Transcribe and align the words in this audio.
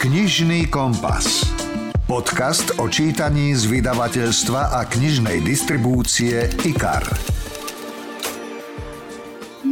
Knižný 0.00 0.72
kompas. 0.72 1.44
Podcast 2.08 2.72
o 2.80 2.88
čítaní 2.88 3.52
z 3.52 3.68
vydavateľstva 3.68 4.72
a 4.72 4.88
knižnej 4.88 5.44
distribúcie 5.44 6.48
IKAR 6.64 7.04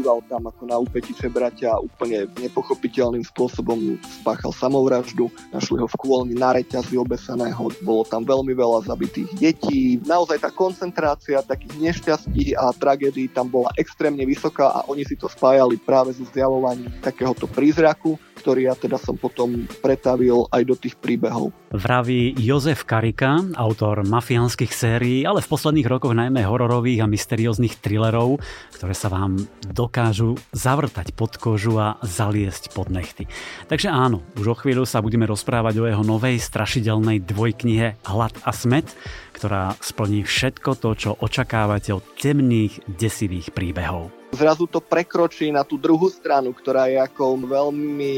býval 0.09 0.25
tam 0.25 0.49
ako 0.49 0.63
na 0.65 0.81
Upetiče 0.81 1.29
bratia 1.29 1.77
úplne 1.77 2.25
nepochopiteľným 2.41 3.29
spôsobom 3.29 4.01
spáchal 4.25 4.57
samovraždu. 4.57 5.29
Našli 5.53 5.85
ho 5.85 5.85
v 5.85 6.01
kôlni 6.01 6.33
na 6.33 6.57
reťazi 6.57 6.97
obesaného, 6.97 7.69
bolo 7.85 8.09
tam 8.09 8.25
veľmi 8.25 8.57
veľa 8.57 8.89
zabitých 8.89 9.29
detí. 9.37 10.01
Naozaj 10.09 10.41
tá 10.41 10.49
koncentrácia 10.49 11.45
takých 11.45 11.77
nešťastí 11.77 12.57
a 12.57 12.73
tragédií 12.73 13.29
tam 13.29 13.53
bola 13.53 13.69
extrémne 13.77 14.25
vysoká 14.25 14.73
a 14.73 14.89
oni 14.89 15.05
si 15.05 15.13
to 15.13 15.29
spájali 15.29 15.77
práve 15.77 16.17
so 16.17 16.25
zjavovaním 16.33 16.89
takéhoto 17.05 17.45
prízraku 17.45 18.17
ktorý 18.39 18.71
ja 18.71 18.75
teda 18.79 18.95
som 19.03 19.19
potom 19.19 19.67
pretavil 19.83 20.47
aj 20.55 20.63
do 20.63 20.79
tých 20.79 20.95
príbehov. 20.95 21.51
Vraví 21.75 22.33
Jozef 22.39 22.89
Karika, 22.89 23.45
autor 23.59 24.07
mafiánskych 24.07 24.73
sérií, 24.73 25.27
ale 25.27 25.45
v 25.45 25.51
posledných 25.51 25.91
rokoch 25.91 26.17
najmä 26.17 26.47
hororových 26.47 27.05
a 27.05 27.11
mysterióznych 27.11 27.77
thrillerov, 27.83 28.41
ktoré 28.73 28.95
sa 28.97 29.13
vám 29.13 29.37
dokážu 29.69 30.39
zavrtať 30.57 31.13
pod 31.13 31.37
kožu 31.37 31.77
a 31.77 32.01
zaliesť 32.01 32.73
pod 32.73 32.89
nechty. 32.89 33.29
Takže 33.69 33.93
áno, 33.93 34.25
už 34.41 34.47
o 34.49 34.57
chvíľu 34.57 34.89
sa 34.89 35.05
budeme 35.05 35.29
rozprávať 35.29 35.75
o 35.83 35.85
jeho 35.85 36.01
novej 36.07 36.41
strašidelnej 36.41 37.21
dvojknihe 37.27 38.01
Hlad 38.07 38.33
a 38.47 38.51
smet, 38.55 38.89
ktorá 39.39 39.79
splní 39.79 40.27
všetko 40.27 40.71
to, 40.83 40.91
čo 40.99 41.11
očakávate 41.15 41.95
od 41.95 42.03
temných, 42.19 42.83
desivých 42.91 43.55
príbehov 43.55 44.19
zrazu 44.33 44.69
to 44.69 44.79
prekročí 44.79 45.49
na 45.49 45.65
tú 45.65 45.81
druhú 45.81 46.07
stranu, 46.13 46.55
ktorá 46.55 46.87
je 46.87 46.99
ako 47.01 47.49
veľmi 47.49 48.17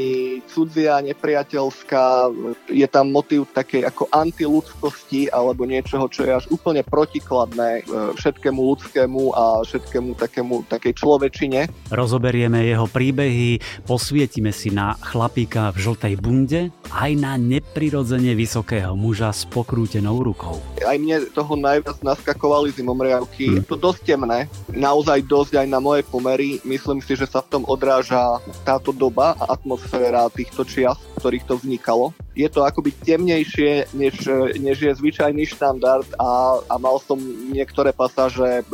cudzia, 0.51 1.01
nepriateľská. 1.01 2.30
Je 2.70 2.87
tam 2.91 3.15
motív 3.15 3.48
takej 3.51 3.87
ako 3.87 4.10
antiludskosti 4.12 5.30
alebo 5.30 5.66
niečoho, 5.66 6.10
čo 6.10 6.26
je 6.26 6.32
až 6.35 6.45
úplne 6.51 6.82
protikladné 6.82 7.71
e, 7.80 7.82
všetkému 8.21 8.60
ľudskému 8.60 9.23
a 9.35 9.63
všetkému 9.65 10.10
takému, 10.18 10.54
takej 10.66 10.93
človečine. 10.98 11.60
Rozoberieme 11.88 12.66
jeho 12.66 12.85
príbehy, 12.91 13.63
posvietime 13.87 14.52
si 14.52 14.74
na 14.74 14.98
chlapíka 14.98 15.71
v 15.73 15.79
žltej 15.79 16.15
bunde, 16.18 16.60
aj 16.91 17.10
na 17.16 17.38
neprirodzene 17.38 18.35
vysokého 18.35 18.98
muža 18.98 19.30
s 19.30 19.46
pokrútenou 19.46 20.21
rukou. 20.21 20.59
Aj 20.82 20.98
mne 20.98 21.10
toho 21.35 21.59
najviac 21.59 21.99
naskakovali 22.05 22.71
zimomriavky. 22.75 23.59
Je 23.59 23.65
to 23.66 23.77
dosť 23.77 24.15
temné, 24.15 24.47
naozaj 24.71 25.27
dosť 25.27 25.65
aj 25.65 25.66
na 25.66 25.80
moje 25.83 26.07
pomery. 26.07 26.63
Myslím 26.63 27.03
si, 27.03 27.19
že 27.19 27.27
sa 27.27 27.43
v 27.43 27.59
tom 27.59 27.63
odráža 27.66 28.39
táto 28.63 28.95
doba 28.95 29.35
a 29.41 29.55
atmosféra 29.57 30.31
týchto 30.31 30.63
čias, 30.63 30.97
v 30.97 31.19
ktorých 31.19 31.45
to 31.49 31.55
vznikalo. 31.59 32.15
Je 32.38 32.47
to 32.47 32.63
akoby 32.63 32.95
temnejšie, 32.95 33.91
než, 33.93 34.15
než 34.57 34.77
je 34.79 34.93
zvyčajný 34.95 35.45
štandard 35.51 36.07
a, 36.16 36.63
a 36.71 36.75
mal 36.79 36.97
som 37.03 37.19
niektoré 37.51 37.91
pasáže 37.91 38.63
e, 38.63 38.65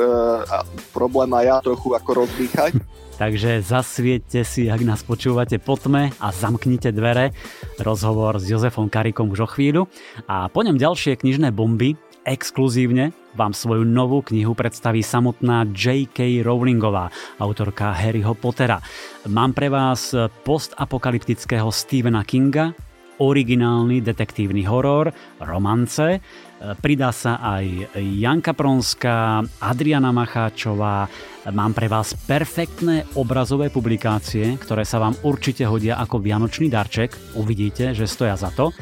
problém 0.93 1.33
aj 1.33 1.45
ja 1.45 1.57
trochu 1.65 1.89
ako 1.97 2.11
rozdýchať. 2.27 2.73
Takže 3.17 3.65
zasviete 3.65 4.45
si, 4.45 4.69
ak 4.69 4.85
nás 4.85 5.01
počúvate 5.01 5.57
po 5.57 5.81
tme 5.81 6.13
a 6.21 6.29
zamknite 6.29 6.93
dvere. 6.93 7.33
Rozhovor 7.81 8.37
s 8.37 8.45
Jozefom 8.45 8.93
Karikom 8.93 9.33
už 9.33 9.41
o 9.41 9.49
chvíľu. 9.49 9.89
A 10.29 10.53
po 10.53 10.61
ňom 10.61 10.77
ďalšie 10.77 11.17
knižné 11.17 11.49
bomby, 11.49 11.97
Exkluzívne 12.27 13.15
vám 13.39 13.55
svoju 13.55 13.87
novú 13.87 14.19
knihu 14.27 14.51
predstaví 14.59 14.99
samotná 14.99 15.63
J.K. 15.71 16.43
Rowlingová, 16.43 17.07
autorka 17.39 17.95
Harryho 17.95 18.35
Pottera. 18.35 18.83
Mám 19.31 19.55
pre 19.55 19.71
vás 19.71 20.11
postapokalyptického 20.43 21.71
Stephena 21.71 22.27
Kinga, 22.27 22.75
originálny 23.19 24.05
detektívny 24.05 24.67
horor, 24.69 25.13
romance, 25.41 26.21
Pridá 26.57 27.13
sa 27.13 27.37
aj 27.37 27.93
Janka 28.01 28.57
Pronská, 28.57 29.45
Adriana 29.61 30.09
Macháčová. 30.09 31.05
Mám 31.53 31.77
pre 31.77 31.85
vás 31.85 32.17
perfektné 32.17 33.05
obrazové 33.13 33.69
publikácie, 33.69 34.57
ktoré 34.57 34.89
sa 34.89 34.97
vám 34.97 35.21
určite 35.21 35.69
hodia 35.69 36.01
ako 36.01 36.17
vianočný 36.17 36.73
darček. 36.73 37.13
Uvidíte, 37.37 37.93
že 37.93 38.09
stoja 38.09 38.41
za 38.41 38.49
to. 38.57 38.73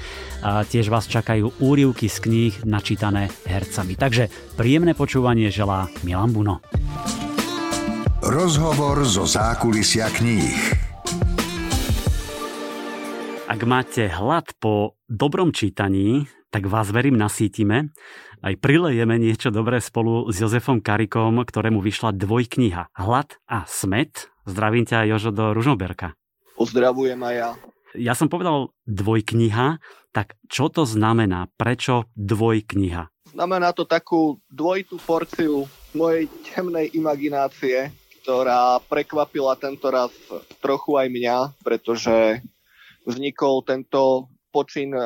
A 0.47 0.63
tiež 0.63 0.87
vás 0.87 1.11
čakajú 1.11 1.59
úrivky 1.59 2.07
z 2.07 2.19
kníh 2.23 2.55
načítané 2.63 3.27
hercami. 3.43 3.99
Takže 3.99 4.31
príjemné 4.55 4.95
počúvanie 4.95 5.51
želá 5.51 5.91
Milan 6.07 6.31
Buno. 6.31 6.63
Rozhovor 8.23 9.03
zo 9.03 9.27
zákulisia 9.27 10.09
kníh. 10.15 10.84
Ak 13.55 13.63
máte 13.71 14.11
hlad 14.11 14.51
po 14.59 14.99
dobrom 15.07 15.55
čítaní, 15.55 16.27
tak 16.51 16.67
vás 16.67 16.91
verím 16.91 17.15
nasítime. 17.15 17.95
Aj 18.43 18.51
prilejeme 18.59 19.15
niečo 19.15 19.55
dobré 19.55 19.79
spolu 19.79 20.27
s 20.27 20.43
Jozefom 20.43 20.83
Karikom, 20.83 21.39
ktorému 21.39 21.79
vyšla 21.79 22.19
dvojkniha 22.19 22.91
Hlad 22.99 23.39
a 23.47 23.63
smet. 23.71 24.27
Zdravím 24.43 24.91
ťa, 24.91 25.07
Jožo, 25.07 25.31
do 25.31 25.55
Ružnoberka. 25.55 26.19
Pozdravujem 26.59 27.15
aj 27.23 27.35
ja. 27.39 27.51
Ja 27.95 28.19
som 28.19 28.27
povedal 28.27 28.75
dvojkniha, 28.91 29.79
tak 30.11 30.35
čo 30.51 30.67
to 30.67 30.83
znamená? 30.83 31.47
Prečo 31.55 32.11
dvojkniha? 32.19 33.07
Znamená 33.39 33.71
to 33.71 33.87
takú 33.87 34.43
dvojitú 34.51 34.99
porciu 34.99 35.71
mojej 35.95 36.27
temnej 36.51 36.91
imaginácie, 36.99 37.95
ktorá 38.27 38.83
prekvapila 38.91 39.55
tento 39.55 39.95
raz 39.95 40.11
trochu 40.59 40.99
aj 40.99 41.07
mňa, 41.07 41.37
pretože 41.63 42.43
vznikol 43.05 43.65
tento 43.65 44.29
počín 44.55 44.95
e, 44.95 45.01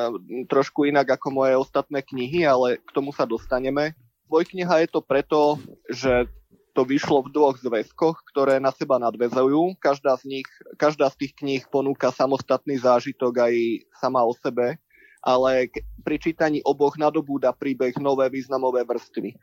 trošku 0.48 0.88
inak 0.88 1.19
ako 1.19 1.28
moje 1.32 1.54
ostatné 1.56 2.04
knihy, 2.04 2.44
ale 2.44 2.78
k 2.84 2.91
tomu 2.92 3.10
sa 3.10 3.25
dostaneme. 3.25 3.97
Dvojkniha 4.28 4.84
je 4.84 4.88
to 4.92 5.00
preto, 5.00 5.56
že 5.88 6.28
to 6.76 6.87
vyšlo 6.87 7.26
v 7.26 7.34
dvoch 7.34 7.58
zväzkoch, 7.58 8.22
ktoré 8.31 8.62
na 8.62 8.70
seba 8.70 9.03
nadvezujú. 9.03 9.75
Každá 9.82 10.14
z 10.20 10.38
nich, 10.38 10.48
každá 10.78 11.10
z 11.10 11.26
tých 11.26 11.32
kníh 11.34 11.62
ponúka 11.66 12.14
samostatný 12.14 12.78
zážitok 12.78 13.50
aj 13.50 13.54
sama 13.98 14.22
o 14.22 14.31
sebe, 14.31 14.78
ale 15.19 15.75
pri 16.06 16.16
čítaní 16.22 16.62
oboch 16.62 16.94
nadobúda 16.94 17.50
príbeh 17.50 17.98
nové 17.98 18.31
významové 18.31 18.87
vrstvy. 18.87 19.34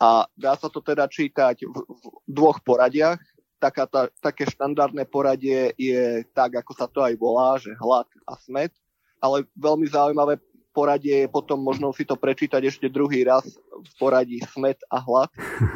A 0.00 0.24
dá 0.32 0.56
sa 0.56 0.72
to 0.72 0.80
teda 0.80 1.04
čítať 1.10 1.68
v, 1.68 1.76
v 1.76 2.02
dvoch 2.24 2.64
poradiach. 2.64 3.20
Taká, 3.58 3.90
tá, 3.90 4.06
také 4.22 4.46
štandardné 4.46 5.02
poradie 5.10 5.74
je 5.74 6.22
tak, 6.30 6.62
ako 6.62 6.72
sa 6.78 6.86
to 6.86 7.02
aj 7.02 7.14
volá, 7.18 7.58
že 7.58 7.74
hlad 7.74 8.06
a 8.22 8.38
smet. 8.38 8.70
Ale 9.18 9.42
veľmi 9.58 9.86
zaujímavé 9.90 10.38
poradie 10.78 11.26
je 11.26 11.28
potom 11.28 11.58
možno 11.58 11.90
si 11.90 12.06
to 12.06 12.14
prečítať 12.14 12.62
ešte 12.62 12.86
druhý 12.86 13.26
raz 13.26 13.42
v 13.58 13.92
poradí 13.98 14.38
Smet 14.54 14.78
a 14.86 15.02
Hlad, 15.02 15.26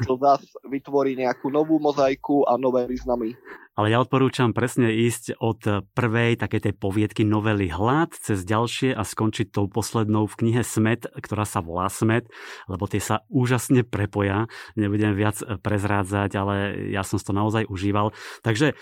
čo 0.06 0.14
zás 0.14 0.46
vytvorí 0.62 1.18
nejakú 1.18 1.50
novú 1.50 1.82
mozaiku 1.82 2.46
a 2.46 2.54
nové 2.54 2.86
významy 2.86 3.34
ale 3.72 3.88
ja 3.88 4.04
odporúčam 4.04 4.52
presne 4.52 4.92
ísť 4.92 5.40
od 5.40 5.88
prvej 5.96 6.36
takej 6.36 6.70
tej 6.70 6.74
poviedky 6.76 7.22
novely 7.24 7.72
Hlad 7.72 8.12
cez 8.12 8.44
ďalšie 8.44 8.92
a 8.92 9.00
skončiť 9.00 9.48
tou 9.48 9.64
poslednou 9.64 10.28
v 10.28 10.34
knihe 10.36 10.62
Smet, 10.62 11.08
ktorá 11.08 11.48
sa 11.48 11.64
volá 11.64 11.88
Smet, 11.88 12.28
lebo 12.68 12.84
tie 12.84 13.00
sa 13.00 13.24
úžasne 13.32 13.80
prepoja. 13.86 14.46
Nebudem 14.76 15.16
viac 15.16 15.40
prezrádzať, 15.40 16.30
ale 16.36 16.56
ja 16.92 17.00
som 17.00 17.16
to 17.16 17.32
naozaj 17.32 17.64
užíval. 17.70 18.12
Takže 18.44 18.72
e, 18.72 18.74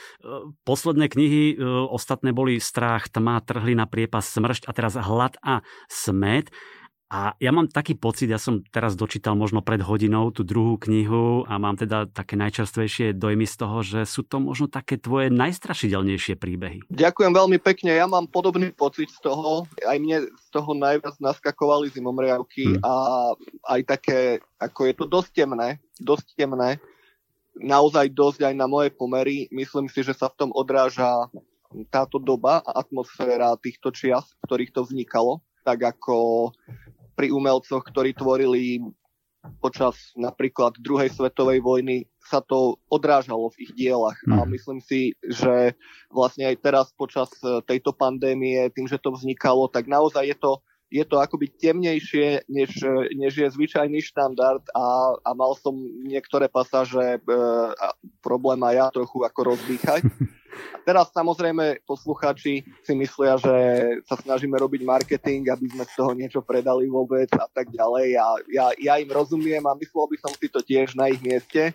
posledné 0.67 1.07
knihy, 1.07 1.55
e, 1.55 1.57
ostatné 1.87 2.35
boli 2.35 2.59
Strach, 2.59 3.13
Tma, 3.13 3.45
Trhli 3.45 3.79
na 3.79 3.87
priepas, 3.87 4.27
Smršť 4.27 4.67
a 4.67 4.73
teraz 4.75 4.99
Hlad 4.99 5.39
a 5.45 5.63
Smet. 5.87 6.51
A 7.11 7.35
ja 7.43 7.51
mám 7.51 7.67
taký 7.67 7.99
pocit, 7.99 8.31
ja 8.31 8.39
som 8.39 8.63
teraz 8.71 8.95
dočítal 8.95 9.35
možno 9.35 9.67
pred 9.67 9.83
hodinou 9.83 10.31
tú 10.31 10.47
druhú 10.47 10.79
knihu 10.79 11.43
a 11.43 11.59
mám 11.59 11.75
teda 11.75 12.07
také 12.07 12.39
najčerstvejšie 12.39 13.19
dojmy 13.19 13.51
z 13.51 13.55
toho, 13.59 13.83
že 13.83 14.07
sú 14.07 14.23
to 14.23 14.39
možno 14.39 14.71
také 14.71 14.95
tvoje 14.95 15.27
najstrašidelnejšie 15.35 16.39
príbehy. 16.39 16.87
Ďakujem 16.87 17.35
veľmi 17.35 17.59
pekne, 17.59 17.99
ja 17.99 18.07
mám 18.07 18.31
podobný 18.31 18.71
pocit 18.71 19.11
z 19.11 19.27
toho. 19.27 19.67
Aj 19.83 19.99
mne 19.99 20.31
z 20.31 20.49
toho 20.55 20.71
najviac 20.71 21.19
naskakovali 21.19 21.91
zimomriavky 21.91 22.79
hmm. 22.79 22.87
a 22.87 22.95
aj 23.75 23.81
také, 23.91 24.19
ako 24.63 24.81
je 24.87 24.95
to 24.95 25.05
dosť 25.11 25.31
temné, 25.35 25.83
dosť 25.99 26.39
temné, 26.39 26.79
naozaj 27.59 28.07
dosť 28.15 28.47
aj 28.47 28.55
na 28.55 28.71
moje 28.71 28.95
pomery. 28.95 29.51
Myslím 29.51 29.91
si, 29.91 30.07
že 30.07 30.15
sa 30.15 30.31
v 30.31 30.47
tom 30.47 30.51
odráža 30.55 31.27
táto 31.91 32.23
doba 32.23 32.63
a 32.63 32.87
atmosféra 32.87 33.59
týchto 33.59 33.91
čias, 33.91 34.31
v 34.39 34.47
ktorých 34.47 34.71
to 34.79 34.87
vznikalo 34.87 35.43
tak 35.65 35.85
ako 35.85 36.51
pri 37.21 37.29
umelcoch, 37.37 37.85
ktorí 37.85 38.17
tvorili 38.17 38.81
počas 39.61 40.17
napríklad 40.17 40.81
druhej 40.81 41.13
svetovej 41.13 41.61
vojny 41.61 42.09
sa 42.17 42.41
to 42.41 42.81
odrážalo 42.89 43.53
v 43.53 43.69
ich 43.69 43.73
dielach. 43.77 44.17
Mm. 44.25 44.33
A 44.33 44.37
mhm. 44.45 44.49
myslím 44.57 44.81
si, 44.81 45.13
že 45.21 45.77
vlastne 46.09 46.49
aj 46.49 46.57
teraz 46.65 46.87
počas 46.97 47.29
e, 47.45 47.61
tejto 47.69 47.93
pandémie, 47.93 48.73
tým, 48.73 48.89
že 48.89 48.97
to 48.97 49.13
vznikalo, 49.13 49.69
tak 49.69 49.85
naozaj 49.85 50.33
je 50.33 50.37
to, 50.41 50.65
je 50.91 51.05
to 51.07 51.23
akoby 51.23 51.47
temnejšie, 51.55 52.51
než, 52.51 52.83
e, 52.83 53.15
než 53.15 53.39
je 53.39 53.47
zvyčajný 53.47 54.03
štandard 54.03 54.67
a, 54.75 55.15
a 55.23 55.31
mal 55.39 55.55
som 55.55 55.73
niektoré 56.03 56.51
pasáže 56.51 57.17
e, 57.17 57.21
problém 58.19 58.59
aj 58.67 58.75
ja 58.75 58.87
trochu 58.91 59.23
ako 59.23 59.41
rozdýchať. 59.55 60.03
A 60.51 60.83
teraz 60.83 61.15
samozrejme 61.15 61.87
poslucháči 61.87 62.67
si 62.83 62.93
myslia, 62.99 63.39
že 63.39 63.55
sa 64.05 64.19
snažíme 64.19 64.59
robiť 64.59 64.83
marketing, 64.83 65.47
aby 65.47 65.71
sme 65.71 65.85
z 65.87 65.95
toho 65.95 66.13
niečo 66.13 66.41
predali 66.43 66.91
vôbec 66.91 67.31
a 67.39 67.47
tak 67.47 67.71
ďalej. 67.71 68.19
A 68.19 68.27
ja, 68.51 68.67
ja 68.77 68.95
im 68.99 69.09
rozumiem 69.09 69.63
a 69.65 69.79
myslel 69.79 70.11
by 70.11 70.17
som 70.19 70.33
si 70.35 70.51
to 70.51 70.61
tiež 70.61 70.99
na 70.99 71.09
ich 71.09 71.23
mieste, 71.23 71.73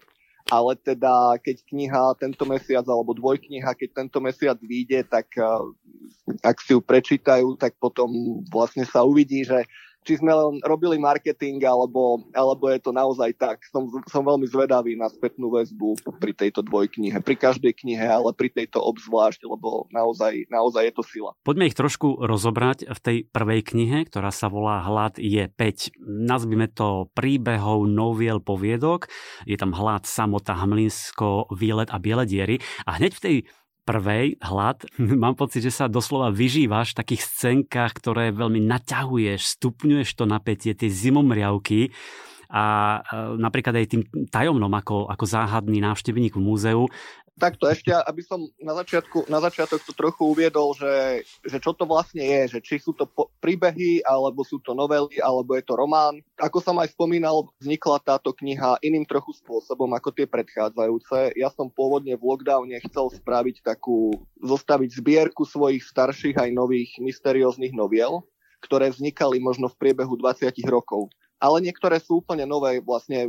ale 0.51 0.77
teda 0.77 1.41
keď 1.41 1.57
kniha 1.65 2.03
tento 2.21 2.45
mesiac 2.45 2.85
alebo 2.85 3.17
dvojkniha, 3.17 3.73
keď 3.73 3.89
tento 4.05 4.17
mesiac 4.21 4.57
vyjde, 4.61 5.01
tak 5.09 5.33
eh, 5.41 5.45
ak 6.45 6.57
si 6.61 6.77
ju 6.77 6.81
prečítajú, 6.81 7.57
tak 7.57 7.77
potom 7.81 8.09
vlastne 8.49 8.85
sa 8.85 9.01
uvidí, 9.01 9.41
že 9.41 9.65
či 10.05 10.21
sme 10.21 10.31
len 10.31 10.61
robili 10.61 11.01
marketing, 11.01 11.65
alebo, 11.65 12.21
alebo 12.31 12.69
je 12.69 12.79
to 12.79 12.93
naozaj 12.93 13.33
tak. 13.35 13.65
Som, 13.73 13.89
som 14.05 14.21
veľmi 14.21 14.45
zvedavý 14.45 14.93
na 14.93 15.09
spätnú 15.09 15.49
väzbu 15.49 15.97
pri 16.21 16.37
tejto 16.37 16.61
dvojknihe, 16.61 17.17
pri 17.25 17.35
každej 17.35 17.73
knihe, 17.73 18.05
ale 18.05 18.31
pri 18.37 18.53
tejto 18.53 18.79
obzvlášť, 18.79 19.49
lebo 19.49 19.89
naozaj, 19.89 20.45
naozaj 20.53 20.85
je 20.87 20.93
to 20.93 21.03
sila. 21.03 21.31
Poďme 21.41 21.67
ich 21.67 21.75
trošku 21.75 22.21
rozobrať 22.21 22.85
v 22.85 22.99
tej 23.01 23.17
prvej 23.33 23.61
knihe, 23.65 24.05
ktorá 24.05 24.29
sa 24.29 24.47
volá 24.47 24.85
Hlad 24.85 25.17
je 25.17 25.49
5. 25.49 25.97
Nazvime 26.05 26.69
to 26.69 27.09
príbehov, 27.17 27.89
noviel, 27.89 28.37
poviedok. 28.37 29.09
Je 29.49 29.57
tam 29.57 29.73
Hlad, 29.73 30.05
samota, 30.05 30.53
hmlinsko, 30.53 31.49
výlet 31.49 31.89
a 31.89 31.97
biele 31.97 32.29
diery. 32.29 32.61
A 32.85 33.01
hneď 33.01 33.11
v 33.17 33.23
tej 33.23 33.35
prvej 33.85 34.41
hlad, 34.41 34.83
mám 35.23 35.37
pocit, 35.37 35.61
že 35.61 35.71
sa 35.71 35.85
doslova 35.85 36.33
vyžívaš 36.33 36.91
v 36.91 36.99
takých 37.05 37.21
scénkach, 37.29 37.93
ktoré 37.95 38.33
veľmi 38.33 38.59
naťahuješ, 38.65 39.61
stupňuješ 39.61 40.09
to 40.17 40.25
napätie, 40.25 40.73
tie 40.73 40.89
zimomriavky. 40.89 41.93
A 42.45 43.01
napríklad 43.41 43.73
aj 43.73 43.89
tým 43.89 44.03
tajomnom 44.29 44.69
ako, 44.69 45.09
ako 45.09 45.25
záhadný 45.25 45.81
návštevník 45.81 46.37
v 46.37 46.45
múzeu 46.45 46.85
takto 47.35 47.67
ešte, 47.67 47.91
aby 47.91 48.21
som 48.23 48.47
na, 48.59 48.73
začiatku, 48.79 49.27
na 49.27 49.43
začiatok 49.43 49.83
to 49.83 49.91
trochu 49.91 50.23
uviedol, 50.31 50.71
že, 50.75 51.27
že 51.43 51.57
čo 51.59 51.75
to 51.75 51.83
vlastne 51.83 52.23
je, 52.23 52.57
že 52.57 52.59
či 52.63 52.75
sú 52.79 52.95
to 52.95 53.05
po, 53.05 53.31
príbehy, 53.43 54.01
alebo 54.07 54.41
sú 54.47 54.63
to 54.63 54.71
novely, 54.71 55.19
alebo 55.19 55.55
je 55.55 55.63
to 55.63 55.75
román. 55.75 56.23
Ako 56.39 56.63
som 56.63 56.79
aj 56.79 56.95
spomínal, 56.95 57.51
vznikla 57.59 57.99
táto 58.03 58.31
kniha 58.31 58.79
iným 58.79 59.03
trochu 59.03 59.35
spôsobom 59.35 59.91
ako 59.93 60.15
tie 60.15 60.27
predchádzajúce. 60.27 61.35
Ja 61.35 61.51
som 61.51 61.67
pôvodne 61.67 62.15
v 62.15 62.23
lockdowne 62.23 62.79
chcel 62.87 63.11
spraviť 63.11 63.63
takú, 63.63 64.15
zostaviť 64.39 64.89
zbierku 64.95 65.43
svojich 65.43 65.83
starších 65.83 66.39
aj 66.39 66.49
nových 66.55 66.95
mysterióznych 67.03 67.75
noviel, 67.75 68.23
ktoré 68.63 68.89
vznikali 68.89 69.37
možno 69.43 69.67
v 69.69 69.77
priebehu 69.77 70.15
20 70.17 70.55
rokov 70.71 71.11
ale 71.39 71.59
niektoré 71.59 71.99
sú 71.99 72.23
úplne 72.23 72.47
nové, 72.47 72.79
vlastne 72.79 73.27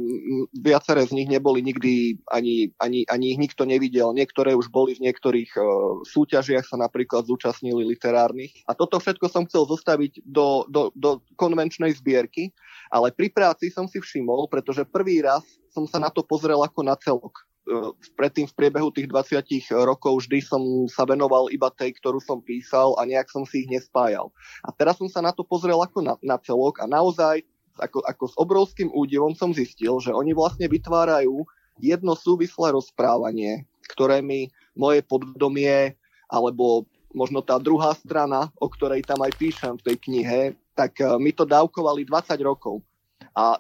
viaceré 0.55 1.03
z 1.05 1.13
nich 1.13 1.27
neboli 1.27 1.59
nikdy, 1.59 2.23
ani, 2.31 2.71
ani, 2.79 3.03
ani 3.11 3.35
ich 3.35 3.41
nikto 3.43 3.67
nevidel, 3.67 4.15
niektoré 4.15 4.55
už 4.55 4.71
boli 4.71 4.95
v 4.95 5.11
niektorých 5.11 5.51
uh, 5.59 5.65
súťažiach 6.07 6.71
sa 6.71 6.79
napríklad 6.79 7.27
zúčastnili 7.27 7.83
literárnych. 7.83 8.63
A 8.71 8.79
toto 8.79 9.03
všetko 9.03 9.27
som 9.27 9.43
chcel 9.51 9.67
zostaviť 9.67 10.23
do, 10.23 10.65
do, 10.71 10.95
do 10.95 11.19
konvenčnej 11.35 11.91
zbierky, 11.99 12.55
ale 12.95 13.11
pri 13.11 13.29
práci 13.35 13.75
som 13.75 13.91
si 13.91 13.99
všimol, 13.99 14.47
pretože 14.47 14.87
prvý 14.87 15.21
raz 15.27 15.43
som 15.75 15.85
sa 15.85 15.99
na 15.99 16.09
to 16.09 16.23
pozrel 16.23 16.63
ako 16.63 16.81
na 16.87 16.95
celok 16.97 17.35
e, 17.67 17.91
predtým 18.15 18.47
v 18.47 18.57
priebehu 18.57 18.89
tých 18.95 19.11
20 19.11 19.43
rokov 19.85 20.25
vždy 20.25 20.39
som 20.41 20.63
sa 20.87 21.03
venoval 21.05 21.51
iba 21.51 21.69
tej, 21.75 21.99
ktorú 21.99 22.23
som 22.23 22.39
písal 22.39 22.95
a 22.97 23.05
nejak 23.05 23.29
som 23.29 23.43
si 23.43 23.67
ich 23.67 23.69
nespájal. 23.69 24.31
A 24.63 24.71
teraz 24.71 24.97
som 24.97 25.11
sa 25.11 25.21
na 25.21 25.35
to 25.35 25.43
pozrel 25.43 25.83
ako 25.83 26.01
na, 26.01 26.15
na 26.23 26.39
celok 26.39 26.81
a 26.81 26.87
naozaj 26.87 27.43
ako, 27.79 28.05
ako 28.05 28.25
s 28.29 28.35
obrovským 28.37 28.91
údivom 28.93 29.37
som 29.37 29.53
zistil, 29.53 29.97
že 30.01 30.13
oni 30.13 30.33
vlastne 30.33 30.67
vytvárajú 30.67 31.45
jedno 31.81 32.17
súvislé 32.17 32.73
rozprávanie, 32.73 33.69
ktoré 33.93 34.25
mi 34.25 34.49
moje 34.73 35.05
podvedomie 35.05 35.97
alebo 36.27 36.89
možno 37.17 37.41
tá 37.41 37.57
druhá 37.57 37.97
strana, 37.97 38.53
o 38.61 38.69
ktorej 38.69 39.01
tam 39.07 39.25
aj 39.25 39.33
píšem 39.41 39.73
v 39.81 39.85
tej 39.93 39.97
knihe, 40.05 40.41
tak 40.77 41.01
eh, 41.01 41.17
mi 41.17 41.33
to 41.33 41.49
dávkovali 41.49 42.05
20 42.05 42.37
rokov. 42.45 42.85
A 43.33 43.57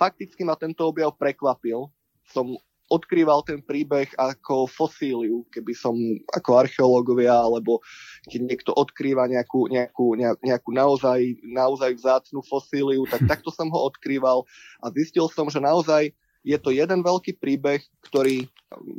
fakticky 0.00 0.44
ma 0.44 0.56
tento 0.56 0.88
objav 0.88 1.12
prekvapil. 1.16 1.88
Som 2.26 2.56
odkrýval 2.86 3.42
ten 3.42 3.58
príbeh 3.62 4.10
ako 4.14 4.70
fosíliu, 4.70 5.42
keby 5.50 5.72
som 5.74 5.94
ako 6.30 6.50
archeológovia, 6.62 7.34
alebo 7.34 7.82
keď 8.30 8.40
niekto 8.46 8.70
odkrýva 8.74 9.26
nejakú, 9.26 9.66
nejakú, 9.66 10.14
nejakú 10.18 10.70
naozaj, 10.70 11.20
naozaj 11.42 11.98
vzácnú 11.98 12.40
fosíliu, 12.46 13.02
tak 13.10 13.26
takto 13.32 13.50
som 13.50 13.66
ho 13.70 13.80
odkrýval 13.90 14.46
a 14.82 14.86
zistil 14.94 15.26
som, 15.30 15.50
že 15.50 15.58
naozaj 15.58 16.14
je 16.46 16.54
to 16.62 16.70
jeden 16.70 17.02
veľký 17.02 17.42
príbeh, 17.42 17.82
ktorý 18.06 18.46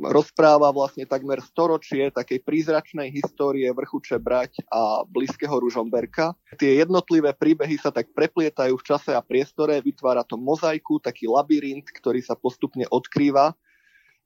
rozpráva 0.04 0.68
vlastne 0.68 1.08
takmer 1.08 1.40
storočie 1.40 2.12
takej 2.12 2.44
prízračnej 2.44 3.08
histórie 3.08 3.64
vrchu 3.72 4.04
Čebrať 4.04 4.68
a 4.68 5.00
blízkeho 5.08 5.56
Ružomberka. 5.56 6.36
Tie 6.60 6.76
jednotlivé 6.76 7.32
príbehy 7.32 7.80
sa 7.80 7.88
tak 7.88 8.12
preplietajú 8.12 8.76
v 8.76 8.84
čase 8.84 9.16
a 9.16 9.24
priestore, 9.24 9.80
vytvára 9.80 10.28
to 10.28 10.36
mozaiku, 10.36 11.00
taký 11.00 11.24
labyrint, 11.24 11.88
ktorý 11.88 12.20
sa 12.20 12.36
postupne 12.36 12.84
odkrýva 12.92 13.56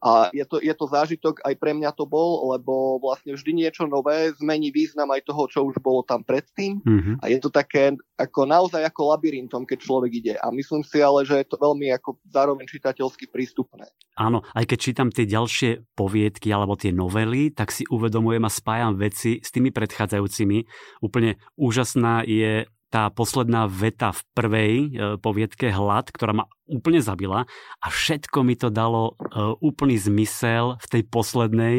a 0.02 0.34
je 0.34 0.42
to, 0.42 0.58
je 0.58 0.74
to 0.74 0.90
zážitok, 0.90 1.46
aj 1.46 1.54
pre 1.62 1.78
mňa 1.78 1.94
to 1.94 2.10
bol, 2.10 2.50
lebo 2.50 2.98
vlastne 2.98 3.38
vždy 3.38 3.54
niečo 3.54 3.86
nové 3.86 4.34
zmení 4.34 4.74
význam 4.74 5.06
aj 5.14 5.22
toho, 5.30 5.46
čo 5.46 5.62
už 5.62 5.78
bolo 5.78 6.02
tam 6.02 6.26
predtým. 6.26 6.82
Mm-hmm. 6.82 7.22
A 7.22 7.30
je 7.30 7.38
to 7.38 7.54
také 7.54 7.94
ako 8.18 8.42
naozaj 8.42 8.82
ako 8.82 9.14
labyrintom, 9.14 9.62
keď 9.62 9.78
človek 9.78 10.10
ide. 10.10 10.34
A 10.42 10.50
myslím 10.50 10.82
si 10.82 10.98
ale, 10.98 11.22
že 11.22 11.38
je 11.38 11.46
to 11.46 11.54
veľmi 11.54 11.94
ako 11.94 12.18
zároveň 12.26 12.66
čitateľsky 12.66 13.30
prístupné. 13.30 13.86
Áno, 14.18 14.42
aj 14.58 14.74
keď 14.74 14.78
čítam 14.82 15.08
tie 15.14 15.22
ďalšie 15.22 15.94
poviedky 15.94 16.50
alebo 16.50 16.74
tie 16.74 16.90
novely, 16.90 17.54
tak 17.54 17.70
si 17.70 17.86
uvedomujem 17.86 18.42
a 18.42 18.50
spájam 18.50 18.98
veci 18.98 19.38
s 19.38 19.54
tými 19.54 19.70
predchádzajúcimi. 19.70 20.66
Úplne 20.98 21.38
úžasná 21.54 22.26
je 22.26 22.66
tá 22.92 23.08
posledná 23.08 23.64
veta 23.64 24.12
v 24.12 24.20
prvej 24.36 24.72
e, 24.76 24.88
poviedke 25.16 25.72
Hlad, 25.72 26.12
ktorá 26.12 26.36
ma 26.36 26.44
úplne 26.72 27.04
zabila 27.04 27.44
a 27.78 27.86
všetko 27.92 28.40
mi 28.40 28.56
to 28.56 28.72
dalo 28.72 29.12
e, 29.12 29.36
úplný 29.60 30.00
zmysel 30.00 30.80
v 30.80 30.86
tej 30.88 31.02
poslednej, 31.12 31.76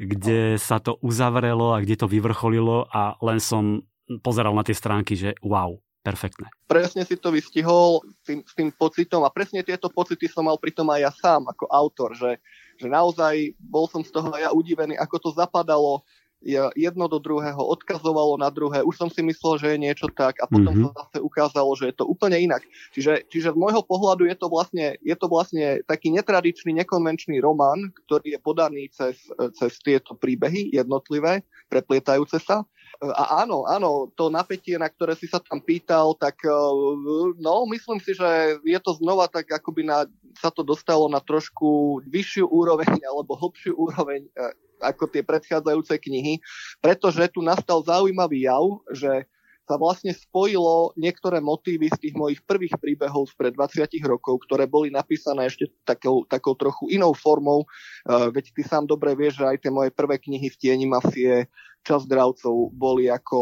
kde 0.00 0.56
sa 0.56 0.80
to 0.80 0.96
uzavrelo 1.04 1.76
a 1.76 1.84
kde 1.84 2.00
to 2.00 2.10
vyvrcholilo 2.10 2.88
a 2.88 3.14
len 3.20 3.38
som 3.38 3.84
pozeral 4.24 4.56
na 4.56 4.64
tie 4.64 4.74
stránky, 4.74 5.14
že 5.14 5.36
wow, 5.44 5.76
perfektné. 6.04 6.52
Presne 6.68 7.08
si 7.08 7.16
to 7.16 7.32
vystihol 7.32 8.04
s 8.04 8.20
tým, 8.28 8.40
s 8.44 8.52
tým 8.52 8.68
pocitom 8.76 9.24
a 9.24 9.32
presne 9.32 9.64
tieto 9.64 9.88
pocity 9.88 10.28
som 10.28 10.44
mal 10.44 10.60
pritom 10.60 10.84
aj 10.92 11.00
ja 11.00 11.12
sám 11.12 11.48
ako 11.48 11.64
autor, 11.72 12.12
že, 12.12 12.36
že 12.76 12.92
naozaj 12.92 13.56
bol 13.56 13.88
som 13.88 14.04
z 14.04 14.12
toho 14.12 14.28
aj 14.36 14.42
ja 14.44 14.50
udivený, 14.52 15.00
ako 15.00 15.16
to 15.16 15.30
zapadalo 15.32 16.04
jedno 16.76 17.08
do 17.08 17.16
druhého 17.16 17.58
odkazovalo 17.58 18.36
na 18.36 18.52
druhé. 18.52 18.84
Už 18.84 19.00
som 19.00 19.08
si 19.08 19.24
myslel, 19.24 19.56
že 19.56 19.66
je 19.74 19.78
niečo 19.80 20.06
tak 20.12 20.36
a 20.38 20.46
potom 20.46 20.76
mm-hmm. 20.76 20.92
sa 20.92 21.08
zase 21.08 21.18
ukázalo, 21.24 21.70
že 21.74 21.90
je 21.90 21.96
to 21.96 22.04
úplne 22.04 22.36
inak. 22.36 22.60
Čiže, 22.92 23.26
čiže 23.32 23.56
z 23.56 23.58
môjho 23.58 23.80
pohľadu 23.80 24.28
je 24.28 24.36
to, 24.36 24.46
vlastne, 24.52 25.00
je 25.00 25.16
to 25.16 25.26
vlastne 25.26 25.80
taký 25.88 26.12
netradičný, 26.12 26.76
nekonvenčný 26.84 27.40
román, 27.40 27.90
ktorý 28.04 28.36
je 28.36 28.40
podaný 28.40 28.82
cez, 28.92 29.16
cez 29.56 29.72
tieto 29.80 30.12
príbehy 30.12 30.76
jednotlivé, 30.76 31.40
preplietajúce 31.72 32.38
sa. 32.38 32.68
A 33.02 33.42
áno, 33.42 33.66
áno, 33.66 34.06
to 34.14 34.30
napätie, 34.30 34.78
na 34.78 34.86
ktoré 34.86 35.18
si 35.18 35.26
sa 35.26 35.42
tam 35.42 35.58
pýtal, 35.58 36.14
tak 36.14 36.46
no, 37.42 37.66
myslím 37.66 37.98
si, 37.98 38.14
že 38.14 38.60
je 38.62 38.78
to 38.78 38.94
znova 38.94 39.26
tak, 39.26 39.50
akoby 39.50 39.82
na, 39.82 40.06
sa 40.38 40.48
to 40.54 40.62
dostalo 40.62 41.10
na 41.10 41.18
trošku 41.18 41.98
vyššiu 42.06 42.46
úroveň 42.46 43.02
alebo 43.02 43.34
hlbšiu 43.34 43.74
úroveň 43.74 44.30
ako 44.80 45.10
tie 45.10 45.22
predchádzajúce 45.22 45.94
knihy, 46.00 46.40
pretože 46.78 47.26
tu 47.30 47.44
nastal 47.44 47.82
zaujímavý 47.84 48.48
jav, 48.48 48.64
že 48.90 49.28
sa 49.64 49.80
vlastne 49.80 50.12
spojilo 50.12 50.92
niektoré 51.00 51.40
motívy 51.40 51.88
z 51.88 51.98
tých 52.08 52.14
mojich 52.14 52.44
prvých 52.44 52.76
príbehov 52.76 53.32
spred 53.32 53.56
20 53.56 53.88
rokov, 54.04 54.44
ktoré 54.44 54.68
boli 54.68 54.92
napísané 54.92 55.48
ešte 55.48 55.72
takou, 55.88 56.28
takou 56.28 56.52
trochu 56.52 56.92
inou 56.92 57.16
formou. 57.16 57.64
Uh, 58.04 58.28
veď 58.28 58.52
ty 58.52 58.60
sám 58.60 58.84
dobre 58.84 59.16
vieš, 59.16 59.40
že 59.40 59.48
aj 59.48 59.58
tie 59.64 59.72
moje 59.72 59.88
prvé 59.88 60.20
knihy 60.20 60.52
v 60.52 60.58
tieni 60.60 60.84
mafie, 60.84 61.48
čas 61.80 62.04
dravcov 62.04 62.76
boli 62.76 63.08
ako 63.08 63.40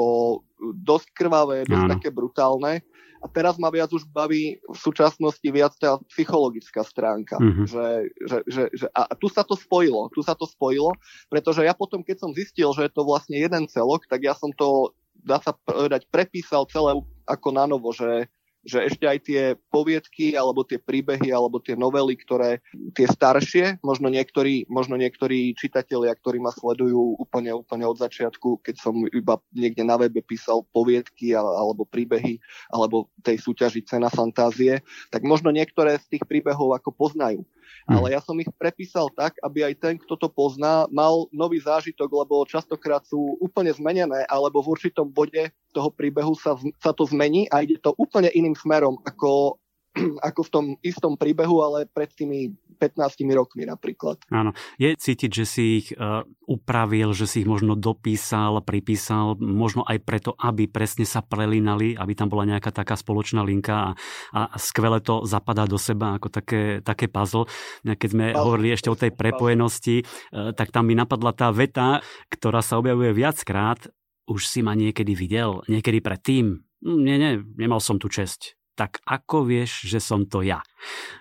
dosť 0.62 1.10
krvavé, 1.10 1.66
dosť 1.66 1.98
také 1.98 2.08
brutálne. 2.14 2.86
A 3.22 3.30
teraz 3.30 3.54
ma 3.54 3.70
viac 3.70 3.86
už 3.94 4.02
baví 4.10 4.58
v 4.58 4.78
súčasnosti 4.78 5.46
viac 5.46 5.78
tá 5.78 5.94
psychologická 6.10 6.82
stránka. 6.82 7.38
Mm-hmm. 7.38 7.66
Že, 7.70 7.86
že, 8.26 8.38
že, 8.50 8.62
že, 8.74 8.86
a 8.90 9.14
tu 9.14 9.30
sa 9.30 9.46
to 9.46 9.54
spojilo, 9.54 10.10
tu 10.10 10.26
sa 10.26 10.34
to 10.34 10.42
spojilo, 10.42 10.90
pretože 11.30 11.62
ja 11.62 11.70
potom, 11.70 12.02
keď 12.02 12.18
som 12.18 12.34
zistil, 12.34 12.74
že 12.74 12.90
je 12.90 12.92
to 12.92 13.06
vlastne 13.06 13.38
jeden 13.38 13.70
celok, 13.70 14.10
tak 14.10 14.26
ja 14.26 14.34
som 14.34 14.50
to, 14.50 14.90
dá 15.22 15.38
sa 15.38 15.54
povedať, 15.54 16.10
prepísal 16.10 16.66
celé 16.66 16.98
ako 17.30 17.48
na 17.54 17.70
novo, 17.70 17.94
že 17.94 18.26
že 18.62 18.86
ešte 18.86 19.04
aj 19.06 19.18
tie 19.26 19.42
poviedky, 19.70 20.38
alebo 20.38 20.62
tie 20.62 20.78
príbehy, 20.78 21.34
alebo 21.34 21.58
tie 21.58 21.74
novely, 21.74 22.14
ktoré 22.14 22.62
tie 22.94 23.10
staršie, 23.10 23.82
možno 23.82 24.06
niektorí, 24.06 24.70
možno 24.70 24.94
niektorí 24.94 25.54
čitatelia, 25.58 26.14
ktorí 26.14 26.38
ma 26.38 26.54
sledujú 26.54 27.18
úplne, 27.18 27.50
úplne 27.52 27.84
od 27.86 27.98
začiatku, 27.98 28.62
keď 28.62 28.76
som 28.78 28.94
iba 29.10 29.42
niekde 29.50 29.82
na 29.82 29.98
webe 29.98 30.22
písal 30.22 30.62
poviedky 30.70 31.34
alebo 31.34 31.82
príbehy, 31.82 32.38
alebo 32.70 33.10
tej 33.26 33.42
súťaži 33.42 33.82
Cena 33.82 34.08
fantázie, 34.08 34.80
tak 35.10 35.26
možno 35.26 35.50
niektoré 35.50 35.98
z 35.98 36.18
tých 36.18 36.24
príbehov 36.24 36.78
ako 36.78 36.94
poznajú. 36.94 37.42
Hmm. 37.88 37.98
Ale 37.98 38.14
ja 38.14 38.20
som 38.22 38.38
ich 38.38 38.46
prepísal 38.54 39.10
tak, 39.10 39.34
aby 39.42 39.66
aj 39.66 39.74
ten, 39.82 39.94
kto 39.98 40.14
to 40.14 40.28
pozná, 40.30 40.86
mal 40.94 41.26
nový 41.34 41.58
zážitok, 41.58 42.06
lebo 42.06 42.46
častokrát 42.46 43.02
sú 43.02 43.34
úplne 43.42 43.74
zmenené, 43.74 44.22
alebo 44.30 44.62
v 44.62 44.78
určitom 44.78 45.10
bode 45.10 45.50
toho 45.72 45.88
príbehu 45.88 46.36
sa, 46.36 46.54
sa 46.78 46.92
to 46.92 47.08
zmení 47.08 47.48
a 47.48 47.64
ide 47.64 47.80
to 47.80 47.96
úplne 47.96 48.28
iným 48.36 48.51
smerom, 48.54 49.00
ako, 49.04 49.58
ako 50.28 50.40
v 50.46 50.50
tom 50.50 50.66
istom 50.80 51.14
príbehu, 51.16 51.60
ale 51.62 51.88
pred 51.90 52.10
tými 52.12 52.52
15 52.82 53.22
rokmi 53.30 53.62
napríklad. 53.62 54.18
Áno. 54.34 54.50
Je 54.74 54.90
cítiť, 54.90 55.30
že 55.30 55.44
si 55.46 55.62
ich 55.78 55.94
uh, 55.94 56.26
upravil, 56.50 57.14
že 57.14 57.30
si 57.30 57.46
ich 57.46 57.48
možno 57.48 57.78
dopísal, 57.78 58.58
pripísal, 58.66 59.38
možno 59.38 59.86
aj 59.86 60.02
preto, 60.02 60.34
aby 60.34 60.66
presne 60.66 61.06
sa 61.06 61.22
prelínali, 61.22 61.94
aby 61.94 62.12
tam 62.18 62.26
bola 62.26 62.42
nejaká 62.42 62.74
taká 62.74 62.98
spoločná 62.98 63.46
linka 63.46 63.94
a, 64.34 64.50
a 64.50 64.58
skvele 64.58 64.98
to 64.98 65.22
zapadá 65.22 65.70
do 65.70 65.78
seba 65.78 66.18
ako 66.18 66.26
také, 66.26 66.82
také 66.82 67.06
puzzle. 67.06 67.46
Keď 67.86 68.08
sme 68.10 68.26
puzzle. 68.34 68.42
hovorili 68.42 68.74
ešte 68.74 68.90
o 68.90 68.98
tej 68.98 69.14
prepojenosti, 69.14 70.02
uh, 70.02 70.50
tak 70.50 70.74
tam 70.74 70.90
mi 70.90 70.98
napadla 70.98 71.30
tá 71.30 71.54
veta, 71.54 72.02
ktorá 72.34 72.66
sa 72.66 72.82
objavuje 72.82 73.14
viackrát. 73.14 73.78
Už 74.26 74.50
si 74.50 74.62
ma 74.62 74.74
niekedy 74.74 75.14
videl, 75.14 75.62
niekedy 75.70 76.02
predtým? 76.02 76.66
Hm, 76.82 77.00
nie, 77.02 77.16
nie, 77.18 77.32
nemal 77.56 77.78
som 77.78 77.96
tu 77.96 78.10
česť 78.10 78.58
tak 78.72 79.04
ako 79.04 79.44
vieš, 79.44 79.84
že 79.84 80.00
som 80.00 80.24
to 80.24 80.40
ja? 80.40 80.64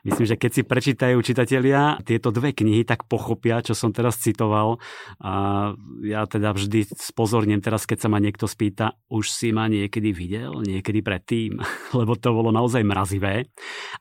Myslím, 0.08 0.26
že 0.26 0.40
keď 0.40 0.52
si 0.52 0.62
prečítajú 0.64 1.18
čitatelia 1.20 2.00
tieto 2.08 2.32
dve 2.32 2.56
knihy, 2.56 2.88
tak 2.88 3.06
pochopia, 3.12 3.60
čo 3.60 3.76
som 3.76 3.92
teraz 3.92 4.18
citoval. 4.18 4.80
A 5.20 5.70
ja 6.02 6.24
teda 6.26 6.56
vždy 6.56 6.88
spozorním 6.96 7.60
teraz, 7.60 7.84
keď 7.84 8.08
sa 8.08 8.10
ma 8.10 8.24
niekto 8.24 8.48
spýta, 8.48 8.96
už 9.12 9.28
si 9.28 9.52
ma 9.52 9.68
niekedy 9.68 10.16
videl, 10.16 10.64
niekedy 10.64 11.04
predtým, 11.04 11.60
lebo 12.00 12.16
to 12.16 12.32
bolo 12.32 12.50
naozaj 12.56 12.82
mrazivé. 12.88 13.52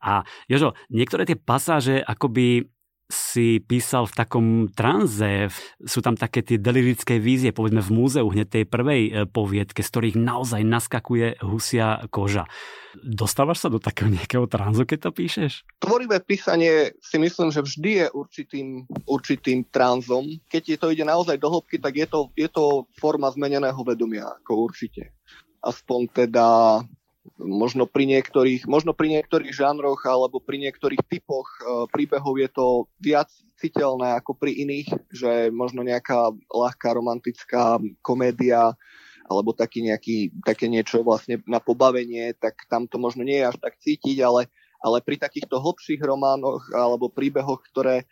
A 0.01 0.23
Jožo, 0.47 0.79
niektoré 0.89 1.27
tie 1.27 1.37
pasáže 1.37 1.99
akoby 2.01 2.71
si 3.11 3.59
písal 3.59 4.07
v 4.07 4.17
takom 4.17 4.47
tranze, 4.71 5.51
sú 5.83 5.99
tam 6.01 6.15
také 6.15 6.47
tie 6.47 6.57
delirické 6.63 7.19
vízie, 7.19 7.51
povedzme 7.51 7.83
v 7.83 7.91
múzeu 7.91 8.25
hneď 8.31 8.49
tej 8.49 8.65
prvej 8.71 9.03
e, 9.03 9.11
poviedke, 9.27 9.83
z 9.83 9.91
ktorých 9.91 10.17
naozaj 10.17 10.63
naskakuje 10.63 11.43
husia 11.43 12.07
koža. 12.09 12.47
Dostávaš 13.03 13.67
sa 13.67 13.69
do 13.69 13.83
takého 13.83 14.11
nejakého 14.15 14.47
tranzu, 14.47 14.87
keď 14.87 15.11
to 15.11 15.11
píšeš? 15.11 15.53
Tvorivé 15.83 16.23
písanie 16.23 16.95
si 17.03 17.19
myslím, 17.19 17.51
že 17.51 17.67
vždy 17.67 17.91
je 17.91 18.07
určitým, 18.15 18.69
určitým 19.11 19.67
tranzom. 19.69 20.31
Keď 20.47 20.79
to 20.79 20.95
ide 20.95 21.03
naozaj 21.03 21.37
do 21.39 21.51
hĺbky, 21.51 21.83
tak 21.83 21.99
je 21.99 22.07
to, 22.07 22.31
je 22.39 22.47
to 22.47 22.87
forma 22.99 23.27
zmeneného 23.35 23.79
vedomia, 23.83 24.31
ako 24.43 24.71
určite. 24.71 25.19
Aspoň 25.61 26.01
teda 26.25 26.81
možno 27.41 27.89
pri 27.89 28.05
niektorých, 28.05 28.69
možno 28.69 28.93
pri 28.93 29.19
niektorých 29.19 29.53
žánroch 29.53 30.05
alebo 30.05 30.39
pri 30.39 30.61
niektorých 30.69 31.01
typoch 31.09 31.49
e, 31.59 31.89
príbehov 31.89 32.37
je 32.37 32.49
to 32.53 32.67
viac 33.01 33.33
citeľné 33.57 34.21
ako 34.21 34.37
pri 34.37 34.57
iných, 34.57 34.89
že 35.13 35.33
možno 35.53 35.81
nejaká 35.85 36.33
ľahká 36.53 36.93
romantická 36.93 37.81
komédia 38.05 38.77
alebo 39.31 39.55
taký 39.55 39.87
nejaký, 39.87 40.43
také 40.43 40.67
niečo 40.67 41.07
vlastne 41.07 41.39
na 41.47 41.63
pobavenie, 41.63 42.35
tak 42.35 42.67
tam 42.67 42.91
to 42.91 42.99
možno 42.99 43.23
nie 43.23 43.39
je 43.39 43.49
až 43.55 43.57
tak 43.63 43.79
cítiť, 43.79 44.19
ale, 44.27 44.51
ale 44.83 44.99
pri 45.01 45.23
takýchto 45.23 45.63
hlbších 45.63 46.03
románoch 46.03 46.67
alebo 46.75 47.13
príbehoch, 47.13 47.63
ktoré 47.71 48.11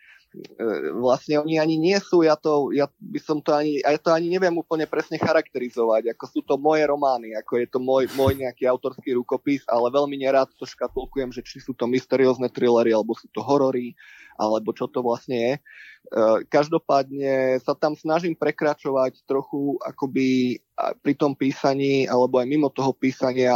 vlastne 1.01 1.41
oni 1.41 1.57
ani 1.57 1.75
nie 1.81 1.97
sú, 1.97 2.21
ja 2.21 2.37
to, 2.37 2.69
ja 2.69 2.85
by 3.01 3.17
som 3.17 3.41
to 3.41 3.49
ani, 3.49 3.81
ja 3.81 3.97
to 3.97 4.13
ani 4.13 4.29
neviem 4.29 4.53
úplne 4.53 4.85
presne 4.85 5.17
charakterizovať, 5.17 6.13
ako 6.13 6.25
sú 6.29 6.39
to 6.45 6.55
moje 6.61 6.85
romány, 6.85 7.33
ako 7.33 7.57
je 7.57 7.67
to 7.67 7.79
môj, 7.81 8.05
môj 8.13 8.37
nejaký 8.37 8.69
autorský 8.69 9.17
rukopis, 9.17 9.65
ale 9.65 9.89
veľmi 9.89 10.21
nerád 10.21 10.53
to 10.53 10.69
škatulkujem, 10.69 11.33
že 11.33 11.41
či 11.41 11.57
sú 11.57 11.73
to 11.73 11.89
mysteriózne 11.89 12.45
thrillery, 12.53 12.93
alebo 12.93 13.17
sú 13.17 13.25
to 13.33 13.41
horory, 13.41 13.97
alebo 14.37 14.69
čo 14.71 14.85
to 14.85 15.01
vlastne 15.01 15.35
je. 15.35 15.53
E, 15.57 15.61
každopádne 16.47 17.57
sa 17.65 17.73
tam 17.73 17.97
snažím 17.97 18.37
prekračovať 18.37 19.25
trochu 19.25 19.81
akoby 19.81 20.61
pri 21.03 21.13
tom 21.19 21.35
písaní 21.35 22.07
alebo 22.07 22.39
aj 22.39 22.47
mimo 22.47 22.71
toho 22.71 22.95
písania 22.95 23.51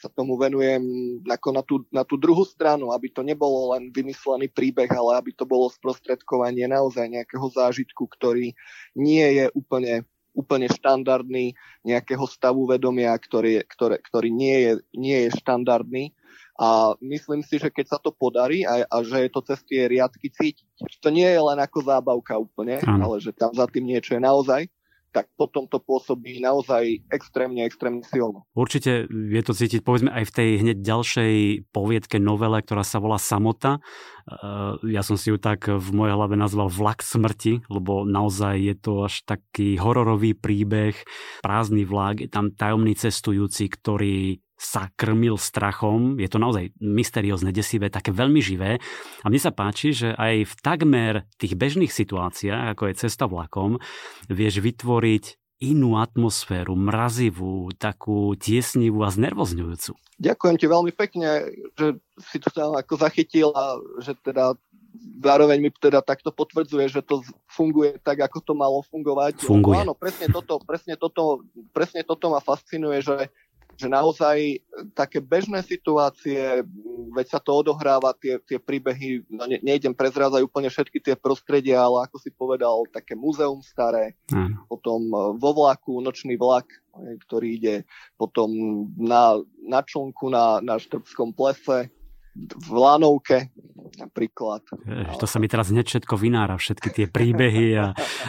sa 0.00 0.08
tomu 0.08 0.40
venujem 0.40 0.80
ako 1.28 1.48
na, 1.52 1.62
tú, 1.62 1.84
na 1.92 2.00
tú 2.00 2.16
druhú 2.16 2.48
stranu, 2.48 2.96
aby 2.96 3.12
to 3.12 3.20
nebolo 3.20 3.76
len 3.76 3.92
vymyslený 3.92 4.48
príbeh, 4.48 4.88
ale 4.88 5.20
aby 5.20 5.36
to 5.36 5.44
bolo 5.44 5.68
sprostredkovanie 5.68 6.64
naozaj 6.64 7.12
nejakého 7.12 7.44
zážitku, 7.52 8.08
ktorý 8.08 8.56
nie 8.96 9.26
je 9.36 9.46
úplne 9.52 10.08
úplne 10.36 10.68
štandardný, 10.68 11.56
nejakého 11.80 12.28
stavu 12.28 12.68
vedomia, 12.68 13.16
ktorý, 13.16 13.64
ktoré, 13.72 13.96
ktorý 14.04 14.28
nie, 14.28 14.68
je, 14.68 14.72
nie 14.92 15.16
je 15.24 15.30
štandardný 15.40 16.12
a 16.60 16.92
myslím 17.00 17.40
si, 17.40 17.56
že 17.56 17.72
keď 17.72 17.96
sa 17.96 17.98
to 18.00 18.12
podarí 18.12 18.64
a, 18.68 18.84
a 18.84 18.96
že 19.00 19.28
je 19.28 19.30
to 19.32 19.40
cez 19.48 19.64
tie 19.64 19.88
riadky 19.88 20.28
cítiť, 20.28 20.68
že 20.76 20.96
to 21.00 21.08
nie 21.08 21.24
je 21.24 21.40
len 21.40 21.56
ako 21.56 21.88
zábavka 21.88 22.36
úplne, 22.36 22.84
ano. 22.84 23.12
ale 23.12 23.16
že 23.24 23.32
tam 23.32 23.48
za 23.56 23.64
tým 23.64 23.88
niečo 23.88 24.12
je 24.16 24.20
naozaj, 24.20 24.68
tak 25.12 25.32
potom 25.34 25.64
to 25.66 25.80
pôsobí 25.80 26.38
naozaj 26.38 27.02
extrémne, 27.08 27.64
extrémne 27.64 28.04
silno. 28.04 28.44
Určite 28.52 29.08
je 29.08 29.42
to 29.42 29.52
cítiť, 29.56 29.80
povedzme, 29.80 30.12
aj 30.12 30.24
v 30.28 30.34
tej 30.34 30.50
hneď 30.62 30.78
ďalšej 30.84 31.34
poviedke 31.72 32.16
novele, 32.20 32.60
ktorá 32.60 32.84
sa 32.84 33.00
volá 33.00 33.16
Samota. 33.16 33.80
Eh, 34.26 34.92
ja 34.92 35.02
som 35.06 35.14
si 35.14 35.30
ju 35.30 35.38
tak 35.38 35.70
v 35.70 35.88
mojej 35.94 36.14
hlave 36.14 36.34
nazval 36.34 36.68
Vlak 36.68 37.00
smrti, 37.00 37.66
lebo 37.70 38.02
naozaj 38.04 38.54
je 38.58 38.74
to 38.74 38.92
až 39.06 39.22
taký 39.22 39.78
hororový 39.78 40.34
príbeh, 40.34 40.98
prázdny 41.40 41.86
vlak, 41.86 42.22
je 42.22 42.30
tam 42.30 42.52
tajomný 42.52 42.98
cestujúci, 42.98 43.70
ktorý 43.70 44.45
sa 44.56 44.88
krmil 44.96 45.36
strachom. 45.36 46.16
Je 46.16 46.28
to 46.32 46.40
naozaj 46.40 46.72
mysteriózne, 46.80 47.52
desivé, 47.52 47.92
také 47.92 48.10
veľmi 48.10 48.40
živé. 48.40 48.80
A 49.22 49.26
mne 49.28 49.40
sa 49.40 49.52
páči, 49.52 49.92
že 49.92 50.16
aj 50.16 50.48
v 50.48 50.54
takmer 50.64 51.12
tých 51.36 51.54
bežných 51.54 51.92
situáciách, 51.92 52.72
ako 52.72 52.82
je 52.88 53.00
cesta 53.06 53.28
vlakom, 53.28 53.76
vieš 54.32 54.64
vytvoriť 54.64 55.36
inú 55.56 55.96
atmosféru, 55.96 56.76
mrazivú, 56.76 57.72
takú 57.80 58.36
tiesnivú 58.36 59.00
a 59.04 59.08
znervozňujúcu. 59.08 59.96
Ďakujem 60.20 60.56
ti 60.60 60.66
veľmi 60.68 60.92
pekne, 60.92 61.48
že 61.76 61.96
si 62.20 62.36
to 62.40 62.52
tam 62.52 62.76
ako 62.76 63.00
zachytil 63.00 63.56
a 63.56 63.80
že 64.04 64.12
teda 64.20 64.56
zároveň 65.20 65.58
mi 65.60 65.70
teda 65.72 66.00
takto 66.00 66.32
potvrdzuje, 66.32 66.88
že 66.88 67.00
to 67.04 67.24
funguje 67.48 67.96
tak, 68.00 68.20
ako 68.24 68.40
to 68.40 68.52
malo 68.52 68.80
fungovať. 68.88 69.44
Funguje. 69.44 69.80
No, 69.80 69.92
áno, 69.92 69.94
presne 69.96 70.28
toto, 70.28 70.60
presne 70.60 70.94
toto, 70.96 71.44
presne 71.72 72.00
toto 72.04 72.32
ma 72.32 72.40
fascinuje, 72.40 73.04
že 73.04 73.32
že 73.76 73.92
naozaj 73.92 74.64
také 74.96 75.20
bežné 75.20 75.60
situácie, 75.60 76.64
veď 77.12 77.26
sa 77.28 77.40
to 77.40 77.52
odohráva, 77.60 78.16
tie, 78.16 78.40
tie 78.48 78.56
príbehy, 78.56 79.28
no 79.28 79.44
ne, 79.44 79.60
nejdem 79.60 79.92
prezrázať 79.92 80.40
úplne 80.40 80.72
všetky 80.72 80.98
tie 81.00 81.14
prostredia, 81.14 81.84
ale 81.84 82.08
ako 82.08 82.16
si 82.16 82.32
povedal, 82.32 82.88
také 82.88 83.12
múzeum 83.12 83.60
staré, 83.60 84.16
mm. 84.32 84.68
potom 84.68 85.00
e, 85.12 85.16
vo 85.36 85.50
vlaku, 85.52 86.00
nočný 86.00 86.40
vlak, 86.40 86.64
e, 86.72 87.20
ktorý 87.28 87.48
ide 87.60 87.76
potom 88.16 88.48
na, 88.96 89.36
na 89.60 89.84
člnku 89.84 90.32
na, 90.32 90.64
na 90.64 90.80
Štrbskom 90.80 91.36
plese, 91.36 91.92
v 92.36 92.68
Lánovke 92.72 93.50
napríklad. 93.96 94.62
Jež, 94.84 95.16
to 95.16 95.26
sa 95.26 95.40
mi 95.40 95.48
teraz 95.48 95.72
hneď 95.72 95.88
všetko 95.88 96.14
vynára, 96.20 96.60
všetky 96.60 96.88
tie 96.92 97.06
príbehy 97.08 97.66
a, 97.80 97.86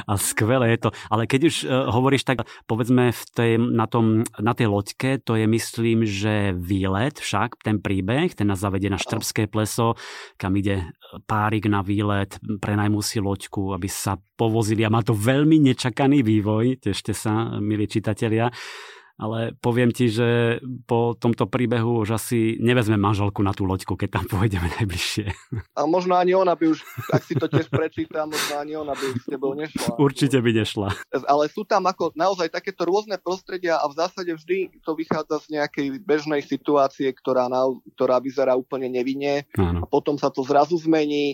a 0.08 0.12
skvelé 0.16 0.76
je 0.76 0.88
to. 0.88 0.90
Ale 1.12 1.28
keď 1.28 1.42
už 1.52 1.56
uh, 1.68 1.92
hovoríš 1.92 2.24
tak, 2.24 2.48
povedzme 2.66 3.12
v 3.12 3.24
tej, 3.36 3.52
na, 3.60 3.86
tom, 3.86 4.24
na 4.40 4.56
tej 4.56 4.72
loďke, 4.72 5.20
to 5.22 5.36
je 5.36 5.46
myslím, 5.46 6.08
že 6.08 6.56
výlet 6.56 7.20
však, 7.20 7.60
ten 7.62 7.84
príbeh, 7.84 8.32
ten 8.34 8.48
nás 8.48 8.64
zavedie 8.64 8.88
na 8.88 9.00
Štrbské 9.00 9.52
pleso, 9.52 10.00
kam 10.40 10.56
ide 10.56 10.88
párik 11.28 11.68
na 11.68 11.84
výlet, 11.84 12.40
prenajmú 12.40 13.04
si 13.04 13.20
loďku, 13.20 13.76
aby 13.76 13.88
sa 13.92 14.16
povozili 14.40 14.84
a 14.88 14.94
má 14.94 15.04
to 15.04 15.16
veľmi 15.16 15.60
nečakaný 15.72 16.24
vývoj, 16.24 16.80
tešte 16.84 17.12
sa, 17.12 17.60
milí 17.60 17.88
čitatelia 17.88 18.52
ale 19.17 19.57
poviem 19.57 19.89
ti, 19.89 20.13
že 20.13 20.62
po 20.86 21.17
tomto 21.17 21.50
príbehu 21.50 22.05
už 22.05 22.21
asi 22.21 22.62
nevezme 22.62 23.01
manželku 23.01 23.41
na 23.41 23.50
tú 23.50 23.65
loďku, 23.65 23.97
keď 23.97 24.21
tam 24.21 24.25
pôjdeme 24.29 24.69
najbližšie. 24.77 25.25
A 25.74 25.89
možno 25.89 26.13
ani 26.13 26.38
ona 26.38 26.53
by 26.53 26.69
už, 26.69 26.86
ak 27.09 27.25
si 27.25 27.33
to 27.33 27.50
tiež 27.50 27.67
prečíta, 27.74 28.29
možno 28.29 28.62
ani 28.62 28.77
ona 28.77 28.93
by 28.93 29.05
s 29.17 29.25
tebou 29.25 29.57
nešla. 29.57 29.97
Určite 29.97 30.38
by 30.38 30.51
nešla. 30.53 30.89
Ale 31.25 31.50
sú 31.50 31.65
tam 31.65 31.89
ako 31.89 32.13
naozaj 32.13 32.53
takéto 32.53 32.86
rôzne 32.86 33.17
prostredia 33.17 33.81
a 33.81 33.89
v 33.89 33.97
zásade 33.97 34.31
vždy 34.38 34.86
to 34.86 34.93
vychádza 34.93 35.50
z 35.50 35.57
nejakej 35.57 35.88
bežnej 36.05 36.45
situácie, 36.45 37.09
ktorá, 37.09 37.50
na, 37.50 37.65
ktorá 37.97 38.21
vyzerá 38.21 38.53
úplne 38.53 38.86
nevinne 38.86 39.50
a 39.57 39.86
potom 39.89 40.21
sa 40.21 40.29
to 40.29 40.45
zrazu 40.45 40.77
zmení 40.77 41.33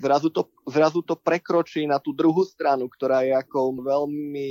zrazu 0.00 0.32
to, 0.32 0.48
zrazu 0.64 1.04
to 1.04 1.16
prekročí 1.16 1.84
na 1.84 2.00
tú 2.00 2.16
druhú 2.16 2.44
stranu, 2.44 2.88
ktorá 2.88 3.24
je 3.24 3.36
ako 3.36 3.84
veľmi 3.84 4.50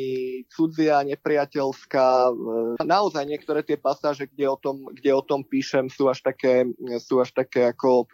cudzia, 0.50 1.02
nepriateľská. 1.06 2.30
Naozaj 2.82 3.24
niektoré 3.26 3.66
tie 3.66 3.78
pasáže, 3.78 4.30
kde 4.30 4.46
o 4.50 4.58
tom, 4.58 4.86
kde 4.94 5.12
o 5.14 5.24
tom 5.26 5.42
píšem, 5.42 5.90
sú 5.90 6.10
až 6.10 6.22
také, 6.22 6.70
sú 7.02 7.22
až 7.22 7.34
také 7.34 7.74
ako 7.74 8.06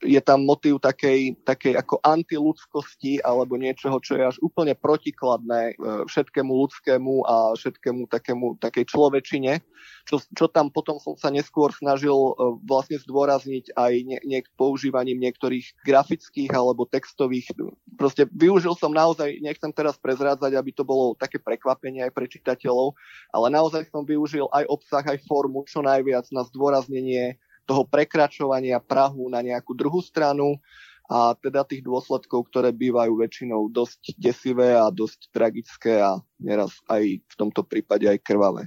je 0.00 0.20
tam 0.24 0.48
motív 0.48 0.80
takej, 0.80 1.36
takej 1.44 1.76
ako 1.76 2.00
antiludskosti 2.00 3.20
alebo 3.20 3.60
niečoho, 3.60 4.00
čo 4.00 4.16
je 4.16 4.24
až 4.24 4.36
úplne 4.40 4.72
protikladné 4.72 5.76
e, 5.76 6.08
všetkému 6.08 6.48
ľudskému 6.48 7.28
a 7.28 7.52
všetkému 7.52 8.08
takému, 8.08 8.46
takej 8.56 8.88
človečine, 8.88 9.60
čo, 10.08 10.16
čo 10.32 10.48
tam 10.48 10.72
potom 10.72 10.96
som 10.96 11.20
sa 11.20 11.28
neskôr 11.28 11.68
snažil 11.76 12.16
e, 12.16 12.32
vlastne 12.64 12.96
zdôrazniť 12.96 13.76
aj 13.76 13.92
ne, 14.08 14.18
ne, 14.24 14.40
používaním 14.56 15.20
niektorých 15.20 15.84
grafických 15.84 16.50
alebo 16.56 16.88
textových. 16.88 17.52
Proste 18.00 18.24
využil 18.32 18.72
som 18.80 18.96
naozaj, 18.96 19.36
nechcem 19.44 19.68
teraz 19.76 20.00
prezrádzať, 20.00 20.56
aby 20.56 20.70
to 20.72 20.82
bolo 20.82 21.12
také 21.12 21.36
prekvapenie 21.36 22.08
aj 22.08 22.12
pre 22.16 22.24
čitateľov, 22.24 22.96
ale 23.36 23.46
naozaj 23.52 23.92
som 23.92 24.08
využil 24.08 24.48
aj 24.48 24.64
obsah, 24.64 25.04
aj 25.04 25.28
formu 25.28 25.68
čo 25.68 25.84
najviac 25.84 26.24
na 26.32 26.40
zdôraznenie 26.48 27.36
toho 27.70 27.86
prekračovania 27.86 28.82
Prahu 28.82 29.30
na 29.30 29.38
nejakú 29.46 29.78
druhú 29.78 30.02
stranu 30.02 30.58
a 31.06 31.38
teda 31.38 31.62
tých 31.62 31.86
dôsledkov, 31.86 32.50
ktoré 32.50 32.74
bývajú 32.74 33.14
väčšinou 33.14 33.70
dosť 33.70 34.18
desivé 34.18 34.74
a 34.74 34.90
dosť 34.90 35.30
tragické 35.30 36.02
a 36.02 36.18
neraz 36.42 36.74
aj 36.90 37.22
v 37.22 37.34
tomto 37.38 37.62
prípade 37.62 38.10
aj 38.10 38.18
krvavé. 38.22 38.66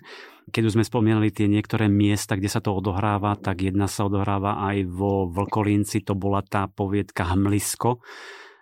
Keď 0.52 0.64
už 0.68 0.76
sme 0.76 0.84
spomínali 0.84 1.32
tie 1.32 1.48
niektoré 1.48 1.88
miesta, 1.88 2.36
kde 2.36 2.52
sa 2.52 2.60
to 2.60 2.76
odohráva, 2.76 3.40
tak 3.40 3.64
jedna 3.64 3.88
sa 3.88 4.08
odohráva 4.08 4.60
aj 4.60 4.88
vo 4.92 5.28
Vlkolínci, 5.32 6.04
to 6.04 6.20
bola 6.20 6.44
tá 6.44 6.68
poviedka 6.68 7.32
Hmlisko 7.32 8.04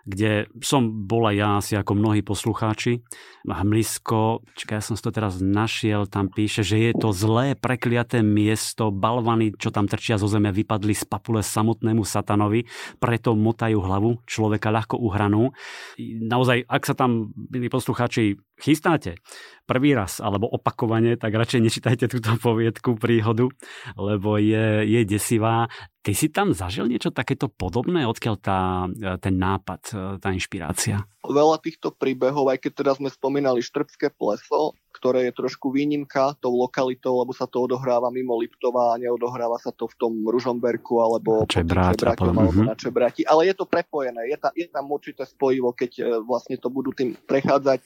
kde 0.02 0.50
som 0.58 1.06
bola 1.06 1.30
ja 1.30 1.62
asi 1.62 1.78
ako 1.78 1.94
mnohí 1.94 2.26
poslucháči. 2.26 3.06
Hmlisko, 3.46 4.42
čakaj, 4.54 4.78
ja 4.78 4.82
som 4.82 4.94
to 4.98 5.10
teraz 5.14 5.42
našiel, 5.42 6.06
tam 6.06 6.30
píše, 6.30 6.62
že 6.62 6.78
je 6.78 6.92
to 6.94 7.10
zlé, 7.10 7.58
prekliaté 7.58 8.22
miesto, 8.22 8.90
balvany, 8.94 9.54
čo 9.58 9.74
tam 9.74 9.90
trčia 9.90 10.18
zo 10.18 10.30
zeme, 10.30 10.54
vypadli 10.54 10.94
z 10.94 11.06
papule 11.06 11.42
samotnému 11.42 12.06
satanovi, 12.06 12.66
preto 13.02 13.34
motajú 13.34 13.82
hlavu, 13.82 14.22
človeka 14.26 14.70
ľahko 14.70 14.98
uhranú. 14.98 15.50
Naozaj, 15.98 16.66
ak 16.66 16.82
sa 16.86 16.94
tam, 16.94 17.34
milí 17.50 17.66
poslucháči, 17.66 18.38
chystáte 18.62 19.18
prvý 19.66 19.94
raz 19.94 20.18
alebo 20.18 20.50
opakovane, 20.50 21.18
tak 21.18 21.34
radšej 21.34 21.60
nečítajte 21.62 22.06
túto 22.06 22.34
poviedku, 22.46 22.94
príhodu, 22.94 23.50
lebo 23.98 24.38
je, 24.38 24.86
je 24.86 25.00
desivá. 25.02 25.66
Ty 26.02 26.12
si 26.18 26.34
tam 26.34 26.50
zažil 26.50 26.90
niečo 26.90 27.14
takéto 27.14 27.46
podobné? 27.46 28.02
Odkiaľ 28.10 28.34
tá, 28.42 28.90
ten 29.22 29.38
nápad, 29.38 29.80
tá 30.18 30.28
inšpirácia? 30.34 31.06
Veľa 31.22 31.62
týchto 31.62 31.94
príbehov, 31.94 32.50
aj 32.50 32.58
keď 32.58 32.72
teraz 32.74 32.94
sme 32.98 33.06
spomínali 33.06 33.62
Štrbské 33.62 34.10
pleso, 34.10 34.74
ktoré 34.90 35.30
je 35.30 35.38
trošku 35.38 35.70
výnimka 35.70 36.34
tou 36.42 36.58
lokalitou, 36.58 37.22
lebo 37.22 37.30
sa 37.30 37.46
to 37.46 37.70
odohráva 37.70 38.10
mimo 38.10 38.34
Liptova 38.34 38.94
a 38.94 38.98
neodohráva 38.98 39.62
sa 39.62 39.70
to 39.70 39.86
v 39.86 39.94
tom 39.94 40.12
Ružomberku 40.26 40.98
alebo 40.98 41.46
Čebrať, 41.46 42.02
alebo 42.02 42.50
mm-hmm. 42.50 42.66
na 42.66 42.74
Čebrati. 42.74 43.22
Ale 43.22 43.46
je 43.46 43.54
to 43.54 43.70
prepojené, 43.70 44.26
je, 44.26 44.36
ta, 44.42 44.50
je 44.58 44.66
tam 44.66 44.90
určité 44.90 45.22
spojivo, 45.22 45.70
keď 45.70 45.90
e, 45.98 46.02
vlastne 46.26 46.58
to 46.58 46.66
budú 46.66 46.90
tým 46.90 47.14
prechádzať 47.14 47.78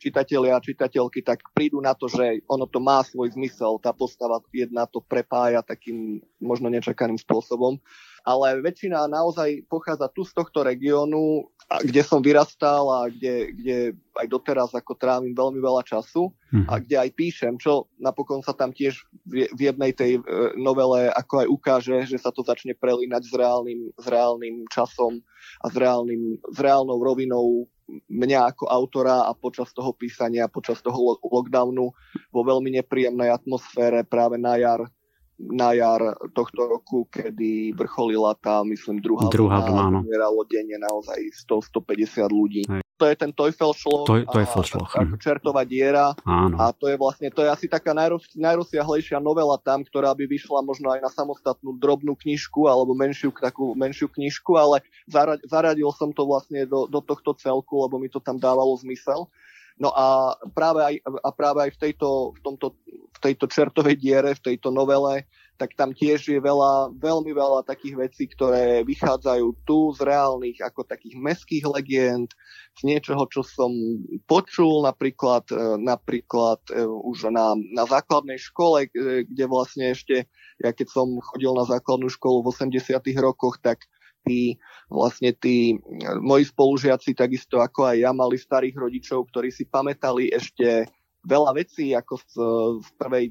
čitatelia 0.00 0.56
a 0.56 0.64
čitateľky, 0.64 1.20
tak 1.20 1.44
prídu 1.52 1.76
na 1.84 1.92
to, 1.92 2.08
že 2.08 2.40
ono 2.48 2.64
to 2.64 2.80
má 2.80 3.04
svoj 3.04 3.36
zmysel, 3.36 3.76
tá 3.76 3.92
postava 3.92 4.40
jedna 4.48 4.88
to 4.88 5.04
prepája 5.04 5.60
takým 5.60 6.24
možno 6.40 6.72
nečakaným 6.72 7.20
spôsobom. 7.20 7.76
Ale 8.24 8.60
väčšina 8.60 9.08
naozaj 9.08 9.64
pochádza 9.66 10.08
tu 10.12 10.22
z 10.26 10.32
tohto 10.36 10.62
regiónu, 10.66 11.48
kde 11.86 12.02
som 12.02 12.18
vyrastal 12.18 12.84
a 12.90 13.00
kde, 13.06 13.54
kde 13.54 13.76
aj 14.18 14.26
doteraz 14.26 14.74
ako 14.74 14.98
trávim 14.98 15.30
veľmi 15.30 15.62
veľa 15.62 15.86
času 15.86 16.34
hmm. 16.50 16.66
a 16.66 16.82
kde 16.82 16.96
aj 16.98 17.10
píšem, 17.14 17.54
čo 17.62 17.86
napokon 18.02 18.42
sa 18.42 18.50
tam 18.50 18.74
tiež 18.74 19.06
v 19.30 19.60
jednej 19.70 19.94
tej 19.94 20.18
e, 20.18 20.20
novele 20.58 21.14
ako 21.14 21.46
aj 21.46 21.48
ukáže, 21.48 21.96
že 22.10 22.18
sa 22.18 22.34
to 22.34 22.42
začne 22.42 22.74
prelínať 22.74 23.22
s 23.22 23.32
reálnym, 23.32 23.80
s 23.94 24.06
reálnym 24.10 24.66
časom 24.66 25.22
a 25.62 25.66
s, 25.70 25.76
reálnym, 25.78 26.42
s 26.42 26.58
reálnou 26.58 26.98
rovinou 26.98 27.70
mňa 28.10 28.54
ako 28.54 28.70
autora 28.70 29.26
a 29.26 29.32
počas 29.34 29.70
toho 29.74 29.90
písania, 29.94 30.50
počas 30.50 30.78
toho 30.82 31.18
lockdownu 31.22 31.90
vo 32.30 32.40
veľmi 32.42 32.70
nepríjemnej 32.82 33.30
atmosfére 33.30 34.06
práve 34.06 34.38
na 34.38 34.58
jar 34.58 34.86
na 35.48 35.72
jar 35.72 36.20
tohto 36.36 36.68
roku, 36.68 37.08
kedy 37.08 37.72
vrcholila 37.72 38.36
tá, 38.36 38.60
myslím, 38.68 39.00
druhá, 39.00 39.32
druhá 39.32 39.64
vlna, 39.64 40.04
umieralo 40.04 40.44
denne 40.44 40.76
naozaj 40.76 41.16
100-150 41.48 42.28
ľudí. 42.28 42.62
Hej. 42.68 42.84
To 43.00 43.08
je 43.08 43.16
ten 43.16 43.32
Teufelsschloss 43.32 44.04
to, 44.04 44.20
Teufelsschloss. 44.28 44.92
a, 44.92 45.08
a 45.08 45.16
čertová 45.16 45.64
diera 45.64 46.12
Áno. 46.28 46.60
a 46.60 46.68
to 46.76 46.92
je 46.92 47.00
vlastne, 47.00 47.32
to 47.32 47.40
je 47.40 47.48
asi 47.48 47.64
taká 47.64 47.96
najroz, 47.96 48.36
najrozsiahlejšia 48.36 49.16
novela 49.16 49.56
tam, 49.56 49.80
ktorá 49.80 50.12
by 50.12 50.28
vyšla 50.28 50.60
možno 50.60 50.92
aj 50.92 51.00
na 51.00 51.08
samostatnú 51.08 51.80
drobnú 51.80 52.12
knižku 52.12 52.68
alebo 52.68 52.92
menšiu, 52.92 53.32
takú 53.32 53.72
menšiu 53.72 54.12
knižku, 54.12 54.52
ale 54.60 54.84
zaradil 55.48 55.88
som 55.96 56.12
to 56.12 56.28
vlastne 56.28 56.68
do, 56.68 56.84
do 56.84 57.00
tohto 57.00 57.32
celku, 57.40 57.80
lebo 57.80 57.96
mi 57.96 58.12
to 58.12 58.20
tam 58.20 58.36
dávalo 58.36 58.76
zmysel. 58.76 59.32
No 59.80 59.88
a 59.96 60.36
práve 60.52 60.80
aj, 60.84 60.94
a 61.24 61.30
práve 61.32 61.58
aj 61.64 61.70
v, 61.72 61.78
tejto, 61.88 62.36
v, 62.36 62.40
tomto, 62.44 62.76
v 62.84 63.18
tejto 63.18 63.48
čertovej 63.48 63.96
diere, 63.96 64.36
v 64.36 64.44
tejto 64.52 64.68
novele, 64.68 65.24
tak 65.56 65.76
tam 65.76 65.92
tiež 65.92 66.24
je 66.24 66.40
veľa, 66.40 66.96
veľmi 66.96 67.32
veľa 67.36 67.68
takých 67.68 67.96
vecí, 67.96 68.24
ktoré 68.32 68.80
vychádzajú 68.80 69.46
tu 69.68 69.92
z 69.92 70.00
reálnych, 70.08 70.60
ako 70.64 70.88
takých 70.88 71.20
meských 71.20 71.64
legend, 71.68 72.32
z 72.76 72.80
niečoho, 72.88 73.28
čo 73.28 73.44
som 73.44 73.68
počul 74.24 74.88
napríklad, 74.88 75.52
e, 75.52 75.76
napríklad 75.76 76.64
e, 76.72 76.80
už 76.84 77.28
na, 77.28 77.52
na 77.76 77.84
základnej 77.84 78.40
škole, 78.40 78.88
e, 78.88 79.28
kde 79.28 79.44
vlastne 79.44 79.92
ešte, 79.92 80.24
ja 80.64 80.72
keď 80.72 80.88
som 80.88 81.20
chodil 81.20 81.52
na 81.52 81.68
základnú 81.68 82.08
školu 82.08 82.40
v 82.40 82.56
80 82.56 82.96
rokoch, 83.20 83.60
tak 83.60 83.84
tí, 84.24 84.56
vlastne 84.90 85.32
tí 85.36 85.78
moji 86.20 86.48
spolužiaci, 86.48 87.16
takisto 87.16 87.60
ako 87.60 87.90
aj 87.90 87.96
ja, 88.02 88.10
mali 88.12 88.36
starých 88.36 88.76
rodičov, 88.76 89.28
ktorí 89.32 89.48
si 89.52 89.66
pamätali 89.66 90.30
ešte 90.30 90.88
veľa 91.24 91.52
vecí 91.56 91.92
ako 91.92 92.14
z, 92.16 92.32
z 92.84 92.88
prvej 92.96 93.24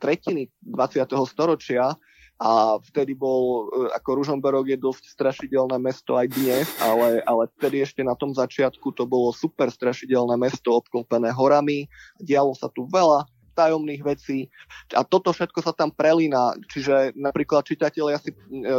tretiny 0.00 0.48
20. 0.64 1.08
storočia 1.28 1.96
a 2.42 2.76
vtedy 2.82 3.14
bol, 3.14 3.70
ako 3.94 4.20
Ružomberok 4.20 4.66
je 4.74 4.78
dosť 4.78 5.06
strašidelné 5.06 5.78
mesto 5.78 6.18
aj 6.18 6.34
dnes, 6.34 6.66
ale, 6.82 7.22
ale 7.30 7.46
vtedy 7.56 7.86
ešte 7.86 8.02
na 8.02 8.18
tom 8.18 8.34
začiatku 8.34 8.90
to 8.90 9.06
bolo 9.06 9.30
super 9.30 9.70
strašidelné 9.70 10.34
mesto 10.34 10.74
obklopené 10.74 11.30
horami, 11.30 11.86
dialo 12.18 12.50
sa 12.58 12.66
tu 12.74 12.90
veľa 12.90 13.22
tajomných 13.54 14.02
vecí. 14.02 14.50
A 14.92 15.06
toto 15.06 15.30
všetko 15.30 15.62
sa 15.62 15.70
tam 15.70 15.94
prelína, 15.94 16.58
čiže 16.68 17.14
napríklad 17.14 17.62
čitatelia 17.62 18.18
si, 18.18 18.34
e, 18.34 18.70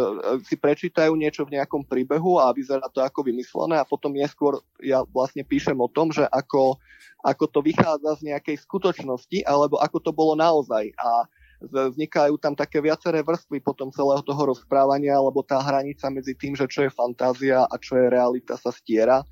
si 0.43 0.55
prečítajú 0.59 1.15
niečo 1.15 1.47
v 1.47 1.57
nejakom 1.57 1.87
príbehu 1.87 2.37
a 2.37 2.51
vyzerá 2.51 2.85
to 2.91 2.99
ako 2.99 3.23
vymyslené. 3.23 3.79
A 3.79 3.87
potom 3.87 4.11
neskôr 4.11 4.59
ja 4.83 5.01
vlastne 5.07 5.47
píšem 5.47 5.79
o 5.79 5.87
tom, 5.87 6.11
že 6.11 6.27
ako, 6.27 6.77
ako 7.23 7.45
to 7.47 7.59
vychádza 7.63 8.21
z 8.21 8.35
nejakej 8.35 8.59
skutočnosti 8.61 9.47
alebo 9.47 9.79
ako 9.79 9.97
to 10.03 10.11
bolo 10.11 10.35
naozaj. 10.35 10.91
A 10.99 11.25
vznikajú 11.63 12.35
tam 12.37 12.53
také 12.53 12.83
viaceré 12.83 13.23
vrstvy 13.23 13.63
potom 13.63 13.87
celého 13.89 14.19
toho 14.21 14.51
rozprávania, 14.51 15.15
lebo 15.17 15.39
tá 15.41 15.57
hranica 15.63 16.11
medzi 16.11 16.35
tým, 16.35 16.53
že 16.53 16.67
čo 16.67 16.83
je 16.85 16.91
fantázia 16.91 17.63
a 17.63 17.75
čo 17.79 17.95
je 17.95 18.11
realita 18.11 18.59
sa 18.59 18.69
stiera 18.75 19.23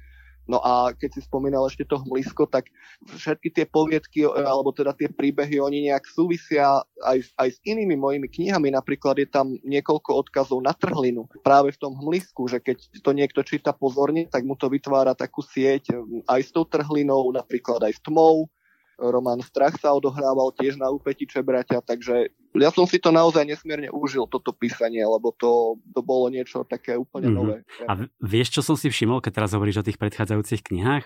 No 0.44 0.60
a 0.60 0.92
keď 0.92 1.20
si 1.20 1.22
spomínal 1.24 1.64
ešte 1.72 1.88
to 1.88 2.04
hmlisko, 2.04 2.52
tak 2.52 2.68
všetky 3.08 3.48
tie 3.56 3.66
poviedky, 3.68 4.28
alebo 4.28 4.76
teda 4.76 4.92
tie 4.92 5.08
príbehy, 5.08 5.64
oni 5.64 5.88
nejak 5.88 6.04
súvisia 6.04 6.84
aj, 7.00 7.20
aj 7.40 7.50
s 7.56 7.58
inými 7.64 7.96
mojimi 7.96 8.28
knihami. 8.28 8.76
Napríklad 8.76 9.24
je 9.24 9.28
tam 9.32 9.56
niekoľko 9.64 10.12
odkazov 10.28 10.60
na 10.60 10.76
trhlinu 10.76 11.32
práve 11.48 11.72
v 11.72 11.80
tom 11.80 11.96
hmlisku, 11.96 12.52
že 12.52 12.60
keď 12.60 12.78
to 13.00 13.12
niekto 13.16 13.40
číta 13.48 13.72
pozorne, 13.72 14.28
tak 14.28 14.44
mu 14.44 14.60
to 14.60 14.68
vytvára 14.68 15.16
takú 15.16 15.40
sieť 15.40 15.96
aj 16.28 16.42
s 16.44 16.52
tou 16.52 16.68
trhlinou, 16.68 17.32
napríklad 17.32 17.80
aj 17.88 17.96
s 17.96 18.02
tmou, 18.04 18.52
Roman 18.98 19.42
Strach 19.42 19.78
sa 19.82 19.94
odohrával 19.94 20.54
tiež 20.54 20.78
na 20.78 20.90
úpeti 20.90 21.26
Čebraťa, 21.26 21.82
takže 21.82 22.30
ja 22.54 22.70
som 22.70 22.86
si 22.86 23.02
to 23.02 23.10
naozaj 23.10 23.42
nesmierne 23.46 23.90
užil, 23.90 24.30
toto 24.30 24.54
písanie, 24.54 25.02
lebo 25.02 25.34
to, 25.34 25.82
to 25.90 26.02
bolo 26.06 26.30
niečo 26.30 26.62
také 26.62 26.94
úplne 26.94 27.34
mm-hmm. 27.34 27.42
nové. 27.42 27.58
A 27.90 28.06
vieš, 28.22 28.60
čo 28.60 28.62
som 28.62 28.78
si 28.78 28.94
všimol, 28.94 29.22
keď 29.26 29.42
teraz 29.42 29.52
hovoríš 29.58 29.82
o 29.82 29.88
tých 29.88 29.98
predchádzajúcich 29.98 30.62
knihách? 30.62 31.06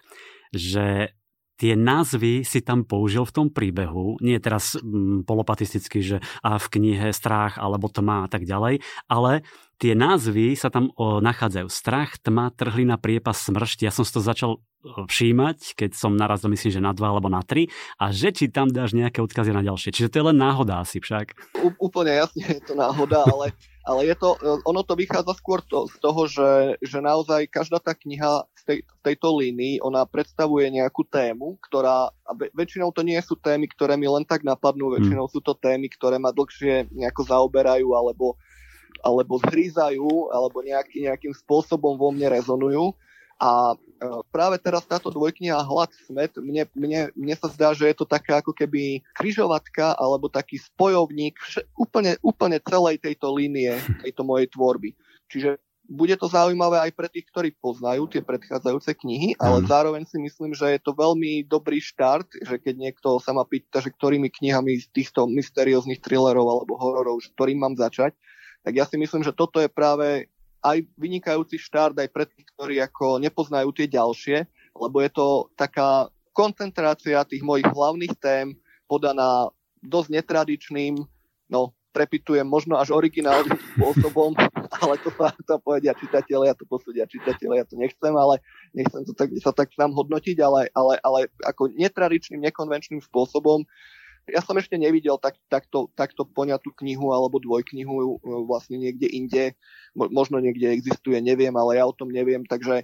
Že 0.52 1.15
tie 1.58 1.73
názvy 1.73 2.45
si 2.45 2.62
tam 2.62 2.86
použil 2.86 3.26
v 3.26 3.34
tom 3.34 3.47
príbehu, 3.50 4.21
nie 4.21 4.38
teraz 4.38 4.78
mm, 4.78 5.26
polopatisticky, 5.26 6.00
že 6.06 6.17
a 6.45 6.62
v 6.62 6.67
knihe 6.69 7.10
strach 7.12 7.58
alebo 7.58 7.89
tma 7.89 8.26
a 8.26 8.30
tak 8.30 8.45
ďalej, 8.45 8.86
ale 9.10 9.41
Tie 9.78 9.94
názvy 9.94 10.58
sa 10.58 10.74
tam 10.74 10.90
o, 10.98 11.22
nachádzajú. 11.22 11.70
Strach, 11.70 12.18
tma, 12.18 12.50
trhlina, 12.50 12.98
priepas, 12.98 13.38
smršť. 13.46 13.86
Ja 13.86 13.94
som 13.94 14.02
si 14.02 14.10
to 14.10 14.26
začal 14.26 14.58
všímať, 14.88 15.78
keď 15.78 15.92
som 15.98 16.13
narazil, 16.18 16.50
myslím, 16.54 16.72
že 16.74 16.82
na 16.82 16.94
dva 16.94 17.13
alebo 17.13 17.28
na 17.28 17.42
tri. 17.46 17.70
A 18.02 18.10
že 18.13 18.34
či 18.34 18.50
tam 18.50 18.70
dáš 18.72 18.98
nejaké 18.98 19.22
odkazy 19.22 19.54
na 19.54 19.62
ďalšie. 19.62 19.94
Čiže 19.94 20.10
to 20.10 20.18
je 20.18 20.28
len 20.34 20.38
náhoda 20.38 20.82
asi 20.82 20.98
však. 20.98 21.38
U, 21.62 21.70
úplne 21.78 22.13
jasne 22.13 22.46
je 22.46 22.62
to 22.63 22.74
náhoda, 22.74 23.22
ale, 23.26 23.54
ale 23.86 24.02
je 24.10 24.16
to, 24.18 24.34
ono 24.66 24.82
to 24.82 24.94
vychádza 24.98 25.34
skôr 25.38 25.62
to, 25.66 25.86
z 25.92 25.98
toho, 26.02 26.22
že, 26.26 26.50
že 26.82 26.98
naozaj 26.98 27.46
každá 27.52 27.78
tá 27.78 27.94
kniha 27.94 28.50
z 28.58 28.63
tej, 28.63 28.78
tejto 29.06 29.30
línii, 29.30 29.84
ona 29.84 30.10
predstavuje 30.10 30.74
nejakú 30.74 31.06
tému, 31.06 31.62
ktorá, 31.62 32.10
a 32.13 32.32
väčšinou 32.58 32.90
to 32.94 33.06
nie 33.06 33.20
sú 33.22 33.38
témy, 33.38 33.70
ktoré 33.70 33.94
mi 33.94 34.10
len 34.10 34.26
tak 34.26 34.42
napadnú, 34.42 34.94
väčšinou 34.94 35.30
hmm. 35.30 35.34
sú 35.34 35.40
to 35.42 35.54
témy, 35.58 35.90
ktoré 35.94 36.18
ma 36.18 36.34
dlhšie 36.34 36.90
nejako 36.94 37.22
zaoberajú, 37.28 37.94
alebo 37.94 38.40
alebo 39.02 39.39
zhrízajú, 39.41 40.34
alebo 40.34 40.62
nejaký, 40.65 41.08
nejakým 41.08 41.34
spôsobom 41.36 41.95
vo 41.95 42.10
mne 42.12 42.34
rezonujú. 42.34 42.93
A 43.38 43.73
e, 43.73 43.76
práve 44.34 44.58
teraz 44.58 44.82
táto 44.89 45.13
dvojkniha 45.13 45.62
Hlad 45.62 45.93
smet, 46.10 46.34
mne, 46.41 46.65
mne, 46.73 47.13
mne 47.13 47.36
sa 47.38 47.45
zdá, 47.54 47.69
že 47.78 47.86
je 47.86 47.95
to 48.02 48.06
taká 48.10 48.41
ako 48.41 48.50
keby 48.50 49.06
kryžovatka 49.13 49.93
alebo 49.93 50.26
taký 50.26 50.58
spojovník 50.58 51.38
vš- 51.38 51.69
úplne, 51.78 52.17
úplne 52.26 52.58
celej 52.65 52.97
tejto 52.97 53.30
línie, 53.30 53.78
tejto 54.02 54.26
mojej 54.26 54.50
tvorby. 54.50 54.97
Čiže 55.30 55.62
bude 55.88 56.17
to 56.19 56.28
zaujímavé 56.28 56.84
aj 56.84 56.91
pre 56.91 57.08
tých, 57.08 57.32
ktorí 57.32 57.56
poznajú 57.56 58.12
tie 58.12 58.19
predchádzajúce 58.19 58.91
knihy, 59.00 59.39
ale 59.39 59.63
mm. 59.63 59.67
zároveň 59.71 60.04
si 60.04 60.19
myslím, 60.19 60.52
že 60.52 60.76
je 60.76 60.82
to 60.84 60.91
veľmi 60.91 61.47
dobrý 61.47 61.80
štart, 61.80 62.43
že 62.43 62.60
keď 62.60 62.76
niekto 62.76 63.23
sa 63.23 63.32
ma 63.32 63.47
pýta, 63.47 63.80
že 63.80 63.95
ktorými 63.95 64.28
knihami 64.28 64.84
z 64.84 64.88
týchto 64.91 65.32
mysterióznych 65.32 66.04
thrillerov 66.04 66.43
alebo 66.43 66.76
hororov, 66.76 67.23
ktorým 67.39 67.63
mám 67.63 67.76
začať, 67.80 68.12
tak 68.68 68.76
ja 68.76 68.84
si 68.84 69.00
myslím, 69.00 69.24
že 69.24 69.32
toto 69.32 69.64
je 69.64 69.72
práve 69.72 70.28
aj 70.60 70.84
vynikajúci 71.00 71.56
štart 71.56 71.96
aj 71.96 72.12
pre 72.12 72.28
tých, 72.28 72.44
ktorí 72.52 72.76
ako 72.84 73.16
nepoznajú 73.24 73.72
tie 73.72 73.88
ďalšie, 73.88 74.44
lebo 74.76 75.00
je 75.00 75.08
to 75.08 75.48
taká 75.56 76.12
koncentrácia 76.36 77.24
tých 77.24 77.48
mojich 77.48 77.64
hlavných 77.64 78.20
tém 78.20 78.60
podaná 78.92 79.48
dosť 79.80 80.20
netradičným, 80.20 81.00
no 81.48 81.72
prepitujem 81.96 82.44
možno 82.44 82.76
až 82.76 82.92
originálnym 82.92 83.56
spôsobom, 83.56 84.36
ale 84.84 85.00
to 85.00 85.16
sa 85.16 85.32
to 85.48 85.56
povedia 85.64 85.96
čitatelia, 85.96 86.52
to 86.52 86.68
posúdia 86.68 87.08
čitatelia, 87.08 87.64
to 87.64 87.80
nechcem, 87.80 88.12
ale 88.12 88.44
nechcem 88.76 89.08
to 89.08 89.16
tak, 89.16 89.32
sa 89.40 89.56
tak 89.56 89.72
nám 89.80 89.96
hodnotiť, 89.96 90.38
ale, 90.44 90.68
ale, 90.76 91.00
ale 91.08 91.32
ako 91.48 91.72
netradičným, 91.72 92.44
nekonvenčným 92.52 93.00
spôsobom 93.00 93.64
ja 94.28 94.44
som 94.44 94.60
ešte 94.60 94.76
nevidel 94.76 95.16
tak, 95.18 95.40
takto, 95.48 95.88
takto 95.96 96.28
poňatú 96.28 96.76
knihu 96.84 97.16
alebo 97.16 97.40
dvojknihu 97.40 97.96
e, 97.96 98.06
vlastne 98.44 98.76
niekde 98.76 99.08
inde. 99.08 99.44
Možno 99.96 100.44
niekde 100.44 100.70
existuje, 100.76 101.18
neviem, 101.24 101.56
ale 101.56 101.80
ja 101.80 101.88
o 101.88 101.96
tom 101.96 102.12
neviem, 102.12 102.44
takže 102.44 102.84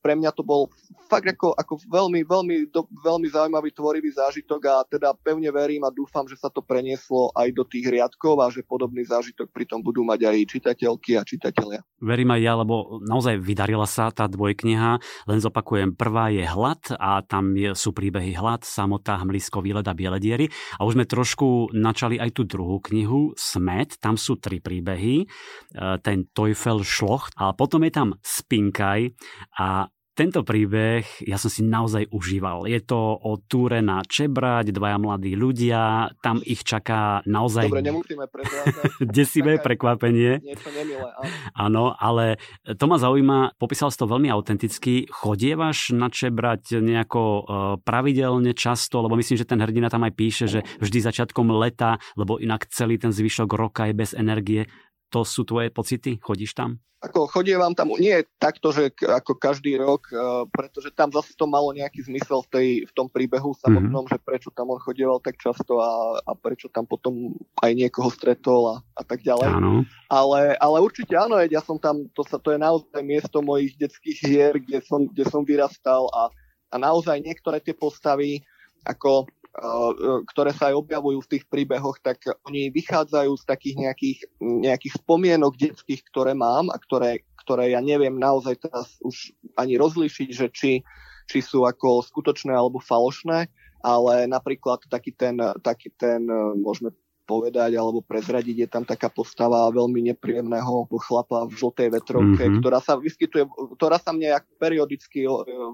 pre 0.00 0.14
mňa 0.14 0.30
to 0.34 0.42
bol 0.46 0.70
fakt 1.10 1.26
ako, 1.26 1.54
ako 1.54 1.78
veľmi, 1.86 2.26
veľmi, 2.26 2.56
do, 2.70 2.86
veľmi 3.02 3.28
zaujímavý 3.30 3.70
tvorivý 3.74 4.10
zážitok 4.14 4.60
a 4.66 4.76
teda 4.86 5.14
pevne 5.18 5.50
verím 5.50 5.86
a 5.86 5.94
dúfam, 5.94 6.26
že 6.26 6.38
sa 6.38 6.50
to 6.50 6.62
prenieslo 6.62 7.30
aj 7.34 7.48
do 7.52 7.62
tých 7.66 7.86
riadkov 7.86 8.40
a 8.42 8.50
že 8.50 8.66
podobný 8.66 9.06
zážitok 9.06 9.50
pritom 9.50 9.82
budú 9.82 10.02
mať 10.02 10.26
aj 10.26 10.36
čitateľky 10.50 11.18
a 11.18 11.22
čitatelia. 11.22 11.80
Verím 12.00 12.32
aj 12.32 12.40
ja, 12.42 12.52
lebo 12.58 13.00
naozaj 13.04 13.38
vydarila 13.40 13.86
sa 13.86 14.10
tá 14.10 14.26
dvojkniha, 14.26 14.90
len 15.30 15.38
zopakujem, 15.38 15.94
prvá 15.94 16.32
je 16.32 16.44
Hlad 16.44 16.82
a 16.96 17.22
tam 17.22 17.54
je, 17.54 17.72
sú 17.76 17.94
príbehy 17.94 18.36
Hlad, 18.36 18.66
Samota, 18.66 19.20
Hmlisko, 19.20 19.62
Výlet 19.62 19.86
a 19.86 19.94
Bielediery 19.94 20.50
a 20.78 20.84
už 20.84 20.98
sme 20.98 21.06
trošku 21.08 21.72
načali 21.76 22.18
aj 22.18 22.30
tú 22.36 22.42
druhú 22.48 22.80
knihu 22.90 23.36
Smet, 23.36 24.00
tam 24.00 24.16
sú 24.16 24.40
tri 24.40 24.58
príbehy, 24.58 25.22
e, 25.22 25.26
ten 26.00 26.26
Teufel 26.32 26.82
Šloch 26.82 27.30
a 27.36 27.52
potom 27.52 27.84
je 27.84 27.92
tam 27.92 28.08
Spinkaj 28.24 29.12
a 29.60 29.75
tento 30.16 30.40
príbeh 30.40 31.04
ja 31.28 31.36
som 31.36 31.52
si 31.52 31.60
naozaj 31.60 32.08
užíval. 32.08 32.64
Je 32.64 32.80
to 32.80 32.96
o 32.96 33.36
túre 33.36 33.84
na 33.84 34.00
Čebrať, 34.00 34.72
dvaja 34.72 34.96
mladí 34.96 35.36
ľudia, 35.36 36.08
tam 36.24 36.40
ich 36.40 36.64
čaká 36.64 37.20
naozaj... 37.28 37.68
Dobre, 37.68 37.84
nemusíme 37.84 38.24
Desivé 39.16 39.60
prekvapenie. 39.60 40.40
Niečo 40.40 40.72
nemilé, 40.72 41.04
áno. 41.04 41.28
áno. 41.52 41.84
ale 42.00 42.40
to 42.64 42.88
ma 42.88 42.96
zaujíma, 42.96 43.60
popísal 43.60 43.92
si 43.92 44.00
to 44.00 44.08
veľmi 44.08 44.32
autenticky. 44.32 45.04
Chodievaš 45.12 45.92
na 45.92 46.08
Čebrať 46.08 46.80
nejako 46.80 47.20
uh, 47.20 47.42
pravidelne, 47.84 48.56
často, 48.56 49.04
lebo 49.04 49.20
myslím, 49.20 49.36
že 49.36 49.44
ten 49.44 49.60
hrdina 49.60 49.92
tam 49.92 50.08
aj 50.08 50.16
píše, 50.16 50.44
že 50.48 50.64
vždy 50.80 50.98
začiatkom 51.04 51.52
leta, 51.52 52.00
lebo 52.16 52.40
inak 52.40 52.64
celý 52.72 52.96
ten 52.96 53.12
zvyšok 53.12 53.52
roka 53.52 53.84
je 53.84 53.94
bez 53.94 54.16
energie. 54.16 54.64
To 55.14 55.22
sú 55.22 55.46
tvoje 55.46 55.70
pocity? 55.70 56.18
Chodíš 56.18 56.56
tam? 56.56 56.82
Ako 56.96 57.28
chodievam 57.28 57.76
tam, 57.76 57.92
nie 58.00 58.24
takto, 58.40 58.72
že 58.72 58.88
ako 59.04 59.36
každý 59.36 59.76
rok, 59.76 60.08
uh, 60.10 60.48
pretože 60.48 60.88
tam 60.96 61.12
zase 61.12 61.36
to 61.36 61.44
malo 61.44 61.70
nejaký 61.76 62.02
zmysel 62.08 62.40
v, 62.48 62.50
tej, 62.50 62.68
v 62.88 62.92
tom 62.96 63.06
príbehu 63.06 63.52
samotnom, 63.52 64.08
mm-hmm. 64.08 64.16
že 64.16 64.26
prečo 64.26 64.48
tam 64.50 64.72
on 64.72 64.80
chodieval 64.80 65.20
tak 65.20 65.36
často 65.36 65.76
a, 65.76 66.16
a 66.24 66.32
prečo 66.32 66.72
tam 66.72 66.88
potom 66.88 67.36
aj 67.60 67.70
niekoho 67.76 68.08
stretol 68.08 68.62
a, 68.72 68.76
a 68.96 69.02
tak 69.04 69.20
ďalej. 69.22 69.60
Áno. 69.60 69.84
Ale, 70.08 70.56
ale 70.56 70.76
určite 70.80 71.14
áno, 71.14 71.36
ja 71.44 71.60
som 71.60 71.76
tam, 71.76 72.08
to, 72.16 72.24
sa, 72.24 72.40
to 72.40 72.56
je 72.56 72.58
naozaj 72.58 73.02
miesto 73.04 73.44
mojich 73.44 73.76
detských 73.76 74.18
hier, 74.24 74.54
kde 74.56 74.80
som, 74.80 75.04
kde 75.04 75.24
som 75.28 75.44
vyrastal 75.44 76.08
a, 76.16 76.32
a 76.72 76.74
naozaj 76.80 77.20
niektoré 77.20 77.60
tie 77.60 77.76
postavy, 77.76 78.40
ako 78.88 79.28
ktoré 80.32 80.52
sa 80.52 80.68
aj 80.68 80.84
objavujú 80.84 81.18
v 81.24 81.30
tých 81.36 81.44
príbehoch, 81.48 81.96
tak 82.04 82.20
oni 82.44 82.68
vychádzajú 82.68 83.32
z 83.40 83.44
takých 83.48 83.76
nejakých, 83.88 84.18
nejakých 84.40 84.94
spomienok 85.00 85.56
detských, 85.56 86.04
ktoré 86.12 86.36
mám 86.36 86.68
a 86.68 86.76
ktoré, 86.76 87.24
ktoré 87.40 87.72
ja 87.72 87.80
neviem 87.80 88.20
naozaj 88.20 88.60
teraz 88.60 89.00
už 89.00 89.32
ani 89.56 89.80
rozlišiť, 89.80 90.28
že 90.28 90.46
či, 90.52 90.72
či 91.24 91.38
sú 91.40 91.64
ako 91.64 92.04
skutočné 92.04 92.52
alebo 92.52 92.84
falošné, 92.84 93.48
ale 93.80 94.14
napríklad 94.28 94.84
taký 94.92 95.16
ten, 95.16 95.40
taký 95.64 95.88
ten 95.96 96.26
eh, 96.26 96.52
môžeme 96.58 96.92
povedať 97.26 97.74
alebo 97.74 98.00
prezradiť. 98.00 98.56
Je 98.64 98.68
tam 98.70 98.86
taká 98.86 99.10
postava 99.10 99.66
veľmi 99.74 100.14
nepríjemného 100.14 100.86
chlapa 101.02 101.50
v 101.50 101.58
žltej 101.58 101.88
vetrovke, 101.90 102.38
mm-hmm. 102.46 102.62
ktorá 102.62 102.78
sa 102.78 102.94
vyskytuje, 102.94 103.44
ktorá 103.74 103.98
sa 103.98 104.14
mne 104.14 104.38
periodicky 104.62 105.26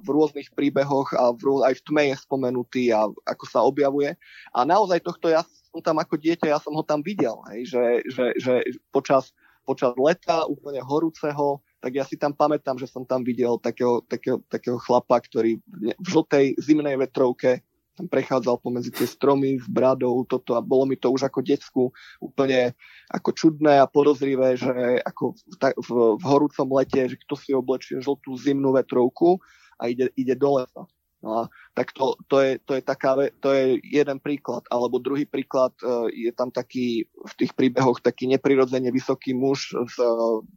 v 0.03 0.09
rôznych 0.09 0.49
príbehoch 0.57 1.13
a 1.13 1.37
v, 1.37 1.61
aj 1.69 1.79
v 1.79 1.85
tme 1.85 2.03
je 2.11 2.17
spomenutý 2.17 2.83
a 2.91 3.07
ako 3.29 3.45
sa 3.45 3.61
objavuje. 3.61 4.17
A 4.57 4.65
naozaj 4.65 5.05
tohto 5.05 5.29
ja 5.29 5.45
som 5.45 5.85
tam 5.85 6.01
ako 6.01 6.17
dieťa, 6.17 6.53
ja 6.53 6.61
som 6.61 6.73
ho 6.73 6.85
tam 6.85 7.05
videl, 7.05 7.37
hej, 7.53 7.69
že, 7.73 7.85
že, 8.09 8.27
že 8.37 8.55
počas, 8.93 9.33
počas 9.65 9.97
leta 9.97 10.45
úplne 10.45 10.85
horúceho, 10.85 11.65
tak 11.83 11.97
ja 11.97 12.05
si 12.05 12.21
tam 12.21 12.37
pamätám, 12.37 12.79
že 12.79 12.87
som 12.87 13.03
tam 13.03 13.25
videl 13.25 13.57
takého, 13.59 14.05
takého, 14.07 14.39
takého 14.47 14.79
chlapa, 14.79 15.19
ktorý 15.19 15.59
v 15.81 16.07
žltej 16.07 16.61
zimnej 16.61 16.95
vetrovke 17.01 17.65
tam 17.93 18.09
prechádzal 18.09 18.57
pomedzi 18.65 18.89
tie 18.89 19.05
stromy 19.05 19.61
s 19.61 19.69
bradou, 19.69 20.25
toto 20.25 20.57
a 20.57 20.65
bolo 20.65 20.89
mi 20.89 20.97
to 20.97 21.13
už 21.13 21.29
ako 21.29 21.45
decku 21.45 21.83
úplne 22.25 22.73
ako 23.13 23.31
čudné 23.37 23.77
a 23.81 23.91
podozrivé, 23.91 24.57
že 24.57 25.01
ako 25.05 25.37
v, 25.37 25.55
v, 25.77 25.91
v 26.17 26.25
horúcom 26.25 26.69
lete, 26.81 27.13
že 27.13 27.21
kto 27.21 27.35
si 27.37 27.51
oblečie 27.53 28.01
žltú 28.01 28.33
zimnú 28.41 28.73
vetrovku 28.73 29.37
a 29.77 29.93
ide, 29.93 30.09
ide 30.17 30.33
do 30.33 30.57
lesa. 30.57 30.89
No 31.23 31.47
a 31.47 31.55
tak 31.71 31.95
to, 31.95 32.19
to, 32.27 32.43
je, 32.43 32.59
to, 32.67 32.75
je 32.75 32.83
taká, 32.83 33.15
to 33.39 33.55
je 33.55 33.79
jeden 33.87 34.19
príklad. 34.19 34.67
Alebo 34.67 34.99
druhý 34.99 35.23
príklad, 35.23 35.71
e, 35.79 36.27
je 36.27 36.33
tam 36.35 36.51
taký 36.51 37.07
v 37.07 37.33
tých 37.39 37.55
príbehoch 37.55 38.03
taký 38.03 38.27
neprirodzene 38.27 38.91
vysoký 38.91 39.31
muž 39.31 39.71
s, 39.71 39.97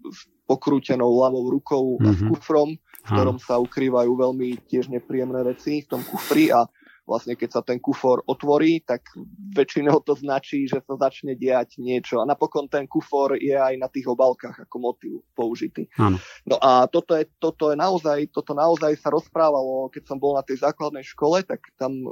s 0.10 0.20
pokrútenou 0.50 1.06
ľavou 1.22 1.54
rukou 1.54 2.02
mm-hmm. 2.02 2.10
a 2.10 2.12
s 2.18 2.22
mhm. 2.22 2.30
kufrom, 2.34 2.70
v 3.06 3.10
ktorom 3.14 3.38
sa 3.38 3.62
ukrývajú 3.62 4.10
veľmi 4.10 4.66
tiež 4.66 4.90
nepríjemné 4.90 5.46
veci 5.46 5.86
v 5.86 5.90
tom 5.90 6.02
kufri 6.02 6.50
a 6.50 6.66
vlastne 7.06 7.38
keď 7.38 7.50
sa 7.50 7.62
ten 7.62 7.78
kufor 7.78 8.26
otvorí, 8.26 8.82
tak 8.82 9.06
väčšinou 9.54 10.02
to 10.02 10.18
značí, 10.18 10.66
že 10.66 10.82
sa 10.82 10.98
začne 10.98 11.38
diať 11.38 11.78
niečo. 11.78 12.20
A 12.20 12.26
napokon 12.26 12.66
ten 12.66 12.90
kufor 12.90 13.38
je 13.38 13.54
aj 13.54 13.78
na 13.78 13.86
tých 13.88 14.10
obalkách 14.10 14.66
ako 14.66 14.76
motív 14.82 15.14
použitý. 15.38 15.86
Áno. 16.02 16.18
No 16.50 16.58
a 16.60 16.90
toto 16.90 17.14
je, 17.14 17.30
toto 17.38 17.70
je 17.70 17.78
naozaj, 17.78 18.34
toto 18.34 18.58
naozaj 18.58 18.98
sa 18.98 19.14
rozprávalo, 19.14 19.94
keď 19.94 20.04
som 20.10 20.18
bol 20.18 20.34
na 20.34 20.42
tej 20.42 20.66
základnej 20.66 21.06
škole, 21.06 21.46
tak 21.46 21.62
tam 21.78 21.94
e, 21.94 22.10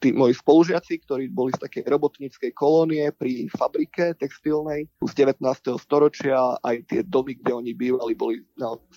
tí 0.00 0.16
moji 0.16 0.32
spolužiaci, 0.32 1.04
ktorí 1.04 1.28
boli 1.28 1.52
z 1.52 1.60
takej 1.68 1.84
robotníckej 1.84 2.50
kolónie 2.56 3.12
pri 3.12 3.52
fabrike 3.52 4.16
textilnej 4.16 4.88
z 5.04 5.12
19. 5.12 5.44
storočia, 5.76 6.56
aj 6.64 6.88
tie 6.88 7.00
domy, 7.04 7.36
kde 7.36 7.52
oni 7.52 7.72
bývali, 7.76 8.12
boli 8.16 8.40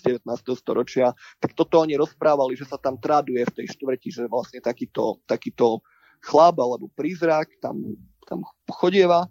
19. 0.24 0.24
storočia, 0.56 1.12
tak 1.38 1.52
toto 1.52 1.84
oni 1.84 2.00
rozprávali, 2.00 2.56
že 2.56 2.64
sa 2.64 2.80
tam 2.80 2.96
traduje 2.96 3.44
v 3.44 3.54
tej 3.62 3.66
štvrti, 3.76 4.08
že 4.08 4.22
vlastne 4.30 4.64
takýto 4.64 5.09
takýto 5.24 5.80
chlap 6.20 6.60
alebo 6.60 6.92
prízrak 6.92 7.48
tam, 7.64 7.96
tam 8.28 8.44
chodieva 8.68 9.26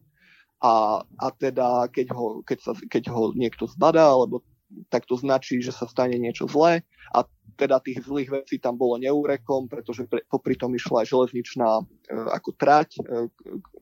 a, 0.60 1.00
a 1.06 1.28
teda 1.32 1.88
keď 1.94 2.08
ho, 2.12 2.42
keď, 2.44 2.60
sa, 2.60 2.72
keď 2.76 3.04
ho 3.13 3.32
niekto 3.38 3.70
zbadá, 3.70 4.10
alebo 4.10 4.44
tak 4.89 5.06
to 5.10 5.18
značí, 5.18 5.62
že 5.62 5.74
sa 5.74 5.89
stane 5.89 6.18
niečo 6.18 6.46
zlé 6.46 6.86
a 7.13 7.26
teda 7.58 7.82
tých 7.82 8.06
zlých 8.06 8.30
vecí 8.30 8.56
tam 8.62 8.78
bolo 8.78 9.02
neúrekom, 9.02 9.65
pretože 9.65 10.06
pre, 10.06 10.22
popri 10.30 10.54
tom 10.56 10.72
išla 10.78 11.04
aj 11.04 11.08
železničná 11.10 11.70
e, 11.82 11.84
ako 12.32 12.50
trať, 12.56 12.89
e, 13.02 13.28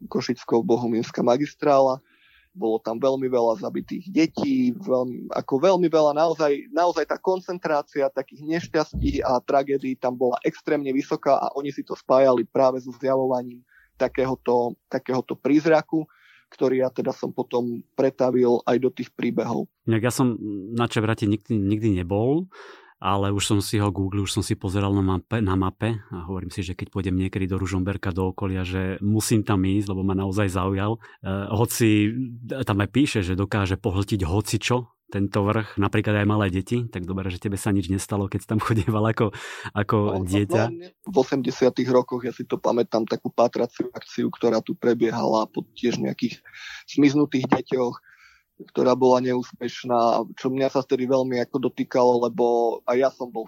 Košickou 0.07 0.63
bohumínska 0.63 1.21
magistrála, 1.21 1.99
bolo 2.57 2.81
tam 2.81 2.97
veľmi 2.97 3.29
veľa 3.29 3.61
zabitých 3.61 4.09
detí, 4.09 4.73
veľmi, 4.73 5.29
ako 5.29 5.53
veľmi 5.61 5.85
veľa, 5.85 6.17
naozaj, 6.17 6.73
naozaj 6.73 7.05
tá 7.05 7.21
koncentrácia 7.21 8.09
takých 8.09 8.41
nešťastí 8.43 9.21
a 9.21 9.37
tragédií 9.37 9.93
tam 9.95 10.17
bola 10.17 10.41
extrémne 10.41 10.89
vysoká 10.89 11.37
a 11.37 11.53
oni 11.53 11.69
si 11.69 11.85
to 11.85 11.93
spájali 11.93 12.49
práve 12.49 12.81
so 12.81 12.89
zjavovaním 12.97 13.61
takéhoto, 13.95 14.73
takéhoto 14.89 15.37
prízraku 15.37 16.09
ktorý 16.47 16.79
ja 16.79 16.87
teda 16.87 17.11
som 17.11 17.35
potom 17.35 17.83
pretavil 17.91 18.63
aj 18.63 18.77
do 18.79 18.87
tých 18.87 19.11
príbehov. 19.11 19.67
Ja 19.83 20.11
som 20.11 20.39
na 20.71 20.87
Čevrate 20.87 21.27
nikdy, 21.27 21.59
nikdy 21.59 21.99
nebol, 21.99 22.47
ale 22.97 23.29
už 23.29 23.43
som 23.45 23.59
si 23.61 23.77
ho 23.77 23.93
googlil, 23.93 24.25
už 24.25 24.41
som 24.41 24.43
si 24.45 24.57
pozeral 24.57 24.89
na 24.93 25.05
mape, 25.05 25.37
na 25.37 25.53
mape 25.53 26.01
a 26.09 26.25
hovorím 26.25 26.49
si, 26.49 26.65
že 26.65 26.73
keď 26.73 26.89
pôjdem 26.89 27.13
niekedy 27.13 27.45
do 27.45 27.61
Ružomberka, 27.61 28.09
do 28.09 28.33
okolia, 28.33 28.65
že 28.65 28.97
musím 29.05 29.45
tam 29.45 29.61
ísť, 29.61 29.93
lebo 29.93 30.01
ma 30.01 30.17
naozaj 30.17 30.49
zaujal. 30.49 30.97
E, 30.97 31.29
hoci 31.53 32.09
tam 32.65 32.81
aj 32.81 32.89
píše, 32.89 33.19
že 33.21 33.37
dokáže 33.37 33.77
pohltiť 33.77 34.25
hoci 34.25 34.57
čo, 34.57 34.97
tento 35.07 35.39
vrch, 35.39 35.79
napríklad 35.79 36.19
aj 36.19 36.27
malé 36.27 36.51
deti, 36.51 36.83
tak 36.83 37.07
dobre, 37.07 37.31
že 37.31 37.39
tebe 37.39 37.55
sa 37.55 37.71
nič 37.71 37.87
nestalo, 37.87 38.27
keď 38.27 38.39
si 38.43 38.47
tam 38.49 38.59
chodieval 38.65 39.07
ako, 39.07 39.31
ako 39.71 39.97
no, 39.97 40.19
no 40.23 40.27
dieťa. 40.27 40.63
No, 40.67 40.91
v 41.07 41.15
80 41.23 41.71
rokoch, 41.87 42.27
ja 42.27 42.35
si 42.35 42.43
to 42.43 42.59
pamätám, 42.59 43.07
takú 43.07 43.31
patraciu 43.31 43.87
akciu, 43.95 44.27
ktorá 44.27 44.59
tu 44.59 44.75
prebiehala 44.75 45.47
po 45.47 45.63
tiež 45.77 46.03
nejakých 46.03 46.43
zmiznutých 46.91 47.47
deťoch 47.47 48.06
ktorá 48.57 48.97
bola 48.97 49.21
neúspešná, 49.21 50.25
čo 50.33 50.49
mňa 50.49 50.73
sa 50.73 50.81
vtedy 50.81 51.05
veľmi 51.05 51.37
ako 51.45 51.69
dotýkalo, 51.69 52.25
lebo 52.25 52.45
aj 52.89 52.97
ja 52.97 53.09
som 53.13 53.29
bol 53.29 53.45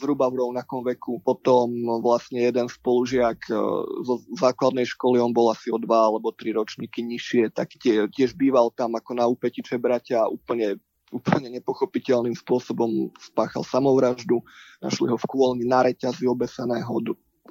zhruba 0.00 0.32
v 0.32 0.40
rovnakom 0.40 0.80
veku. 0.80 1.20
Potom 1.20 1.68
vlastne 2.00 2.40
jeden 2.40 2.64
spolužiak 2.64 3.36
e, 3.52 3.54
zo 4.00 4.14
základnej 4.40 4.88
školy, 4.88 5.20
on 5.20 5.36
bol 5.36 5.52
asi 5.52 5.68
o 5.68 5.76
dva 5.76 6.08
alebo 6.08 6.32
tri 6.32 6.56
ročníky 6.56 7.04
nižšie, 7.04 7.52
tak 7.52 7.76
tie, 7.76 8.08
tiež 8.08 8.32
býval 8.32 8.72
tam 8.72 8.96
ako 8.96 9.12
na 9.12 9.28
úpeti 9.28 9.60
Čebratia 9.60 10.24
úplne 10.24 10.80
úplne 11.14 11.46
nepochopiteľným 11.54 12.34
spôsobom 12.34 13.14
spáchal 13.22 13.62
samovraždu. 13.62 14.42
Našli 14.82 15.06
ho 15.06 15.14
v 15.14 15.28
kôlni 15.30 15.62
na 15.62 15.86
reťazi 15.86 16.26
obeseného, 16.26 16.98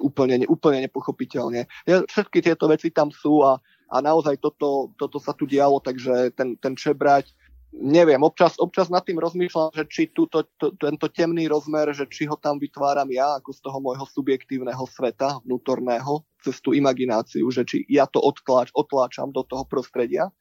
úplne, 0.00 0.44
úplne 0.44 0.84
nepochopiteľne. 0.84 1.64
Všetky 1.88 2.44
tieto 2.44 2.68
veci 2.68 2.92
tam 2.92 3.08
sú 3.08 3.40
a 3.40 3.56
a 3.86 4.02
naozaj 4.02 4.42
toto, 4.42 4.90
toto 4.98 5.18
sa 5.22 5.30
tu 5.30 5.46
dialo, 5.46 5.78
takže 5.78 6.34
ten, 6.34 6.58
ten 6.58 6.74
čebrať, 6.74 7.30
neviem, 7.70 8.18
občas, 8.22 8.58
občas 8.58 8.90
nad 8.90 9.04
tým 9.04 9.20
rozmýšľam, 9.20 9.74
že 9.74 9.84
či 9.86 10.02
túto, 10.10 10.42
to, 10.58 10.74
tento 10.74 11.06
temný 11.12 11.46
rozmer, 11.46 11.92
že 11.94 12.08
či 12.10 12.26
ho 12.26 12.34
tam 12.34 12.58
vytváram 12.58 13.06
ja, 13.12 13.38
ako 13.38 13.50
z 13.52 13.60
toho 13.62 13.78
môjho 13.78 14.06
subjektívneho 14.08 14.84
sveta, 14.90 15.38
vnútorného, 15.44 16.24
cez 16.42 16.58
tú 16.58 16.74
imagináciu, 16.74 17.46
že 17.52 17.62
či 17.62 17.86
ja 17.86 18.08
to 18.08 18.18
odtláč, 18.18 18.74
otláčam 18.74 19.30
do 19.30 19.46
toho 19.46 19.62
prostredia, 19.68 20.32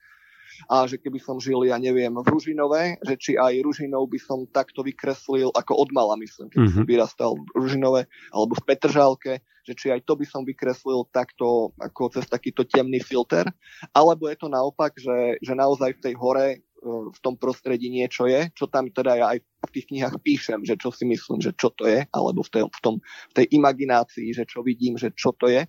a 0.68 0.88
že 0.89 0.98
keby 0.98 1.20
som 1.22 1.38
žil, 1.38 1.68
ja 1.68 1.78
neviem, 1.78 2.12
v 2.12 2.28
Ružinove, 2.28 3.00
že 3.04 3.15
či 3.20 3.32
aj 3.36 3.62
Ružinov 3.62 4.08
by 4.10 4.20
som 4.20 4.48
takto 4.50 4.82
vykreslil, 4.82 5.52
ako 5.54 5.74
odmala 5.76 6.15
myslím, 6.20 6.50
keď 6.50 6.60
mm-hmm. 6.60 6.76
som 6.80 6.86
vyrastal 6.88 7.32
v 7.36 7.48
Ružinove, 7.56 8.02
alebo 8.32 8.54
v 8.58 8.65
Petržálke, 8.65 9.34
že 9.65 9.74
či 9.74 9.88
aj 9.89 10.06
to 10.06 10.13
by 10.13 10.26
som 10.30 10.46
vykreslil 10.46 11.10
takto, 11.10 11.74
ako 11.82 12.13
cez 12.13 12.30
takýto 12.30 12.63
temný 12.70 13.02
filter, 13.02 13.50
alebo 13.91 14.30
je 14.30 14.38
to 14.38 14.48
naopak, 14.48 14.94
že, 14.96 15.41
že 15.41 15.54
naozaj 15.58 15.98
v 15.98 16.04
tej 16.06 16.13
hore 16.13 16.48
e, 16.54 16.58
v 16.86 17.20
tom 17.26 17.34
prostredí 17.34 17.89
niečo 17.89 18.30
je, 18.30 18.54
čo 18.54 18.70
tam 18.70 18.94
teda 18.94 19.18
ja 19.18 19.26
aj 19.34 19.41
v 19.41 19.74
tých 19.74 19.89
knihách 19.89 20.15
píšem, 20.22 20.62
že 20.62 20.78
čo 20.78 20.94
si 20.94 21.10
myslím, 21.10 21.41
že 21.41 21.52
čo 21.58 21.74
to 21.74 21.89
je, 21.89 22.06
alebo 22.13 22.46
v 22.46 22.50
tej, 22.54 22.63
v 22.70 22.80
tom, 22.86 22.96
v 23.02 23.34
tej 23.34 23.46
imaginácii, 23.58 24.30
že 24.38 24.46
čo 24.46 24.62
vidím, 24.62 25.02
že 25.02 25.10
čo 25.18 25.34
to 25.34 25.50
je. 25.50 25.65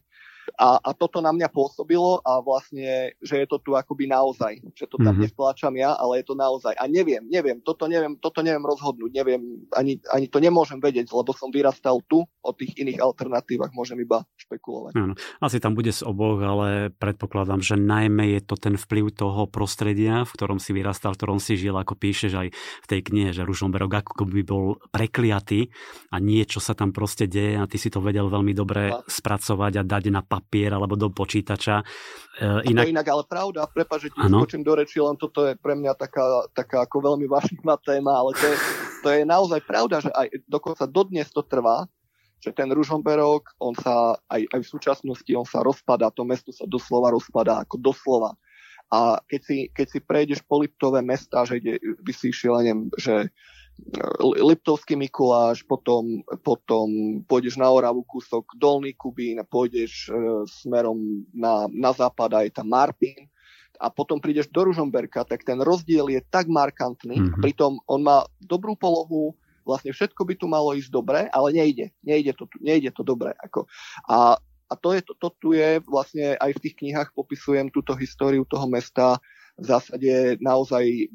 A, 0.55 0.79
a 0.79 0.91
toto 0.95 1.19
na 1.19 1.35
mňa 1.35 1.51
pôsobilo 1.51 2.23
a 2.23 2.39
vlastne, 2.39 3.19
že 3.19 3.43
je 3.43 3.47
to 3.51 3.59
tu 3.59 3.75
akoby 3.75 4.07
naozaj, 4.07 4.63
že 4.79 4.87
to 4.87 4.97
tam 5.03 5.19
mm-hmm. 5.19 5.27
nevtláčam 5.27 5.75
ja, 5.75 5.99
ale 5.99 6.23
je 6.23 6.31
to 6.31 6.35
naozaj. 6.39 6.73
A 6.79 6.87
neviem, 6.87 7.27
neviem, 7.27 7.59
toto 7.59 7.91
neviem, 7.91 8.15
toto 8.17 8.41
neviem 8.47 8.63
rozhodnúť, 8.63 9.11
neviem, 9.11 9.67
ani, 9.75 9.99
ani 10.15 10.27
to 10.31 10.39
nemôžem 10.39 10.79
vedieť, 10.79 11.11
lebo 11.11 11.35
som 11.35 11.51
vyrastal 11.51 11.99
tu, 12.07 12.23
o 12.47 12.53
tých 12.55 12.79
iných 12.79 13.03
alternatívach 13.03 13.75
môžem 13.75 13.99
iba 13.99 14.23
špekulovať. 14.39 14.95
Áno, 14.95 15.19
asi 15.43 15.59
tam 15.59 15.75
bude 15.75 15.91
z 15.91 16.07
oboch, 16.07 16.39
ale 16.39 16.95
predpokladám, 16.95 17.61
že 17.61 17.75
najmä 17.75 18.39
je 18.39 18.41
to 18.47 18.55
ten 18.55 18.79
vplyv 18.79 19.11
toho 19.11 19.51
prostredia, 19.51 20.23
v 20.23 20.33
ktorom 20.33 20.63
si 20.63 20.71
vyrastal, 20.71 21.19
v 21.19 21.19
ktorom 21.19 21.39
si 21.43 21.59
žil, 21.59 21.75
ako 21.75 21.99
píšeš 21.99 22.33
aj 22.39 22.49
v 22.55 22.87
tej 22.87 23.01
knihe, 23.03 23.31
že 23.35 23.43
Ružomberok 23.43 24.03
ako 24.03 24.25
by 24.31 24.43
bol 24.47 24.79
prekliatý 24.95 25.73
a 26.15 26.23
niečo 26.23 26.63
sa 26.63 26.79
tam 26.79 26.95
proste 26.95 27.27
deje 27.27 27.59
a 27.59 27.67
ty 27.67 27.77
si 27.77 27.91
to 27.91 27.99
vedel 27.99 28.31
veľmi 28.31 28.53
dobre 28.55 28.95
a. 28.95 29.03
spracovať 29.07 29.73
a 29.81 29.83
dať 29.83 30.05
na 30.15 30.23
papier 30.37 30.77
alebo 30.77 30.95
do 31.01 31.09
počítača. 31.09 31.81
E, 31.81 32.69
inak... 32.69 32.85
To 32.85 32.89
je 32.89 32.95
inak 32.95 33.09
ale 33.09 33.25
pravda, 33.25 33.61
prepáč, 33.73 34.09
že 34.09 34.13
ti 34.13 34.21
skočím 34.21 34.61
do 34.61 34.77
reči, 34.77 35.01
len 35.01 35.17
toto 35.17 35.49
je 35.49 35.57
pre 35.57 35.73
mňa 35.73 35.93
taká, 35.97 36.45
taká 36.53 36.85
ako 36.85 37.01
veľmi 37.13 37.25
vášnivá 37.25 37.81
téma, 37.89 38.21
ale 38.21 38.37
to 38.37 38.45
je, 38.45 38.57
to 39.01 39.09
je 39.09 39.21
naozaj 39.25 39.61
pravda, 39.65 40.05
že 40.05 40.11
aj 40.13 40.27
dokonca 40.45 40.85
dodnes 40.85 41.29
to 41.33 41.41
trvá, 41.41 41.89
že 42.37 42.53
ten 42.53 42.69
Ružomberok, 42.69 43.57
on 43.59 43.73
sa 43.73 44.21
aj, 44.29 44.45
aj 44.53 44.61
v 44.61 44.69
súčasnosti, 44.69 45.33
on 45.33 45.49
sa 45.49 45.65
rozpadá, 45.65 46.13
to 46.13 46.23
mesto 46.29 46.53
sa 46.53 46.69
doslova 46.69 47.09
rozpadá, 47.09 47.65
ako 47.65 47.81
doslova. 47.81 48.37
A 48.93 49.19
keď 49.27 49.41
si, 49.43 49.59
keď 49.75 49.87
si 49.91 49.99
prejdeš 49.99 50.41
po 50.47 50.63
Liptové 50.63 51.03
mesta, 51.03 51.43
že 51.43 51.59
ide, 51.59 51.75
by 52.07 52.13
si 52.15 52.31
išiel, 52.31 52.63
neviem, 52.63 52.87
že 52.95 53.35
Liptovský 54.21 54.97
Mikuláš, 54.97 55.61
potom, 55.63 56.25
potom 56.41 57.21
pôjdeš 57.29 57.61
na 57.61 57.69
Oravu 57.69 58.03
kúsok 58.09 58.57
Dolný 58.57 58.97
Kubín 58.97 59.37
a 59.37 59.45
pôjdeš 59.45 60.09
e, 60.09 60.17
smerom 60.49 61.29
na, 61.31 61.69
na 61.69 61.93
západ 61.93 62.31
a 62.33 62.39
je 62.49 62.53
tam 62.57 62.73
Martin 62.73 63.29
a 63.77 63.93
potom 63.93 64.17
prídeš 64.17 64.49
do 64.49 64.65
Ružomberka, 64.65 65.29
tak 65.29 65.45
ten 65.45 65.61
rozdiel 65.61 66.09
je 66.09 66.21
tak 66.33 66.49
markantný, 66.49 67.21
mm-hmm. 67.21 67.43
pritom 67.45 67.77
on 67.85 68.01
má 68.01 68.25
dobrú 68.41 68.73
polohu, 68.73 69.37
vlastne 69.69 69.93
všetko 69.93 70.25
by 70.25 70.35
tu 70.41 70.47
malo 70.49 70.73
ísť 70.73 70.91
dobre, 70.91 71.29
ale 71.29 71.49
nejde, 71.53 71.93
nejde 72.01 72.33
to, 72.33 72.49
nejde 72.63 72.91
to 72.97 73.05
dobre. 73.05 73.37
Ako. 73.45 73.69
A, 74.09 74.41
a 74.41 74.75
to, 74.81 74.97
je, 74.97 75.05
to, 75.05 75.13
to 75.21 75.29
tu 75.37 75.49
je 75.53 75.85
vlastne 75.85 76.39
aj 76.41 76.51
v 76.57 76.63
tých 76.65 76.75
knihách 76.81 77.13
popisujem 77.13 77.69
túto 77.69 77.93
históriu 77.93 78.49
toho 78.49 78.65
mesta 78.71 79.21
v 79.57 79.65
zásade 79.69 80.37
naozaj 80.41 81.09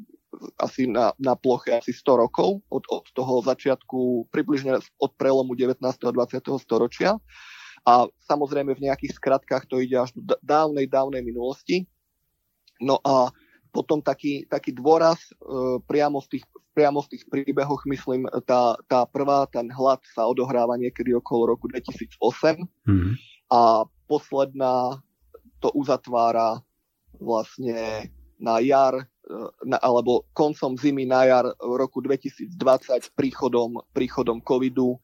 asi 0.56 0.88
na, 0.88 1.12
na 1.20 1.36
ploche 1.36 1.76
asi 1.76 1.92
100 1.92 2.22
rokov 2.24 2.64
od, 2.72 2.84
od 2.88 3.04
toho 3.12 3.44
začiatku, 3.44 4.28
približne 4.32 4.80
od 4.80 5.12
prelomu 5.16 5.52
19. 5.52 5.80
a 5.82 6.10
20. 6.10 6.40
storočia. 6.60 7.20
A 7.82 8.06
samozrejme 8.30 8.78
v 8.78 8.84
nejakých 8.88 9.18
skratkách 9.18 9.66
to 9.66 9.82
ide 9.82 9.98
až 9.98 10.14
do 10.14 10.38
dávnej, 10.40 10.86
dávnej 10.86 11.20
minulosti. 11.20 11.84
No 12.78 12.98
a 13.02 13.30
potom 13.72 14.04
taký, 14.04 14.44
taký 14.46 14.76
dôraz 14.76 15.18
e, 15.32 15.80
priamo, 15.88 16.20
v 16.20 16.36
tých, 16.36 16.44
priamo 16.76 17.00
v 17.02 17.10
tých 17.16 17.24
príbehoch, 17.26 17.88
myslím, 17.88 18.28
tá, 18.44 18.76
tá 18.86 19.08
prvá, 19.08 19.48
ten 19.48 19.66
hlad 19.72 19.98
sa 20.12 20.28
odohráva 20.28 20.76
niekedy 20.76 21.16
okolo 21.16 21.56
roku 21.56 21.72
2008 21.72 22.20
mm. 22.84 23.12
a 23.48 23.88
posledná 24.06 25.00
to 25.58 25.72
uzatvára 25.72 26.60
vlastne 27.16 28.12
na 28.36 28.60
jar 28.60 29.08
alebo 29.82 30.26
koncom 30.34 30.74
zimy 30.74 31.06
na 31.06 31.24
jar 31.24 31.46
roku 31.58 32.02
2020 32.02 32.58
príchodom, 33.14 33.82
príchodom 33.94 34.42
covidu 34.42 34.98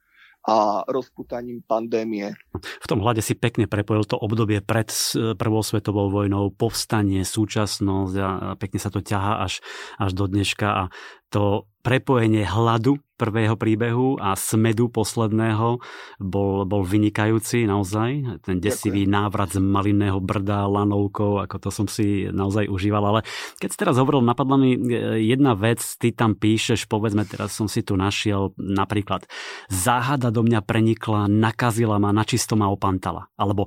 a 0.49 0.81
rozputaním 0.89 1.61
pandémie. 1.61 2.33
V 2.57 2.87
tom 2.89 3.05
hľade 3.05 3.21
si 3.21 3.37
pekne 3.37 3.69
prepojil 3.69 4.09
to 4.09 4.17
obdobie 4.17 4.65
pred 4.65 4.89
Prvou 5.37 5.61
svetovou 5.61 6.09
vojnou, 6.09 6.49
povstanie, 6.55 7.21
súčasnosť 7.27 8.15
a 8.17 8.31
pekne 8.57 8.79
sa 8.81 8.89
to 8.89 9.05
ťahá 9.05 9.45
až, 9.45 9.61
až 10.01 10.11
do 10.17 10.25
dneška 10.25 10.67
a 10.67 10.83
to 11.29 11.69
prepojenie 11.85 12.45
hladu 12.45 13.01
prvého 13.19 13.59
príbehu 13.59 14.15
a 14.23 14.39
smedu 14.39 14.87
posledného 14.87 15.83
bol, 16.23 16.63
bol 16.63 16.83
vynikajúci 16.87 17.67
naozaj. 17.67 18.41
Ten 18.47 18.63
desivý 18.63 19.09
Ďakujem. 19.09 19.17
návrat 19.19 19.49
z 19.51 19.59
malinného 19.59 20.23
brda 20.23 20.71
lanovkou, 20.71 21.43
ako 21.43 21.57
to 21.59 21.71
som 21.75 21.87
si 21.91 22.31
naozaj 22.31 22.71
užíval. 22.71 23.03
Ale 23.03 23.21
keď 23.59 23.69
si 23.75 23.81
teraz 23.81 23.99
hovoril, 23.99 24.23
napadla 24.23 24.55
mi 24.55 24.79
e, 24.79 24.79
jedna 25.27 25.59
vec, 25.59 25.83
ty 25.99 26.15
tam 26.15 26.39
píšeš, 26.39 26.87
povedzme, 26.87 27.27
teraz 27.27 27.59
som 27.59 27.67
si 27.67 27.83
tu 27.83 27.99
našiel 27.99 28.55
napríklad 28.55 29.27
záhada 29.67 30.31
do 30.31 30.47
mňa 30.47 30.63
prenikla, 30.63 31.27
nakazila 31.27 31.99
ma, 31.99 32.15
načisto 32.15 32.55
ma 32.55 32.71
opantala. 32.71 33.27
Alebo 33.35 33.67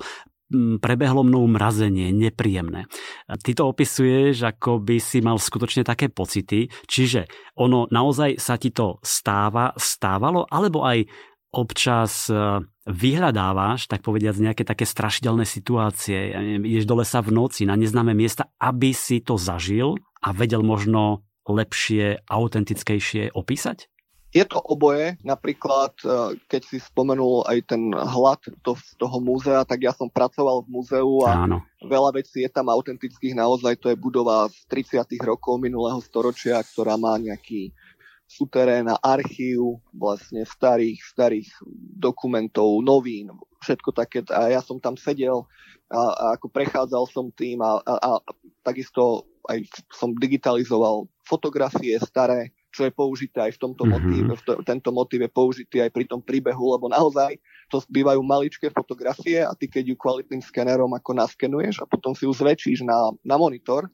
prebehlo 0.77 1.23
mnou 1.23 1.47
mrazenie, 1.47 2.11
nepríjemné. 2.11 2.85
Ty 3.27 3.51
to 3.55 3.63
opisuješ, 3.71 4.43
ako 4.43 4.83
by 4.83 4.99
si 4.99 5.23
mal 5.23 5.39
skutočne 5.39 5.87
také 5.87 6.11
pocity, 6.11 6.67
čiže 6.85 7.25
ono 7.57 7.87
naozaj 7.87 8.37
sa 8.37 8.59
ti 8.59 8.75
to 8.75 8.99
stáva, 9.01 9.71
stávalo, 9.79 10.45
alebo 10.51 10.83
aj 10.83 11.07
občas 11.51 12.31
e, 12.31 12.63
vyhľadávaš, 12.87 13.91
tak 13.91 14.03
povediať, 14.07 14.39
nejaké 14.39 14.63
také 14.63 14.87
strašidelné 14.87 15.43
situácie, 15.43 16.31
ideš 16.63 16.87
do 16.87 16.95
lesa 17.03 17.19
v 17.19 17.35
noci 17.35 17.67
na 17.67 17.75
neznáme 17.75 18.15
miesta, 18.15 18.47
aby 18.57 18.95
si 18.95 19.19
to 19.19 19.35
zažil 19.35 19.99
a 20.23 20.31
vedel 20.31 20.63
možno 20.63 21.27
lepšie, 21.43 22.23
autentickejšie 22.29 23.35
opísať? 23.35 23.91
Je 24.31 24.43
to 24.47 24.63
oboje, 24.63 25.19
napríklad 25.27 25.91
e, 26.01 26.39
keď 26.47 26.61
si 26.63 26.79
spomenul 26.79 27.43
aj 27.51 27.75
ten 27.75 27.91
hlad 27.91 28.39
to, 28.63 28.79
toho 28.95 29.17
múzea, 29.19 29.67
tak 29.67 29.83
ja 29.83 29.91
som 29.91 30.07
pracoval 30.07 30.63
v 30.63 30.71
múzeu 30.71 31.27
a 31.27 31.43
Áno. 31.43 31.59
veľa 31.83 32.15
vecí 32.15 32.47
je 32.47 32.51
tam 32.51 32.71
autentických, 32.71 33.35
naozaj 33.35 33.75
to 33.83 33.91
je 33.91 33.99
budova 33.99 34.47
z 34.47 34.87
30. 34.87 35.03
rokov 35.19 35.59
minulého 35.59 35.99
storočia, 35.99 36.63
ktorá 36.63 36.95
má 36.95 37.19
nejaký 37.19 37.75
suterén 38.31 38.87
a 38.87 38.95
archív 39.03 39.83
vlastne 39.91 40.47
starých, 40.47 41.03
starých 41.03 41.51
dokumentov, 41.99 42.79
novín, 42.79 43.35
všetko 43.59 43.91
také. 43.91 44.23
A 44.31 44.47
ja 44.47 44.63
som 44.63 44.79
tam 44.79 44.95
sedel 44.95 45.43
a, 45.91 45.99
a 46.15 46.25
ako 46.39 46.47
prechádzal 46.47 47.03
som 47.11 47.27
tým 47.35 47.59
a, 47.59 47.83
a, 47.83 47.93
a 47.99 48.11
takisto 48.63 49.27
aj 49.51 49.67
som 49.91 50.15
digitalizoval 50.15 51.11
fotografie 51.27 51.99
staré, 51.99 52.55
čo 52.71 52.87
je 52.87 52.91
použité 52.95 53.51
aj 53.51 53.59
v 53.59 53.61
tomto 53.67 53.83
mm-hmm. 53.83 54.31
motíve. 54.31 54.63
Tento 54.63 54.89
motív 54.95 55.19
je 55.27 55.31
použitý 55.31 55.77
aj 55.83 55.91
pri 55.91 56.07
tom 56.07 56.23
príbehu, 56.23 56.71
lebo 56.71 56.87
naozaj 56.87 57.35
to 57.67 57.83
bývajú 57.91 58.19
maličké 58.23 58.71
fotografie 58.71 59.43
a 59.43 59.51
ty 59.51 59.67
keď 59.67 59.91
ju 59.91 59.95
kvalitným 59.95 60.39
skenerom 60.39 60.91
ako 60.95 61.11
naskenuješ 61.15 61.83
a 61.83 61.85
potom 61.85 62.15
si 62.15 62.23
ju 62.23 62.31
zväčšíš 62.31 62.87
na, 62.87 63.11
na 63.23 63.35
monitor, 63.35 63.91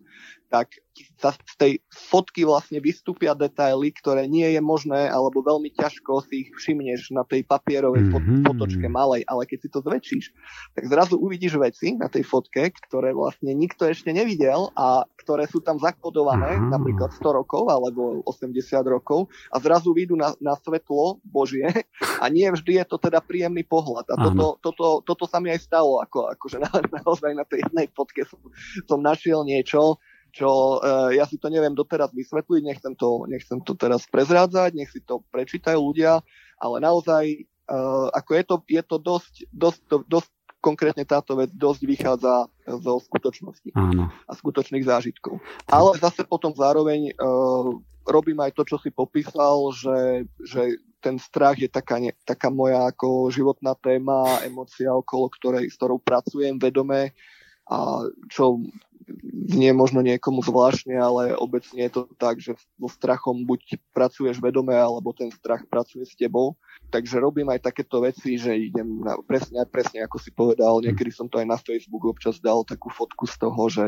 tak 0.48 0.72
sa 1.18 1.34
z 1.34 1.56
tej 1.58 1.74
fotky 1.94 2.46
vlastne 2.46 2.82
vystúpia 2.82 3.38
detaily, 3.38 3.94
ktoré 3.94 4.26
nie 4.26 4.50
je 4.54 4.62
možné, 4.62 5.10
alebo 5.10 5.46
veľmi 5.46 5.74
ťažko 5.74 6.26
si 6.26 6.48
ich 6.48 6.50
všimneš 6.54 7.14
na 7.14 7.22
tej 7.22 7.46
papierovej 7.46 8.10
mm-hmm. 8.10 8.46
fotočke 8.46 8.88
malej, 8.90 9.22
ale 9.30 9.46
keď 9.46 9.58
si 9.62 9.70
to 9.70 9.80
zväčšíš, 9.86 10.26
tak 10.74 10.84
zrazu 10.90 11.18
uvidíš 11.18 11.58
veci 11.62 11.94
na 11.98 12.10
tej 12.10 12.26
fotke, 12.26 12.74
ktoré 12.90 13.14
vlastne 13.14 13.54
nikto 13.54 13.86
ešte 13.86 14.10
nevidel 14.10 14.74
a 14.74 15.06
ktoré 15.22 15.46
sú 15.46 15.62
tam 15.62 15.78
zakodované, 15.78 16.58
mm-hmm. 16.58 16.74
napríklad 16.74 17.14
100 17.14 17.40
rokov 17.44 17.70
alebo 17.70 18.26
80 18.26 18.58
rokov 18.88 19.30
a 19.54 19.58
zrazu 19.62 19.94
vyjdú 19.94 20.18
na, 20.18 20.34
na 20.42 20.58
svetlo 20.58 21.22
Božie 21.26 21.66
a 22.22 22.26
nie 22.30 22.50
vždy 22.50 22.82
je 22.82 22.86
to 22.90 22.98
teda 22.98 23.22
príjemný 23.22 23.62
pohľad. 23.66 24.06
A 24.14 24.16
toto, 24.18 24.58
toto, 24.62 24.88
toto 25.06 25.26
sa 25.30 25.38
mi 25.38 25.54
aj 25.54 25.62
stalo, 25.62 26.02
ako, 26.02 26.34
akože 26.38 26.58
na, 26.58 26.70
naozaj 27.04 27.32
na 27.38 27.46
tej 27.46 27.66
jednej 27.70 27.90
fotke 27.94 28.26
som, 28.26 28.42
som 28.86 29.00
našiel 29.02 29.46
niečo, 29.46 29.98
čo 30.38 30.78
uh, 30.78 31.10
ja 31.10 31.26
si 31.26 31.42
to 31.42 31.50
neviem 31.50 31.74
doteraz 31.74 32.14
vysvetliť, 32.14 32.62
nechcem 32.62 32.94
to, 32.94 33.26
nechcem 33.26 33.58
to 33.66 33.74
teraz 33.74 34.06
prezrádzať, 34.06 34.78
nech 34.78 34.94
si 34.94 35.02
to 35.02 35.26
prečítajú 35.34 35.82
ľudia, 35.82 36.22
ale 36.62 36.78
naozaj 36.78 37.50
uh, 37.66 38.14
ako 38.14 38.32
je 38.38 38.44
to, 38.46 38.56
je 38.70 38.84
to 38.86 38.98
dosť, 39.02 39.34
dosť, 39.50 39.80
to, 39.90 39.98
dosť 40.06 40.30
konkrétne 40.62 41.06
táto 41.10 41.34
vec 41.34 41.50
dosť 41.58 41.82
vychádza 41.90 42.36
zo 42.70 42.94
skutočnosti 43.02 43.74
Áno. 43.74 44.14
a 44.14 44.32
skutočných 44.38 44.86
zážitkov. 44.86 45.42
Ale 45.66 45.98
zase 45.98 46.22
potom 46.22 46.54
zároveň 46.54 47.18
uh, 47.18 47.74
robím 48.06 48.38
aj 48.46 48.54
to, 48.54 48.62
čo 48.62 48.78
si 48.78 48.94
popísal, 48.94 49.74
že, 49.74 50.30
že 50.46 50.78
ten 51.02 51.18
strach 51.22 51.58
je 51.58 51.70
taká, 51.70 51.98
ne, 51.98 52.14
taká 52.26 52.50
moja 52.50 52.90
ako 52.90 53.30
životná 53.34 53.74
téma, 53.78 54.42
emocia, 54.46 54.94
okolo 54.94 55.30
ktorej, 55.34 55.70
s 55.70 55.78
ktorou 55.78 56.02
pracujem 56.02 56.58
vedome 56.58 57.14
a 57.68 58.08
čo 58.32 58.64
znie 59.48 59.72
možno 59.72 60.04
niekomu 60.04 60.44
zvláštne, 60.44 60.96
ale 61.00 61.32
obecne 61.40 61.88
je 61.88 61.92
to 61.92 62.02
tak, 62.20 62.44
že 62.44 62.60
so 62.60 62.90
strachom 62.92 63.48
buď 63.48 63.80
pracuješ 63.96 64.44
vedome, 64.44 64.76
alebo 64.76 65.16
ten 65.16 65.32
strach 65.32 65.64
pracuje 65.72 66.04
s 66.04 66.14
tebou. 66.20 66.60
Takže 66.92 67.20
robím 67.20 67.48
aj 67.52 67.68
takéto 67.68 68.04
veci, 68.04 68.36
že 68.36 68.52
idem 68.56 69.04
na, 69.04 69.20
presne, 69.24 69.64
presne 69.68 70.04
ako 70.04 70.18
si 70.20 70.32
povedal, 70.32 70.84
niekedy 70.84 71.12
som 71.12 71.32
to 71.32 71.40
aj 71.40 71.48
na 71.48 71.58
Facebook 71.60 72.04
občas 72.08 72.40
dal 72.44 72.68
takú 72.68 72.92
fotku 72.92 73.28
z 73.28 73.36
toho, 73.40 73.62
že 73.72 73.84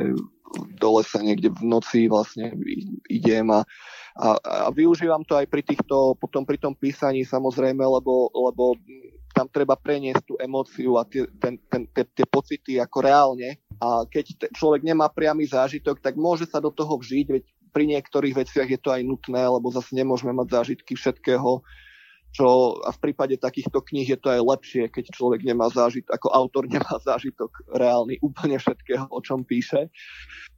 dole 0.79 1.05
sa 1.05 1.21
niekde 1.21 1.53
v 1.53 1.63
noci 1.67 2.09
vlastne 2.09 2.55
idem 3.07 3.47
a, 3.53 3.61
a, 4.17 4.27
a 4.39 4.69
využívam 4.73 5.21
to 5.27 5.37
aj 5.37 5.45
pri 5.47 5.61
týchto, 5.61 6.17
potom 6.17 6.43
pri 6.47 6.57
tom 6.57 6.73
písaní 6.73 7.21
samozrejme, 7.27 7.83
lebo, 7.83 8.33
lebo 8.33 8.75
tam 9.31 9.47
treba 9.47 9.77
preniesť 9.77 10.23
tú 10.25 10.33
emóciu 10.41 10.97
a 10.99 11.05
tie, 11.05 11.25
ten, 11.39 11.57
ten, 11.69 11.85
tie, 11.93 12.03
tie 12.05 12.25
pocity 12.25 12.81
ako 12.81 12.97
reálne. 13.05 13.61
A 13.79 14.03
keď 14.09 14.51
človek 14.51 14.83
nemá 14.83 15.07
priamy 15.07 15.47
zážitok, 15.47 16.03
tak 16.03 16.19
môže 16.19 16.49
sa 16.49 16.59
do 16.59 16.73
toho 16.73 16.99
vžiť, 16.99 17.27
veď 17.29 17.43
pri 17.69 17.85
niektorých 17.85 18.35
veciach 18.35 18.69
je 18.69 18.79
to 18.81 18.89
aj 18.89 19.05
nutné, 19.05 19.45
lebo 19.45 19.69
zase 19.69 19.93
nemôžeme 19.93 20.33
mať 20.33 20.47
zážitky 20.61 20.97
všetkého, 20.97 21.61
čo 22.29 22.77
a 22.85 22.93
v 22.93 23.01
prípade 23.01 23.41
takýchto 23.41 23.81
kníh 23.81 24.05
je 24.05 24.19
to 24.19 24.29
aj 24.29 24.41
lepšie, 24.41 24.83
keď 24.93 25.17
človek 25.17 25.41
nemá 25.41 25.65
zážitok, 25.73 26.13
ako 26.13 26.27
autor 26.29 26.63
nemá 26.69 26.95
zážitok 27.01 27.65
reálny 27.73 28.21
úplne 28.21 28.61
všetkého, 28.61 29.09
o 29.09 29.19
čom 29.19 29.41
píše. 29.41 29.89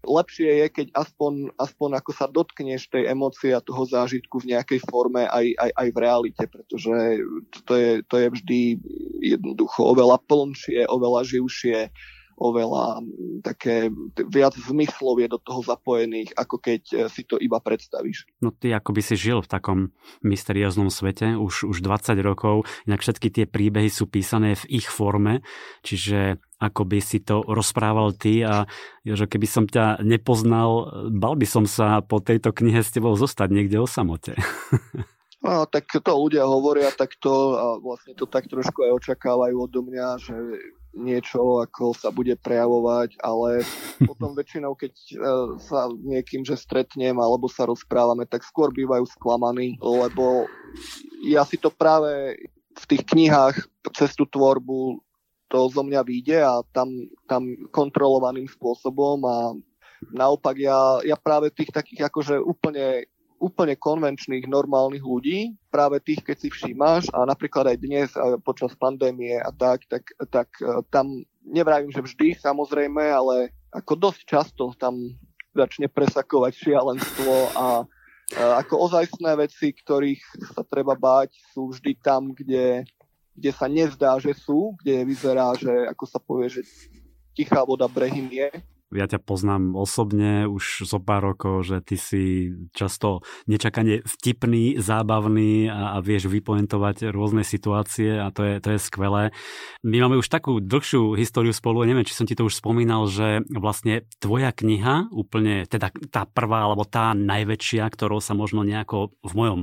Lepšie 0.04 0.66
je, 0.66 0.68
keď 0.68 0.88
aspoň, 0.98 1.56
aspoň 1.56 1.90
ako 2.02 2.12
sa 2.12 2.26
dotkneš 2.28 2.92
tej 2.92 3.08
emócie 3.08 3.56
a 3.56 3.64
toho 3.64 3.88
zážitku 3.88 4.44
v 4.44 4.58
nejakej 4.58 4.82
forme 4.90 5.30
aj, 5.30 5.56
aj, 5.56 5.72
aj 5.78 5.88
v 5.94 5.98
realite, 6.02 6.44
pretože 6.50 6.96
to 7.64 7.74
je, 7.78 7.92
to 8.10 8.16
je 8.20 8.28
vždy 8.34 8.62
jednoducho 9.22 9.96
oveľa 9.96 10.20
plnšie, 10.26 10.90
oveľa 10.90 11.22
živšie, 11.24 11.88
oveľa 12.42 13.06
také 13.46 13.94
viac 14.26 14.58
zmyslov 14.58 15.22
je 15.22 15.28
do 15.30 15.38
toho 15.38 15.62
zapojených, 15.62 16.34
ako 16.34 16.58
keď 16.58 16.82
e, 16.90 16.96
si 17.14 17.22
to 17.22 17.38
iba 17.38 17.62
predstavíš. 17.62 18.26
No 18.42 18.50
ty 18.50 18.74
ako 18.74 18.98
by 18.98 19.02
si 19.06 19.14
žil 19.14 19.46
v 19.46 19.52
takom 19.52 19.80
mysterióznom 20.26 20.90
svete 20.90 21.38
už, 21.38 21.70
už 21.70 21.78
20 21.86 22.18
rokov, 22.26 22.66
inak 22.90 23.06
všetky 23.06 23.30
tie 23.30 23.46
príbehy 23.46 23.94
sú 23.94 24.10
písané 24.10 24.58
v 24.58 24.82
ich 24.82 24.90
forme, 24.90 25.46
čiže 25.86 26.42
ako 26.62 26.82
by 26.86 27.00
si 27.02 27.22
to 27.22 27.42
rozprával 27.46 28.14
ty 28.14 28.46
a 28.46 28.70
že 29.02 29.26
keby 29.26 29.48
som 29.50 29.66
ťa 29.66 30.02
nepoznal, 30.06 30.94
bal 31.10 31.34
by 31.34 31.46
som 31.50 31.66
sa 31.66 32.06
po 32.06 32.22
tejto 32.22 32.54
knihe 32.54 32.86
s 32.86 32.94
tebou 32.94 33.18
zostať 33.18 33.50
niekde 33.50 33.82
o 33.82 33.86
samote. 33.86 34.38
No, 35.42 35.66
tak 35.66 35.90
to 35.90 36.14
ľudia 36.14 36.46
hovoria 36.46 36.94
takto 36.94 37.58
a 37.58 37.66
vlastne 37.82 38.14
to 38.14 38.30
tak 38.30 38.46
trošku 38.46 38.86
aj 38.86 39.02
očakávajú 39.02 39.58
odo 39.58 39.82
mňa, 39.82 40.22
že 40.22 40.38
niečo 40.92 41.64
ako 41.64 41.96
sa 41.96 42.12
bude 42.12 42.36
prejavovať, 42.36 43.16
ale 43.24 43.64
potom 44.04 44.36
väčšinou, 44.36 44.76
keď 44.76 44.94
uh, 44.94 45.20
sa 45.60 45.88
niekým, 45.92 46.44
že 46.44 46.60
stretnem 46.60 47.16
alebo 47.16 47.48
sa 47.48 47.68
rozprávame, 47.68 48.28
tak 48.28 48.44
skôr 48.44 48.70
bývajú 48.76 49.08
sklamaní, 49.08 49.80
lebo 49.80 50.48
ja 51.24 51.48
si 51.48 51.56
to 51.56 51.72
práve 51.72 52.36
v 52.72 52.84
tých 52.88 53.04
knihách 53.08 53.56
cez 53.96 54.16
tú 54.16 54.28
tvorbu 54.28 55.00
to 55.52 55.68
zo 55.68 55.84
mňa 55.84 56.02
vyjde 56.08 56.40
a 56.40 56.64
tam, 56.72 56.88
tam 57.28 57.44
kontrolovaným 57.76 58.48
spôsobom 58.48 59.20
a 59.28 59.52
naopak 60.16 60.56
ja, 60.56 61.04
ja 61.04 61.20
práve 61.20 61.52
tých 61.52 61.76
takých 61.76 62.08
akože 62.08 62.40
úplne 62.40 63.06
úplne 63.42 63.74
konvenčných, 63.74 64.46
normálnych 64.46 65.02
ľudí, 65.02 65.58
práve 65.74 65.98
tých, 65.98 66.22
keď 66.22 66.38
si 66.38 66.50
všímáš 66.54 67.10
a 67.10 67.26
napríklad 67.26 67.74
aj 67.74 67.78
dnes 67.82 68.08
počas 68.46 68.78
pandémie 68.78 69.42
a 69.42 69.50
tak, 69.50 69.90
tak, 69.90 70.14
tak 70.30 70.48
e, 70.62 70.86
tam 70.94 71.26
nevravím, 71.42 71.90
že 71.90 72.06
vždy 72.06 72.38
samozrejme, 72.38 73.02
ale 73.02 73.50
ako 73.74 73.98
dosť 73.98 74.22
často 74.30 74.78
tam 74.78 75.18
začne 75.58 75.90
presakovať 75.90 76.54
šialenstvo 76.54 77.34
a, 77.58 77.68
a 78.38 78.44
ako 78.62 78.88
ozajstné 78.88 79.34
veci, 79.42 79.74
ktorých 79.74 80.22
sa 80.54 80.62
treba 80.62 80.94
báť, 80.94 81.34
sú 81.52 81.74
vždy 81.74 81.98
tam, 81.98 82.38
kde, 82.38 82.86
kde 83.34 83.52
sa 83.52 83.66
nezdá, 83.66 84.22
že 84.22 84.38
sú, 84.38 84.78
kde 84.80 85.02
vyzerá, 85.02 85.58
že 85.58 85.90
ako 85.90 86.04
sa 86.06 86.22
povie, 86.22 86.48
že 86.48 86.62
tichá 87.34 87.66
voda 87.66 87.90
brehym 87.90 88.30
je 88.30 88.48
ja 88.92 89.06
ťa 89.08 89.20
poznám 89.24 89.74
osobne 89.74 90.46
už 90.48 90.84
zo 90.84 91.00
pár 91.00 91.34
rokov, 91.34 91.64
že 91.68 91.80
ty 91.82 91.96
si 91.96 92.24
často 92.76 93.24
nečakane 93.48 94.04
vtipný, 94.04 94.78
zábavný 94.78 95.72
a, 95.72 95.96
a 95.96 95.98
vieš 96.04 96.28
vypoentovať 96.28 97.10
rôzne 97.16 97.48
situácie 97.48 98.20
a 98.20 98.30
to 98.30 98.44
je, 98.44 98.54
to 98.60 98.70
je 98.76 98.80
skvelé. 98.80 99.24
My 99.82 100.04
máme 100.04 100.20
už 100.20 100.28
takú 100.28 100.60
dlhšiu 100.60 101.16
históriu 101.16 101.56
spolu, 101.56 101.88
neviem, 101.88 102.06
či 102.06 102.16
som 102.16 102.28
ti 102.28 102.36
to 102.36 102.48
už 102.48 102.60
spomínal, 102.60 103.08
že 103.08 103.44
vlastne 103.50 104.04
tvoja 104.20 104.52
kniha, 104.52 105.10
úplne 105.12 105.66
teda 105.66 105.90
tá 106.12 106.28
prvá 106.28 106.68
alebo 106.68 106.84
tá 106.84 107.16
najväčšia, 107.16 107.88
ktorou 107.88 108.20
sa 108.20 108.36
možno 108.36 108.68
nejako 108.68 109.16
v 109.24 109.34
mojom 109.34 109.62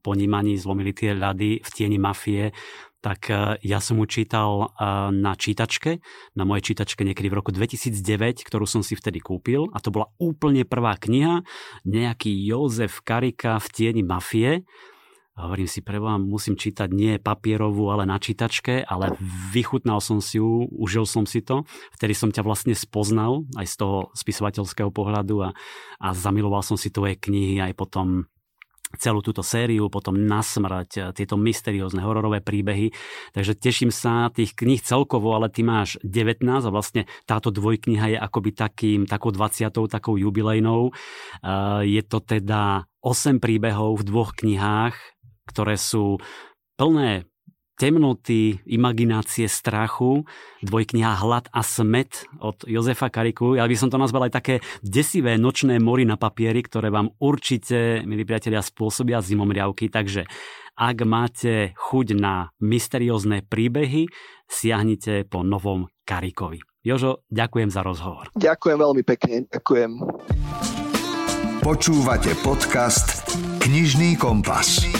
ponímaní 0.00 0.56
zlomili 0.56 0.96
tie 0.96 1.12
ľady 1.12 1.60
v 1.60 1.68
tieni 1.70 2.00
mafie, 2.00 2.56
tak 3.00 3.32
e, 3.32 3.56
ja 3.64 3.80
som 3.80 3.96
mu 3.96 4.04
čítal 4.04 4.68
e, 4.68 4.84
na 5.12 5.32
čítačke, 5.32 6.04
na 6.36 6.44
mojej 6.44 6.72
čítačke 6.72 7.02
niekedy 7.04 7.32
v 7.32 7.38
roku 7.40 7.50
2009, 7.50 8.44
ktorú 8.44 8.68
som 8.68 8.84
si 8.84 8.94
vtedy 8.94 9.24
kúpil 9.24 9.72
a 9.72 9.80
to 9.80 9.88
bola 9.88 10.12
úplne 10.20 10.68
prvá 10.68 11.00
kniha, 11.00 11.42
nejaký 11.88 12.30
Jozef 12.30 13.00
Karika 13.00 13.56
v 13.58 13.66
tieni 13.72 14.02
mafie. 14.04 14.68
A 15.40 15.48
hovorím 15.48 15.64
si, 15.64 15.80
preboha, 15.80 16.20
musím 16.20 16.52
čítať 16.52 16.92
nie 16.92 17.16
papierovú, 17.16 17.88
ale 17.88 18.04
na 18.04 18.20
čítačke, 18.20 18.84
ale 18.84 19.16
vychutnal 19.48 20.04
som 20.04 20.20
si 20.20 20.36
ju, 20.36 20.68
užil 20.68 21.08
som 21.08 21.24
si 21.24 21.40
to. 21.40 21.64
Vtedy 21.96 22.12
som 22.12 22.28
ťa 22.28 22.44
vlastne 22.44 22.76
spoznal 22.76 23.48
aj 23.56 23.64
z 23.64 23.74
toho 23.80 23.98
spisovateľského 24.12 24.92
pohľadu 24.92 25.48
a, 25.48 25.56
a 25.96 26.08
zamiloval 26.12 26.60
som 26.60 26.76
si 26.76 26.92
tvoje 26.92 27.16
knihy 27.16 27.56
aj 27.56 27.72
potom 27.72 28.28
celú 28.98 29.22
túto 29.22 29.46
sériu, 29.46 29.86
potom 29.86 30.18
na 30.18 30.42
smrť, 30.42 30.90
eh, 30.98 31.02
tieto 31.14 31.38
mysteriózne 31.38 32.02
hororové 32.02 32.42
príbehy. 32.42 32.90
Takže 33.30 33.54
teším 33.54 33.94
sa 33.94 34.32
tých 34.34 34.58
kníh 34.58 34.82
celkovo, 34.82 35.38
ale 35.38 35.46
ty 35.52 35.62
máš 35.62 35.94
19 36.02 36.66
a 36.66 36.74
vlastne 36.74 37.06
táto 37.28 37.54
dvojkniha 37.54 38.16
je 38.16 38.18
akoby 38.18 38.50
takým, 38.50 39.00
takou 39.06 39.30
20. 39.30 39.86
takou 39.86 40.18
jubilejnou. 40.18 40.90
Eh, 40.90 41.80
je 41.86 42.02
to 42.02 42.18
teda 42.18 42.90
8 42.98 43.38
príbehov 43.38 44.02
v 44.02 44.06
dvoch 44.10 44.34
knihách, 44.34 44.94
ktoré 45.46 45.78
sú 45.78 46.18
plné 46.74 47.29
temnoty, 47.80 48.60
imaginácie 48.68 49.48
strachu, 49.48 50.28
dvojkniha 50.60 51.16
Hlad 51.16 51.48
a 51.48 51.64
smet 51.64 52.28
od 52.36 52.68
Jozefa 52.68 53.08
Kariku. 53.08 53.56
Ja 53.56 53.64
by 53.64 53.76
som 53.80 53.88
to 53.88 53.96
nazval 53.96 54.28
aj 54.28 54.36
také 54.36 54.54
desivé 54.84 55.40
nočné 55.40 55.80
mori 55.80 56.04
na 56.04 56.20
papieri, 56.20 56.60
ktoré 56.60 56.92
vám 56.92 57.16
určite, 57.16 58.04
milí 58.04 58.28
priatelia, 58.28 58.60
spôsobia 58.60 59.24
zimomriavky. 59.24 59.88
Takže 59.88 60.28
ak 60.76 60.96
máte 61.08 61.72
chuť 61.80 62.20
na 62.20 62.52
mysteriózne 62.60 63.48
príbehy, 63.48 64.12
siahnite 64.44 65.24
po 65.24 65.40
novom 65.40 65.88
Karikovi. 66.04 66.60
Jožo, 66.84 67.24
ďakujem 67.32 67.72
za 67.72 67.80
rozhovor. 67.80 68.28
Ďakujem 68.36 68.76
veľmi 68.76 69.02
pekne, 69.08 69.48
ďakujem. 69.48 69.90
Počúvate 71.64 72.32
podcast 72.44 73.36
Knižný 73.60 74.16
kompas. 74.16 74.99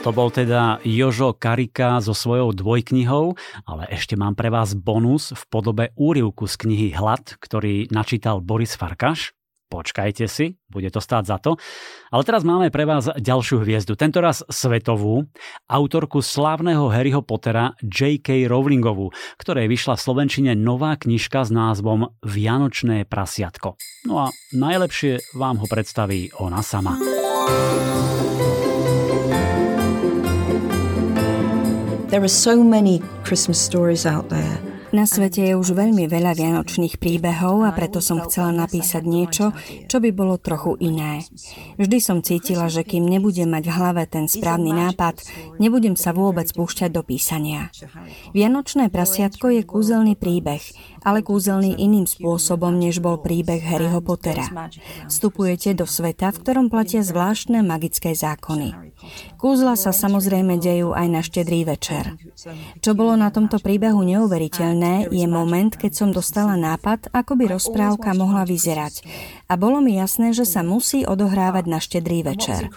To 0.00 0.16
bol 0.16 0.32
teda 0.32 0.80
Jožo 0.80 1.36
Karika 1.36 2.00
so 2.00 2.16
svojou 2.16 2.56
dvojknihou, 2.56 3.36
ale 3.68 3.84
ešte 3.92 4.16
mám 4.16 4.32
pre 4.32 4.48
vás 4.48 4.72
bonus 4.72 5.36
v 5.36 5.42
podobe 5.52 5.84
úrivku 5.92 6.48
z 6.48 6.56
knihy 6.56 6.88
Hlad, 6.96 7.36
ktorý 7.36 7.84
načítal 7.92 8.40
Boris 8.40 8.80
Farkaš. 8.80 9.36
Počkajte 9.68 10.24
si, 10.24 10.56
bude 10.72 10.88
to 10.88 11.04
stáť 11.04 11.24
za 11.28 11.36
to. 11.36 11.60
Ale 12.08 12.24
teraz 12.24 12.48
máme 12.48 12.72
pre 12.72 12.88
vás 12.88 13.12
ďalšiu 13.12 13.60
hviezdu, 13.60 13.92
tentoraz 13.92 14.40
svetovú, 14.48 15.28
autorku 15.68 16.24
slávneho 16.24 16.88
Harryho 16.88 17.20
Pottera 17.20 17.76
J.K. 17.84 18.48
Rowlingovú, 18.48 19.12
ktorej 19.36 19.68
vyšla 19.68 20.00
v 20.00 20.04
Slovenčine 20.10 20.52
nová 20.56 20.96
knižka 20.96 21.44
s 21.44 21.52
názvom 21.52 22.16
Vianočné 22.24 23.04
prasiatko. 23.04 23.76
No 24.08 24.26
a 24.26 24.26
najlepšie 24.56 25.36
vám 25.36 25.60
ho 25.60 25.68
predstaví 25.68 26.32
ona 26.40 26.64
sama. 26.64 26.96
There 32.10 32.26
are 32.26 32.28
so 32.28 32.58
many 32.66 32.98
Christmas 33.22 33.62
stories 33.62 34.02
out 34.02 34.26
there. 34.28 34.58
Na 34.90 35.06
svete 35.06 35.46
je 35.46 35.54
už 35.54 35.78
veľmi 35.78 36.10
veľa 36.10 36.34
vianočných 36.34 36.98
príbehov 36.98 37.62
a 37.62 37.70
preto 37.70 38.02
som 38.02 38.18
chcela 38.26 38.50
napísať 38.50 39.06
niečo, 39.06 39.54
čo 39.86 40.02
by 40.02 40.10
bolo 40.10 40.34
trochu 40.34 40.74
iné. 40.82 41.22
Vždy 41.78 41.98
som 42.02 42.18
cítila, 42.18 42.66
že 42.66 42.82
kým 42.82 43.06
nebudem 43.06 43.46
mať 43.46 43.70
v 43.70 43.76
hlave 43.78 44.02
ten 44.10 44.26
správny 44.26 44.74
nápad, 44.74 45.22
nebudem 45.62 45.94
sa 45.94 46.10
vôbec 46.10 46.50
púšťať 46.50 46.90
do 46.90 47.06
písania. 47.06 47.70
Vianočné 48.34 48.90
prasiatko 48.90 49.54
je 49.54 49.62
kúzelný 49.62 50.18
príbeh, 50.18 50.66
ale 51.06 51.22
kúzelný 51.22 51.78
iným 51.78 52.10
spôsobom, 52.10 52.74
než 52.74 52.98
bol 52.98 53.22
príbeh 53.22 53.62
Harryho 53.62 54.02
Pottera. 54.02 54.50
Vstupujete 55.06 55.78
do 55.78 55.86
sveta, 55.86 56.34
v 56.34 56.40
ktorom 56.42 56.66
platia 56.66 57.06
zvláštne 57.06 57.62
magické 57.62 58.18
zákony. 58.18 58.74
Kúzla 59.40 59.72
sa 59.72 59.88
samozrejme 59.88 60.60
dejú 60.60 60.92
aj 60.92 61.06
na 61.08 61.24
štedrý 61.24 61.64
večer. 61.64 62.12
Čo 62.84 62.92
bolo 62.92 63.16
na 63.16 63.32
tomto 63.32 63.56
príbehu 63.56 64.04
neuveriteľné, 64.04 65.08
je 65.08 65.24
moment, 65.24 65.72
keď 65.72 65.92
som 65.96 66.08
dostala 66.12 66.60
nápad, 66.60 67.08
ako 67.08 67.40
by 67.40 67.56
rozprávka 67.56 68.12
mohla 68.12 68.44
vyzerať. 68.44 69.00
A 69.48 69.56
bolo 69.56 69.80
mi 69.80 69.96
jasné, 69.96 70.36
že 70.36 70.44
sa 70.44 70.60
musí 70.60 71.08
odohrávať 71.08 71.64
na 71.72 71.80
štedrý 71.80 72.20
večer. 72.20 72.68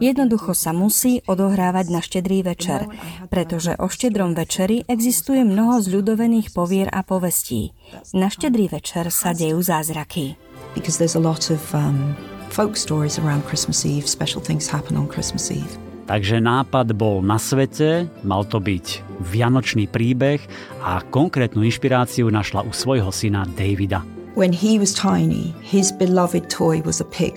Jednoducho 0.00 0.56
sa 0.56 0.72
musí 0.72 1.20
odohrávať 1.28 1.92
na 1.92 2.00
štedrý 2.00 2.40
večer, 2.48 2.88
pretože 3.28 3.76
o 3.76 3.84
štedrom 3.92 4.32
večeri 4.32 4.88
existuje 4.88 5.44
mnoho 5.44 5.84
zľudovených 5.84 6.56
povier 6.56 6.88
a 6.96 7.04
povestí. 7.04 7.76
Na 8.16 8.32
štedrý 8.32 8.72
večer 8.72 9.12
sa 9.12 9.36
dejú 9.36 9.60
zázraky. 9.60 10.40
Because 10.72 10.96
there's 10.96 11.16
a 11.16 11.20
lot 11.20 11.52
of 11.52 11.60
um, 11.76 12.16
folk 12.48 12.72
stories 12.80 13.20
around 13.20 13.44
Christmas 13.44 13.84
Eve, 13.84 14.08
special 14.08 14.40
things 14.40 14.64
happen 14.64 14.96
on 14.96 15.04
Christmas 15.04 15.52
Eve. 15.52 15.85
Takže 16.06 16.38
nápad 16.38 16.94
bol 16.94 17.18
na 17.18 17.34
svete, 17.34 18.06
mal 18.22 18.46
to 18.46 18.62
byť 18.62 19.02
vianočný 19.26 19.90
príbeh 19.90 20.38
a 20.86 21.02
konkrétnu 21.02 21.66
inšpiráciu 21.66 22.30
našla 22.30 22.62
u 22.62 22.70
svojho 22.70 23.10
syna 23.10 23.42
Davida. 23.58 24.06
When 24.38 24.54
he 24.54 24.78
was 24.78 24.94
tiny, 24.94 25.50
his 25.66 25.90
beloved 25.90 26.46
toy 26.46 26.78
was 26.86 27.02
a 27.02 27.08
pig. 27.10 27.34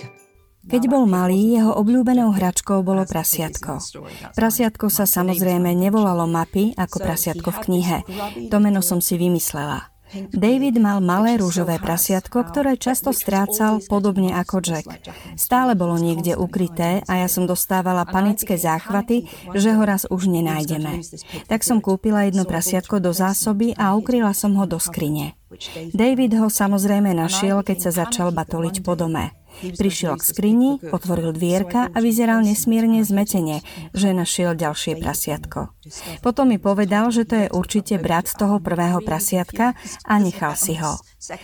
Keď 0.70 0.86
bol 0.86 1.02
malý, 1.02 1.58
jeho 1.58 1.74
obľúbenou 1.74 2.30
hračkou 2.30 2.86
bolo 2.86 3.02
prasiatko. 3.02 3.82
Prasiatko 4.38 4.86
sa 4.86 5.02
samozrejme 5.02 5.74
nevolalo 5.74 6.30
mapy 6.30 6.70
ako 6.78 7.02
prasiatko 7.02 7.50
v 7.50 7.58
knihe. 7.66 7.98
To 8.54 8.56
meno 8.62 8.78
som 8.78 9.02
si 9.02 9.18
vymyslela. 9.18 9.89
David 10.34 10.82
mal 10.82 10.98
malé 10.98 11.38
rúžové 11.38 11.78
prasiatko, 11.78 12.42
ktoré 12.50 12.74
často 12.74 13.14
strácal 13.14 13.78
podobne 13.86 14.34
ako 14.34 14.58
Jack. 14.62 14.86
Stále 15.38 15.78
bolo 15.78 15.96
niekde 15.96 16.34
ukryté 16.34 17.02
a 17.06 17.22
ja 17.22 17.28
som 17.30 17.46
dostávala 17.46 18.02
panické 18.06 18.58
záchvaty, 18.58 19.30
že 19.54 19.70
ho 19.74 19.82
raz 19.82 20.06
už 20.10 20.26
nenájdeme. 20.26 21.02
Tak 21.46 21.62
som 21.62 21.78
kúpila 21.78 22.26
jedno 22.26 22.42
prasiatko 22.42 22.98
do 22.98 23.14
zásoby 23.14 23.74
a 23.78 23.94
ukryla 23.94 24.34
som 24.34 24.54
ho 24.58 24.66
do 24.66 24.82
skrine. 24.82 25.38
David 25.90 26.38
ho 26.38 26.46
samozrejme 26.46 27.10
našiel, 27.10 27.66
keď 27.66 27.90
sa 27.90 28.06
začal 28.06 28.30
batoliť 28.30 28.86
po 28.86 28.94
dome. 28.94 29.39
Prišiel 29.60 30.16
k 30.16 30.22
skrini, 30.24 30.70
otvoril 30.88 31.36
dvierka 31.36 31.92
a 31.92 31.98
vyzeral 32.00 32.40
nesmierne 32.40 33.04
zmetene, 33.04 33.60
že 33.92 34.16
našiel 34.16 34.56
ďalšie 34.56 34.96
prasiatko. 34.96 35.72
Potom 36.24 36.48
mi 36.48 36.56
povedal, 36.56 37.12
že 37.12 37.28
to 37.28 37.34
je 37.36 37.46
určite 37.52 38.00
brat 38.00 38.32
toho 38.32 38.58
prvého 38.58 39.04
prasiatka 39.04 39.76
a 40.08 40.14
nechal 40.16 40.56
si 40.56 40.80
ho. 40.80 40.96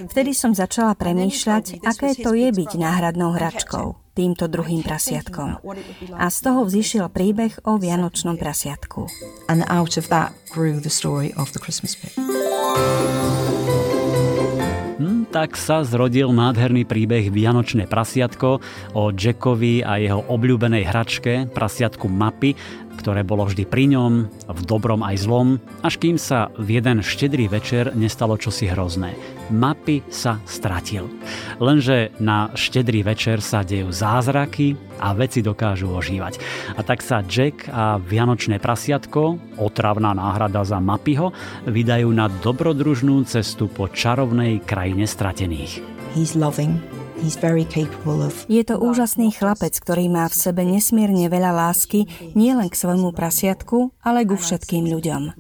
Vtedy 0.09 0.33
som 0.33 0.57
začala 0.57 0.97
premýšľať, 0.97 1.85
aké 1.85 2.17
to 2.17 2.33
je 2.33 2.49
byť 2.49 2.71
náhradnou 2.81 3.37
hračkou, 3.37 4.17
týmto 4.17 4.49
druhým 4.49 4.81
prasiatkom. 4.81 5.61
A 6.17 6.27
z 6.33 6.39
toho 6.41 6.65
vzýšiel 6.65 7.13
príbeh 7.13 7.61
o 7.69 7.77
Vianočnom 7.77 8.41
prasiatku. 8.41 9.05
And 9.53 9.69
out 9.69 10.01
of 10.01 10.09
that 10.09 10.33
grew 10.49 10.81
the 10.81 10.93
story 10.93 11.37
of 11.37 11.53
the 11.53 11.61
Christmas 11.61 11.93
pig 11.93 12.17
tak 15.37 15.53
sa 15.53 15.85
zrodil 15.85 16.33
nádherný 16.33 16.89
príbeh 16.89 17.29
Vianočné 17.29 17.85
prasiatko 17.85 18.57
o 18.97 19.13
Jackovi 19.13 19.85
a 19.85 20.01
jeho 20.01 20.25
obľúbenej 20.33 20.89
hračke, 20.89 21.53
prasiatku 21.53 22.09
mapy, 22.09 22.57
ktoré 22.97 23.23
bolo 23.23 23.45
vždy 23.45 23.69
pri 23.69 23.93
ňom, 23.93 24.13
v 24.49 24.61
dobrom 24.65 25.05
aj 25.05 25.29
zlom, 25.29 25.61
až 25.85 26.01
kým 26.01 26.17
sa 26.17 26.49
v 26.57 26.81
jeden 26.81 27.05
štedrý 27.05 27.47
večer 27.47 27.93
nestalo 27.95 28.41
čosi 28.41 28.67
hrozné. 28.73 29.15
Mapy 29.53 30.03
sa 30.11 30.43
stratil. 30.49 31.07
Lenže 31.63 32.11
na 32.19 32.51
štedrý 32.57 33.07
večer 33.07 33.39
sa 33.39 33.63
dejú 33.63 33.95
zázraky 33.95 34.75
a 34.99 35.15
veci 35.15 35.45
dokážu 35.45 35.93
ožívať. 35.93 36.41
A 36.75 36.81
tak 36.83 37.05
sa 37.05 37.23
Jack 37.23 37.71
a 37.71 38.01
Vianočné 38.01 38.59
prasiatko, 38.59 39.39
otravná 39.61 40.17
náhrada 40.17 40.67
za 40.67 40.83
Mapyho, 40.83 41.31
vydajú 41.69 42.11
na 42.11 42.27
dobrodružnú 42.27 43.23
cestu 43.29 43.71
po 43.71 43.87
čarovnej 43.87 44.65
krajine 44.67 45.07
stratených. 45.07 45.79
He's 46.17 46.33
loving, 46.33 46.81
je 48.47 48.63
to 48.65 48.75
úžasný 48.77 49.33
chlapec, 49.33 49.73
ktorý 49.73 50.13
má 50.13 50.29
v 50.29 50.37
sebe 50.37 50.63
nesmierne 50.69 51.27
veľa 51.33 51.53
lásky 51.53 52.05
nielen 52.37 52.69
k 52.69 52.77
svojmu 52.77 53.17
prasiatku, 53.17 53.97
ale 54.05 54.29
ku 54.29 54.37
všetkým 54.37 54.85
ľuďom. 54.85 55.33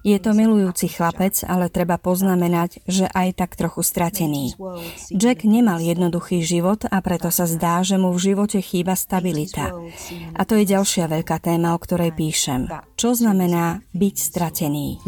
Je 0.00 0.16
to 0.16 0.32
milujúci 0.32 0.88
chlapec, 0.88 1.44
ale 1.44 1.68
treba 1.68 2.00
poznamenať, 2.00 2.80
že 2.88 3.04
aj 3.04 3.36
tak 3.36 3.52
trochu 3.52 3.84
stratený. 3.84 4.56
Jack 5.12 5.44
nemal 5.44 5.76
jednoduchý 5.76 6.40
život 6.40 6.88
a 6.88 7.04
preto 7.04 7.28
sa 7.28 7.44
zdá, 7.44 7.84
že 7.84 8.00
mu 8.00 8.08
v 8.16 8.32
živote 8.32 8.64
chýba 8.64 8.96
stabilita. 8.96 9.76
A 10.32 10.42
to 10.48 10.56
je 10.56 10.64
ďalšia 10.64 11.04
veľká 11.04 11.36
téma, 11.44 11.76
o 11.76 11.78
ktorej 11.78 12.16
píšem. 12.16 12.64
Čo 12.96 13.12
znamená 13.12 13.84
byť 13.92 14.16
stratený? 14.16 15.04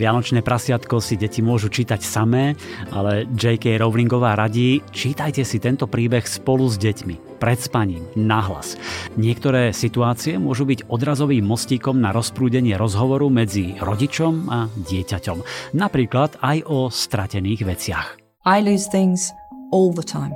Vianočné 0.00 0.40
prasiatko 0.40 0.96
si 1.04 1.20
deti 1.20 1.44
môžu 1.44 1.68
čítať 1.68 2.00
samé, 2.00 2.56
ale 2.88 3.28
J.K. 3.36 3.76
Rowlingová 3.76 4.32
radí, 4.32 4.80
čítajte 4.96 5.44
si 5.44 5.60
tento 5.60 5.84
príbeh 5.84 6.24
spolu 6.24 6.72
s 6.72 6.80
deťmi 6.80 7.36
pred 7.36 7.60
spaním, 7.60 8.08
nahlas. 8.16 8.80
Niektoré 9.20 9.76
situácie 9.76 10.40
môžu 10.40 10.64
byť 10.64 10.88
odrazovým 10.88 11.44
mostíkom 11.44 12.00
na 12.00 12.16
rozprúdenie 12.16 12.80
rozhovoru 12.80 13.28
medzi 13.28 13.76
rodičom 13.76 14.48
a 14.48 14.72
dieťaťom. 14.72 15.38
Napríklad 15.76 16.40
aj 16.40 16.64
o 16.64 16.88
stratených 16.88 17.68
veciach. 17.68 18.08
I 18.48 18.64
lose 18.64 18.88
things 18.88 19.32
all 19.68 19.92
the 19.92 20.04
time. 20.04 20.32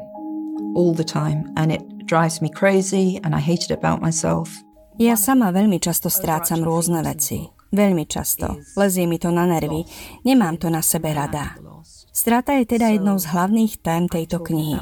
All 0.76 0.92
the 0.92 1.08
time. 1.08 1.48
And 1.56 1.72
it 1.72 1.80
drives 2.04 2.44
me 2.44 2.52
crazy 2.52 3.16
and 3.24 3.32
I 3.32 3.40
hate 3.40 3.64
it 3.64 3.72
about 3.72 4.04
myself. 4.04 4.52
Ja 5.00 5.16
sama 5.16 5.56
veľmi 5.56 5.80
často 5.80 6.12
strácam 6.12 6.60
rôzne 6.60 7.00
veci. 7.00 7.53
Veľmi 7.74 8.06
často. 8.06 8.62
Lezie 8.78 9.10
mi 9.10 9.18
to 9.18 9.34
na 9.34 9.50
nervy. 9.50 9.82
Nemám 10.22 10.62
to 10.62 10.70
na 10.70 10.78
sebe 10.78 11.10
rada. 11.10 11.58
Strata 12.14 12.54
je 12.62 12.78
teda 12.78 12.94
jednou 12.94 13.18
z 13.18 13.26
hlavných 13.26 13.82
tém 13.82 14.06
tejto 14.06 14.38
knihy. 14.38 14.78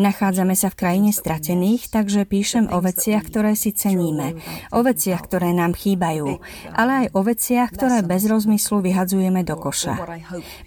Nachádzame 0.00 0.56
sa 0.56 0.72
v 0.72 0.80
krajine 0.80 1.12
stratených, 1.12 1.92
takže 1.92 2.24
píšem 2.24 2.72
o 2.72 2.80
veciach, 2.80 3.28
ktoré 3.28 3.52
si 3.52 3.76
ceníme, 3.76 4.40
o 4.72 4.80
veciach, 4.80 5.20
ktoré 5.20 5.52
nám 5.52 5.76
chýbajú, 5.76 6.40
ale 6.72 6.92
aj 7.04 7.06
o 7.12 7.20
veciach, 7.20 7.68
ktoré 7.76 8.00
bez 8.00 8.24
rozmyslu 8.24 8.80
vyhadzujeme 8.80 9.44
do 9.44 9.52
koša. 9.60 10.00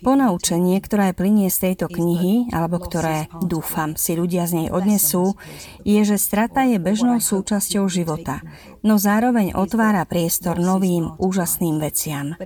Ponaučenie, 0.05 0.77
ktoré 0.77 1.09
plinie 1.17 1.49
z 1.49 1.73
tejto 1.73 1.89
knihy, 1.89 2.53
alebo 2.53 2.77
ktoré, 2.77 3.25
dúfam, 3.41 3.97
si 3.97 4.13
ľudia 4.13 4.45
z 4.45 4.61
nej 4.61 4.67
odnesú, 4.69 5.33
je, 5.81 6.05
že 6.05 6.21
strata 6.21 6.69
je 6.69 6.77
bežnou 6.77 7.17
súčasťou 7.17 7.89
života, 7.89 8.45
no 8.85 9.01
zároveň 9.01 9.57
otvára 9.57 10.05
priestor 10.05 10.61
novým, 10.61 11.17
úžasným 11.17 11.81
veciam. 11.81 12.37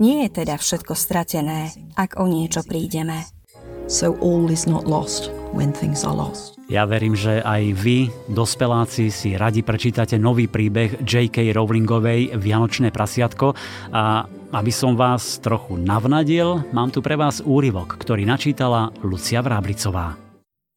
Nie 0.00 0.26
je 0.26 0.30
teda 0.40 0.56
všetko 0.56 0.96
stratené, 0.96 1.70
ak 1.94 2.16
o 2.16 2.24
niečo 2.24 2.64
prídeme. 2.64 3.28
So 3.84 4.16
all 4.24 4.48
is 4.48 4.64
not 4.64 4.88
lost 4.88 5.28
when 5.52 5.68
things 5.68 6.08
are 6.08 6.16
lost. 6.16 6.56
Ja 6.72 6.88
verím, 6.88 7.12
že 7.12 7.44
aj 7.44 7.76
vy, 7.76 8.08
dospeláci, 8.32 9.12
si 9.12 9.36
radi 9.36 9.60
prečítate 9.60 10.16
nový 10.16 10.48
príbeh 10.48 11.04
J.K. 11.04 11.52
Rowlingovej 11.52 12.40
Vianočné 12.40 12.88
prasiatko 12.88 13.52
a 13.92 14.24
aby 14.56 14.72
som 14.72 14.96
vás 14.96 15.44
trochu 15.44 15.76
navnadil, 15.76 16.64
mám 16.72 16.88
tu 16.88 17.04
pre 17.04 17.20
vás 17.20 17.44
úryvok, 17.44 18.00
ktorý 18.00 18.24
načítala 18.24 18.88
Lucia 19.04 19.44
Vráblicová. 19.44 20.16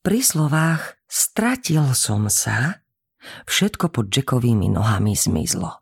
Pri 0.04 0.20
slovách 0.20 1.00
stratil 1.08 1.96
som 1.96 2.28
sa, 2.28 2.84
všetko 3.46 3.92
pod 3.92 4.12
Jackovými 4.12 4.72
nohami 4.72 5.14
zmizlo. 5.16 5.82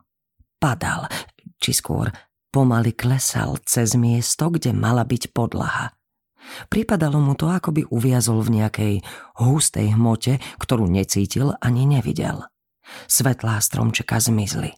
Padal, 0.56 1.10
či 1.60 1.76
skôr 1.76 2.10
pomaly 2.54 2.96
klesal 2.96 3.60
cez 3.68 3.92
miesto, 3.98 4.48
kde 4.48 4.72
mala 4.72 5.04
byť 5.04 5.36
podlaha. 5.36 5.92
Pripadalo 6.70 7.18
mu 7.18 7.34
to, 7.34 7.50
ako 7.50 7.74
by 7.74 7.82
uviazol 7.90 8.40
v 8.40 8.62
nejakej 8.62 8.94
hustej 9.42 9.92
hmote, 9.98 10.38
ktorú 10.62 10.86
necítil 10.86 11.58
ani 11.58 11.84
nevidel. 11.84 12.46
Svetlá 13.10 13.58
stromčeka 13.58 14.22
zmizli. 14.22 14.72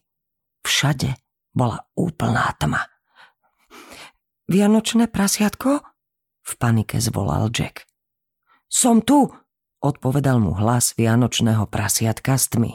Všade 0.65 1.13
bola 1.53 1.85
úplná 1.93 2.49
tma. 2.57 2.89
Vianočné 4.49 5.13
prasiatko? 5.13 5.85
V 6.41 6.53
panike 6.57 6.97
zvolal 7.05 7.53
Jack. 7.53 7.85
Som 8.65 9.05
tu, 9.05 9.29
odpovedal 9.83 10.43
mu 10.43 10.55
hlas 10.57 10.95
vianočného 10.99 11.67
prasiatka 11.71 12.35
z 12.39 12.47
tmy. 12.57 12.73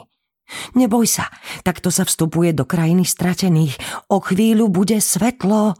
Neboj 0.76 1.08
sa, 1.08 1.32
takto 1.64 1.88
sa 1.88 2.04
vstupuje 2.04 2.52
do 2.52 2.68
krajiny 2.68 3.08
stratených. 3.08 3.80
O 4.12 4.20
chvíľu 4.20 4.68
bude 4.68 5.00
svetlo. 5.00 5.72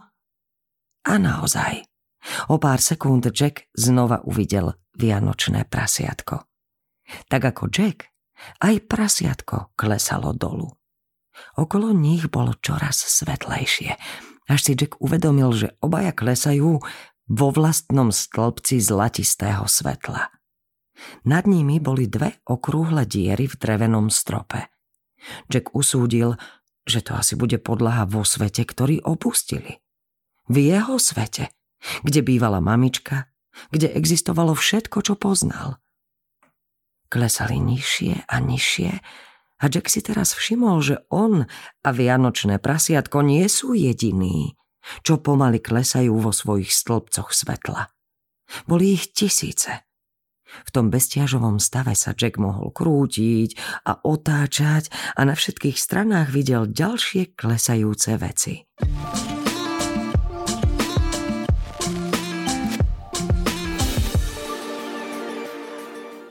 A 1.05 1.13
naozaj, 1.21 1.85
O 2.49 2.57
pár 2.57 2.81
sekúnd 2.81 3.29
Jack 3.29 3.69
znova 3.77 4.21
uvidel 4.25 4.73
vianočné 4.97 5.69
prasiatko. 5.69 6.45
Tak 7.29 7.41
ako 7.53 7.69
Jack, 7.69 8.09
aj 8.65 8.81
prasiatko 8.89 9.77
klesalo 9.77 10.33
dolu. 10.33 10.73
Okolo 11.59 11.91
nich 11.91 12.31
bolo 12.31 12.55
čoraz 12.57 13.05
svetlejšie, 13.05 13.91
až 14.49 14.59
si 14.61 14.73
Jack 14.73 14.97
uvedomil, 15.03 15.51
že 15.53 15.75
obaja 15.83 16.15
klesajú 16.15 16.81
vo 17.25 17.47
vlastnom 17.53 18.09
stĺpci 18.09 18.81
zlatistého 18.81 19.65
svetla. 19.69 20.34
Nad 21.27 21.45
nimi 21.45 21.83
boli 21.83 22.07
dve 22.07 22.39
okrúhle 22.47 23.03
diery 23.03 23.51
v 23.51 23.55
drevenom 23.59 24.07
strope. 24.07 24.71
Jack 25.51 25.75
usúdil, 25.75 26.39
že 26.85 27.03
to 27.03 27.17
asi 27.17 27.35
bude 27.35 27.59
podlaha 27.59 28.07
vo 28.07 28.21
svete, 28.23 28.63
ktorý 28.63 29.03
opustili. 29.03 29.81
V 30.47 30.71
jeho 30.71 31.01
svete– 31.01 31.51
kde 32.01 32.25
bývala 32.25 32.59
mamička, 32.63 33.29
kde 33.71 33.91
existovalo 33.93 34.57
všetko, 34.57 34.97
čo 35.05 35.13
poznal. 35.15 35.79
Klesali 37.07 37.61
nižšie 37.61 38.27
a 38.27 38.35
nižšie 38.41 38.91
a 39.55 39.63
Jack 39.71 39.87
si 39.87 40.03
teraz 40.03 40.35
všimol, 40.35 40.83
že 40.83 40.95
on 41.07 41.47
a 41.85 41.89
vianočné 41.89 42.59
prasiatko 42.59 43.23
nie 43.23 43.45
sú 43.47 43.71
jediní, 43.71 44.59
čo 45.05 45.21
pomaly 45.21 45.63
klesajú 45.63 46.17
vo 46.19 46.35
svojich 46.35 46.73
stĺpcoch 46.73 47.31
svetla. 47.31 47.93
Boli 48.67 48.99
ich 48.99 49.15
tisíce. 49.15 49.85
V 50.63 50.69
tom 50.71 50.87
bezťažovom 50.87 51.59
stave 51.59 51.91
sa 51.97 52.15
Jack 52.15 52.39
mohol 52.39 52.71
krútiť 52.71 53.59
a 53.83 53.99
otáčať 53.99 54.87
a 55.19 55.27
na 55.27 55.35
všetkých 55.35 55.75
stranách 55.75 56.31
videl 56.31 56.71
ďalšie 56.71 57.35
klesajúce 57.35 58.15
veci. 58.15 58.63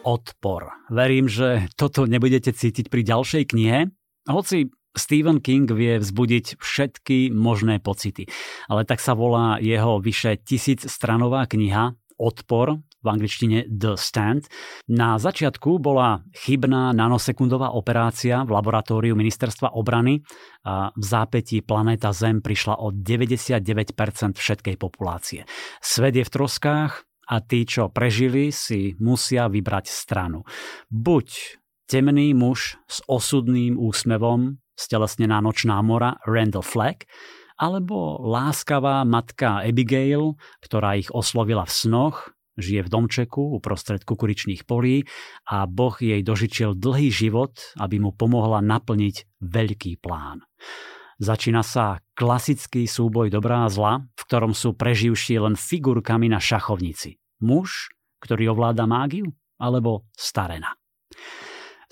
odpor. 0.05 0.69
Verím, 0.93 1.27
že 1.27 1.67
toto 1.81 2.05
nebudete 2.05 2.53
cítiť 2.53 2.93
pri 2.93 3.03
ďalšej 3.03 3.43
knihe, 3.51 3.89
hoci 4.29 4.69
Stephen 4.95 5.43
King 5.43 5.67
vie 5.67 5.99
vzbudiť 5.99 6.63
všetky 6.63 7.35
možné 7.35 7.83
pocity. 7.83 8.31
Ale 8.71 8.87
tak 8.87 9.03
sa 9.03 9.19
volá 9.19 9.59
jeho 9.59 9.99
vyše 9.99 10.39
tisíc 10.39 10.87
stranová 10.87 11.51
kniha 11.51 11.99
Odpor, 12.15 12.79
v 13.05 13.09
angličtine 13.13 13.59
The 13.69 14.01
Stand. 14.01 14.49
Na 14.89 15.21
začiatku 15.21 15.77
bola 15.77 16.25
chybná 16.33 16.97
nanosekundová 16.97 17.77
operácia 17.77 18.41
v 18.43 18.51
laboratóriu 18.57 19.13
ministerstva 19.13 19.77
obrany 19.77 20.25
a 20.65 20.89
v 20.97 21.05
zápätí 21.05 21.61
planéta 21.61 22.17
Zem 22.17 22.41
prišla 22.41 22.81
o 22.81 22.89
99% 22.89 24.41
všetkej 24.41 24.77
populácie. 24.81 25.45
Svet 25.85 26.17
je 26.17 26.25
v 26.25 26.33
troskách, 26.33 27.05
a 27.25 27.41
tí, 27.41 27.65
čo 27.65 27.89
prežili, 27.89 28.53
si 28.53 28.97
musia 29.01 29.49
vybrať 29.49 29.89
stranu. 29.89 30.45
Buď 30.93 31.57
temný 31.89 32.37
muž 32.37 32.77
s 32.85 33.01
osudným 33.09 33.81
úsmevom, 33.81 34.61
stelesnená 34.77 35.41
nočná 35.41 35.81
mora 35.81 36.21
Randall 36.29 36.65
Flagg, 36.65 37.09
alebo 37.55 38.19
láskavá 38.19 39.07
matka 39.07 39.63
Abigail, 39.63 40.35
ktorá 40.59 40.99
ich 40.99 41.09
oslovila 41.15 41.63
v 41.65 41.73
snoch, 41.73 42.34
žije 42.59 42.87
v 42.87 42.93
domčeku 42.93 43.57
uprostred 43.59 44.03
kukuričných 44.03 44.67
polí 44.67 45.07
a 45.49 45.67
Boh 45.67 45.95
jej 45.99 46.21
dožičil 46.23 46.79
dlhý 46.79 47.11
život, 47.11 47.55
aby 47.79 47.99
mu 47.99 48.15
pomohla 48.15 48.63
naplniť 48.63 49.41
veľký 49.43 49.99
plán. 50.03 50.43
Začína 51.23 51.63
sa 51.63 52.03
klasický 52.19 52.91
súboj 52.91 53.31
dobrá 53.31 53.67
a 53.67 53.73
zla, 53.73 54.03
v 54.03 54.23
ktorom 54.27 54.51
sú 54.51 54.75
preživší 54.75 55.39
len 55.39 55.55
figurkami 55.55 56.27
na 56.27 56.43
šachovnici. 56.43 57.23
Muž, 57.43 57.95
ktorý 58.19 58.51
ovláda 58.51 58.87
mágiu, 58.91 59.31
alebo 59.59 60.11
starena. 60.19 60.75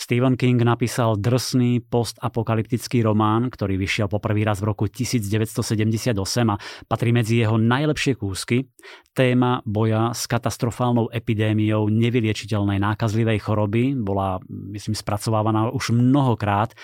Stephen 0.02 0.34
King 0.34 0.58
napísal 0.66 1.14
drsný 1.14 1.78
postapokalyptický 1.86 3.06
román, 3.06 3.46
ktorý 3.54 3.78
vyšiel 3.78 4.10
poprvý 4.10 4.42
raz 4.42 4.58
v 4.58 4.74
roku 4.74 4.90
1978 4.90 6.18
a 6.50 6.58
patrí 6.90 7.14
medzi 7.14 7.38
jeho 7.38 7.54
najlepšie 7.54 8.18
kúsky. 8.18 8.66
Téma 9.14 9.62
boja 9.62 10.10
s 10.10 10.26
katastrofálnou 10.26 11.06
epidémiou 11.14 11.86
nevyliečiteľnej 11.86 12.82
nákazlivej 12.82 13.46
choroby 13.46 13.94
bola, 13.94 14.42
myslím, 14.74 14.98
spracovávaná 14.98 15.70
už 15.70 15.94
mnohokrát 15.94 16.74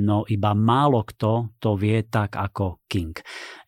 no 0.00 0.24
iba 0.24 0.56
málo 0.56 1.04
kto 1.04 1.52
to 1.60 1.76
vie 1.76 2.08
tak 2.08 2.40
ako 2.40 2.80
King. 2.88 3.12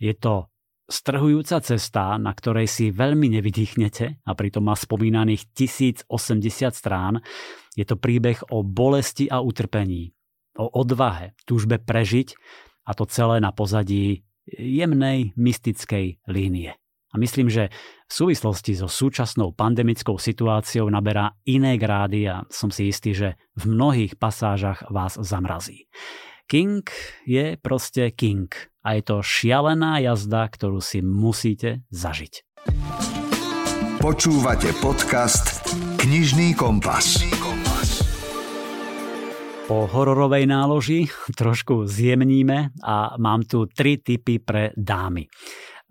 Je 0.01 0.17
to 0.17 0.54
strhujúca 0.89 1.61
cesta, 1.65 2.21
na 2.21 2.33
ktorej 2.37 2.69
si 2.69 2.93
veľmi 2.93 3.33
nevydýchnete 3.41 4.25
a 4.25 4.31
pritom 4.37 4.69
má 4.69 4.77
spomínaných 4.77 5.51
1080 5.57 6.09
strán. 6.73 7.25
Je 7.75 7.85
to 7.89 7.97
príbeh 7.97 8.41
o 8.53 8.61
bolesti 8.61 9.27
a 9.33 9.41
utrpení, 9.41 10.13
o 10.61 10.69
odvahe, 10.69 11.33
túžbe 11.49 11.81
prežiť 11.81 12.37
a 12.85 12.93
to 12.93 13.09
celé 13.09 13.41
na 13.41 13.51
pozadí 13.51 14.23
jemnej 14.47 15.33
mystickej 15.35 16.21
línie. 16.29 16.77
A 17.15 17.19
myslím, 17.19 17.47
že 17.47 17.71
v 18.11 18.13
súvislosti 18.13 18.75
so 18.75 18.91
súčasnou 18.91 19.55
pandemickou 19.55 20.19
situáciou 20.19 20.91
naberá 20.91 21.39
iné 21.47 21.79
grády 21.79 22.27
a 22.27 22.43
som 22.51 22.75
si 22.75 22.91
istý, 22.91 23.15
že 23.15 23.39
v 23.55 23.71
mnohých 23.71 24.19
pasážach 24.19 24.83
vás 24.91 25.15
zamrazí. 25.23 25.87
King 26.45 26.85
je 27.25 27.57
proste 27.57 28.13
King 28.13 28.53
a 28.85 29.01
je 29.01 29.03
to 29.03 29.25
šialená 29.25 30.05
jazda, 30.05 30.45
ktorú 30.53 30.77
si 30.85 31.01
musíte 31.01 31.89
zažiť. 31.89 32.45
Počúvate 33.97 34.77
podcast 34.85 35.65
Knižný 35.97 36.53
kompas. 36.53 37.25
Po 39.65 39.89
hororovej 39.89 40.45
náloži 40.45 41.09
trošku 41.33 41.89
zjemníme 41.89 42.77
a 42.85 43.17
mám 43.17 43.49
tu 43.49 43.65
tri 43.65 43.97
typy 43.97 44.37
pre 44.37 44.77
dámy. 44.77 45.25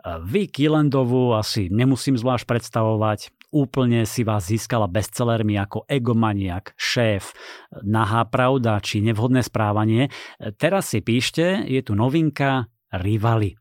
Vy 0.06 0.54
Kilendovú 0.54 1.34
asi 1.34 1.74
nemusím 1.74 2.14
zvlášť 2.14 2.46
predstavovať. 2.46 3.34
Úplne 3.54 4.10
si 4.10 4.26
vás 4.26 4.50
získala 4.50 4.90
bestsellermi 4.90 5.62
ako 5.62 5.86
Egomaniak, 5.86 6.74
Šéf, 6.74 7.38
Nahá 7.86 8.26
pravda 8.26 8.82
či 8.82 8.98
Nevhodné 9.06 9.46
správanie. 9.46 10.10
Teraz 10.58 10.90
si 10.90 11.06
píšte, 11.06 11.62
je 11.62 11.78
tu 11.86 11.94
novinka 11.94 12.66
Rivali. 12.90 13.54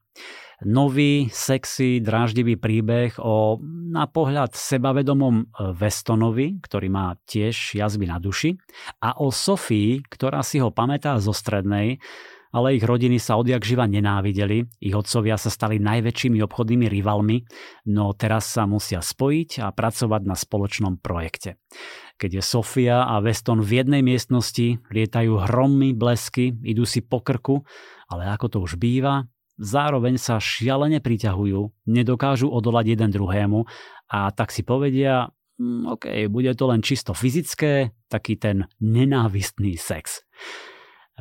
Nový, 0.65 1.29
sexy, 1.29 2.01
dráždivý 2.01 2.57
príbeh 2.57 3.19
o 3.19 3.61
na 3.93 4.09
pohľad 4.09 4.55
sebavedomom 4.55 5.51
Westonovi, 5.77 6.63
ktorý 6.63 6.89
má 6.89 7.19
tiež 7.29 7.77
jazvy 7.77 8.09
na 8.09 8.17
duši, 8.17 8.57
a 9.03 9.21
o 9.21 9.29
Sofii, 9.29 10.07
ktorá 10.09 10.41
si 10.41 10.63
ho 10.63 10.73
pamätá 10.73 11.19
zo 11.19 11.35
strednej, 11.35 11.99
ale 12.53 12.77
ich 12.77 12.85
rodiny 12.85 13.17
sa 13.17 13.41
odjak 13.41 13.65
živa 13.65 13.89
nenávideli, 13.89 14.69
ich 14.79 14.93
otcovia 14.93 15.41
sa 15.41 15.49
stali 15.49 15.81
najväčšími 15.81 16.39
obchodnými 16.45 16.87
rivalmi, 16.87 17.49
no 17.89 18.13
teraz 18.13 18.53
sa 18.53 18.69
musia 18.69 19.01
spojiť 19.01 19.65
a 19.65 19.73
pracovať 19.73 20.23
na 20.29 20.37
spoločnom 20.37 21.01
projekte. 21.01 21.57
Keď 22.21 22.39
je 22.39 22.43
Sofia 22.45 23.09
a 23.09 23.19
Weston 23.25 23.65
v 23.65 23.83
jednej 23.83 24.05
miestnosti, 24.05 24.79
lietajú 24.93 25.43
hromy, 25.49 25.97
blesky, 25.97 26.53
idú 26.63 26.85
si 26.85 27.01
po 27.01 27.25
krku, 27.25 27.65
ale 28.13 28.29
ako 28.29 28.47
to 28.53 28.59
už 28.61 28.77
býva, 28.77 29.27
zároveň 29.57 30.21
sa 30.21 30.37
šialene 30.37 31.01
priťahujú, 31.01 31.89
nedokážu 31.89 32.53
odolať 32.53 32.95
jeden 32.95 33.11
druhému 33.11 33.65
a 34.13 34.29
tak 34.31 34.53
si 34.53 34.61
povedia, 34.61 35.33
hm, 35.57 35.89
OK, 35.89 36.05
bude 36.29 36.53
to 36.53 36.69
len 36.69 36.85
čisto 36.85 37.17
fyzické, 37.17 37.97
taký 38.13 38.37
ten 38.37 38.69
nenávistný 38.79 39.81
sex. 39.81 40.21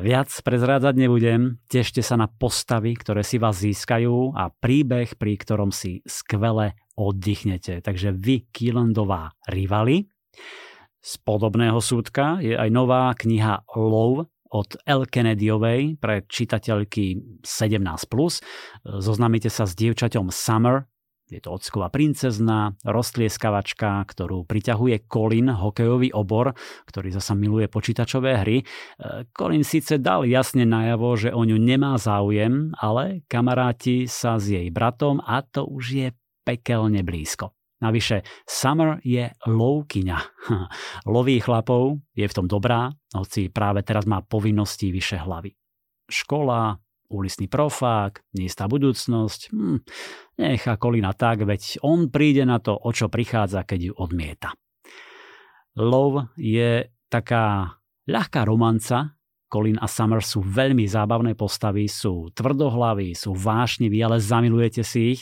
Viac 0.01 0.33
prezrádzať 0.41 0.97
nebudem, 0.97 1.61
tešte 1.69 2.01
sa 2.01 2.17
na 2.17 2.25
postavy, 2.25 2.97
ktoré 2.97 3.21
si 3.21 3.37
vás 3.37 3.61
získajú 3.61 4.33
a 4.33 4.49
príbeh, 4.49 5.13
pri 5.13 5.37
ktorom 5.37 5.69
si 5.69 6.01
skvele 6.09 6.73
oddychnete. 6.97 7.85
Takže 7.85 8.09
vy, 8.09 8.49
Kielandová 8.49 9.37
rivali. 9.45 10.09
Z 11.05 11.21
podobného 11.21 11.77
súdka 11.77 12.41
je 12.41 12.57
aj 12.57 12.69
nová 12.73 13.13
kniha 13.13 13.61
Love 13.77 14.25
od 14.51 14.69
L. 14.89 15.05
Kennedyovej 15.05 16.01
pre 16.01 16.25
čitateľky 16.25 17.21
17+. 17.45 17.85
Zoznamite 18.81 19.53
sa 19.53 19.69
s 19.69 19.77
dievčaťom 19.77 20.33
Summer, 20.33 20.90
je 21.31 21.39
to 21.39 21.55
ocková 21.55 21.87
princezna, 21.87 22.75
roztlieskavačka, 22.83 24.03
ktorú 24.03 24.43
priťahuje 24.43 25.07
Colin, 25.07 25.47
hokejový 25.47 26.11
obor, 26.11 26.51
ktorý 26.85 27.15
zasa 27.15 27.33
miluje 27.39 27.71
počítačové 27.71 28.43
hry. 28.43 28.57
E, 28.59 28.63
Colin 29.31 29.63
síce 29.63 29.95
dal 29.95 30.27
jasne 30.27 30.67
najavo, 30.67 31.15
že 31.15 31.31
o 31.31 31.47
ňu 31.47 31.55
nemá 31.55 31.95
záujem, 31.95 32.75
ale 32.75 33.23
kamaráti 33.31 34.11
sa 34.11 34.35
s 34.35 34.51
jej 34.51 34.67
bratom 34.67 35.23
a 35.23 35.39
to 35.39 35.63
už 35.63 35.85
je 35.95 36.07
pekelne 36.43 36.99
blízko. 37.07 37.55
Navyše, 37.81 38.21
Summer 38.45 39.01
je 39.01 39.33
lovkyňa. 39.49 40.17
Loví 41.15 41.41
chlapov, 41.41 41.97
je 42.13 42.29
v 42.29 42.35
tom 42.35 42.45
dobrá, 42.45 42.93
hoci 43.17 43.49
práve 43.49 43.81
teraz 43.81 44.05
má 44.05 44.21
povinnosti 44.21 44.93
vyše 44.93 45.17
hlavy. 45.17 45.57
Škola, 46.05 46.77
ulisný 47.11 47.51
profák, 47.51 48.23
neistá 48.33 48.71
budúcnosť. 48.71 49.51
Hm, 49.51 49.79
nechá 50.39 50.79
Kolina 50.79 51.11
tak, 51.11 51.43
veď 51.43 51.83
on 51.83 52.07
príde 52.07 52.47
na 52.47 52.63
to, 52.63 52.73
o 52.73 52.89
čo 52.95 53.11
prichádza, 53.11 53.67
keď 53.67 53.91
ju 53.91 53.93
odmieta. 53.99 54.55
Love 55.75 56.31
je 56.39 56.87
taká 57.11 57.75
ľahká 58.07 58.47
romanca, 58.47 59.19
Colin 59.51 59.75
a 59.83 59.87
Summer 59.91 60.23
sú 60.23 60.39
veľmi 60.39 60.87
zábavné 60.87 61.35
postavy, 61.35 61.91
sú 61.91 62.31
tvrdohlaví, 62.31 63.11
sú 63.11 63.35
vášniví, 63.35 63.99
ale 63.99 64.23
zamilujete 64.23 64.79
si 64.79 65.19
ich 65.19 65.21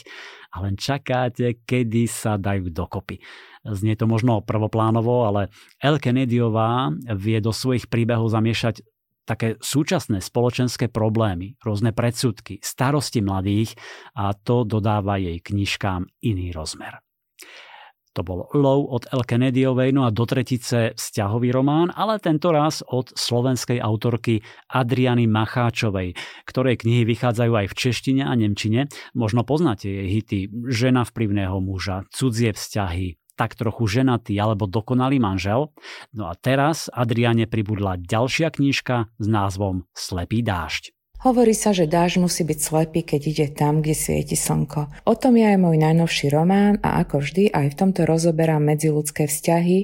a 0.54 0.62
len 0.62 0.78
čakáte, 0.78 1.66
kedy 1.66 2.06
sa 2.06 2.38
dajú 2.38 2.70
dokopy. 2.70 3.18
Znie 3.66 3.98
to 3.98 4.06
možno 4.06 4.46
prvoplánovo, 4.46 5.26
ale 5.26 5.50
El 5.82 5.98
Kennedyová 5.98 6.94
vie 7.18 7.42
do 7.42 7.50
svojich 7.50 7.90
príbehov 7.90 8.30
zamiešať 8.30 8.86
také 9.30 9.54
súčasné 9.62 10.18
spoločenské 10.18 10.90
problémy, 10.90 11.54
rôzne 11.62 11.94
predsudky, 11.94 12.58
starosti 12.58 13.22
mladých 13.22 13.78
a 14.18 14.34
to 14.34 14.66
dodáva 14.66 15.22
jej 15.22 15.38
knižkám 15.38 16.10
iný 16.26 16.50
rozmer. 16.50 16.98
To 18.18 18.26
bol 18.26 18.50
Low 18.58 18.90
od 18.90 19.06
El 19.14 19.22
Kennedyovej, 19.22 19.94
no 19.94 20.02
a 20.02 20.10
do 20.10 20.26
tretice 20.26 20.98
vzťahový 20.98 21.54
román, 21.54 21.94
ale 21.94 22.18
tento 22.18 22.50
raz 22.50 22.82
od 22.82 23.14
slovenskej 23.14 23.78
autorky 23.78 24.42
Adriany 24.66 25.30
Macháčovej, 25.30 26.18
ktorej 26.42 26.82
knihy 26.82 27.06
vychádzajú 27.06 27.52
aj 27.54 27.66
v 27.70 27.78
češtine 27.78 28.26
a 28.26 28.34
nemčine. 28.34 28.90
Možno 29.14 29.46
poznáte 29.46 29.86
jej 29.86 30.10
hity 30.10 30.50
Žena 30.74 31.06
vplyvného 31.06 31.62
muža, 31.62 32.02
Cudzie 32.10 32.50
vzťahy, 32.50 33.19
tak 33.40 33.56
trochu 33.56 33.88
ženatý 33.88 34.36
alebo 34.36 34.68
dokonalý 34.68 35.16
manžel. 35.16 35.72
No 36.12 36.28
a 36.28 36.36
teraz 36.36 36.92
Adriane 36.92 37.48
pribudla 37.48 37.96
ďalšia 37.96 38.52
knižka 38.52 39.08
s 39.16 39.26
názvom 39.26 39.88
Slepý 39.96 40.44
dážď. 40.44 40.99
Hovorí 41.20 41.52
sa, 41.52 41.76
že 41.76 41.84
dáž 41.84 42.16
musí 42.16 42.48
byť 42.48 42.58
slepý, 42.64 43.04
keď 43.04 43.20
ide 43.28 43.46
tam, 43.52 43.84
kde 43.84 43.92
svieti 43.92 44.40
slnko. 44.40 45.04
O 45.04 45.12
tom 45.12 45.36
je 45.36 45.52
aj 45.52 45.60
môj 45.60 45.76
najnovší 45.76 46.32
román 46.32 46.80
a 46.80 47.04
ako 47.04 47.20
vždy 47.20 47.52
aj 47.52 47.76
v 47.76 47.76
tomto 47.76 48.08
rozoberám 48.08 48.64
medziludské 48.64 49.28
vzťahy, 49.28 49.78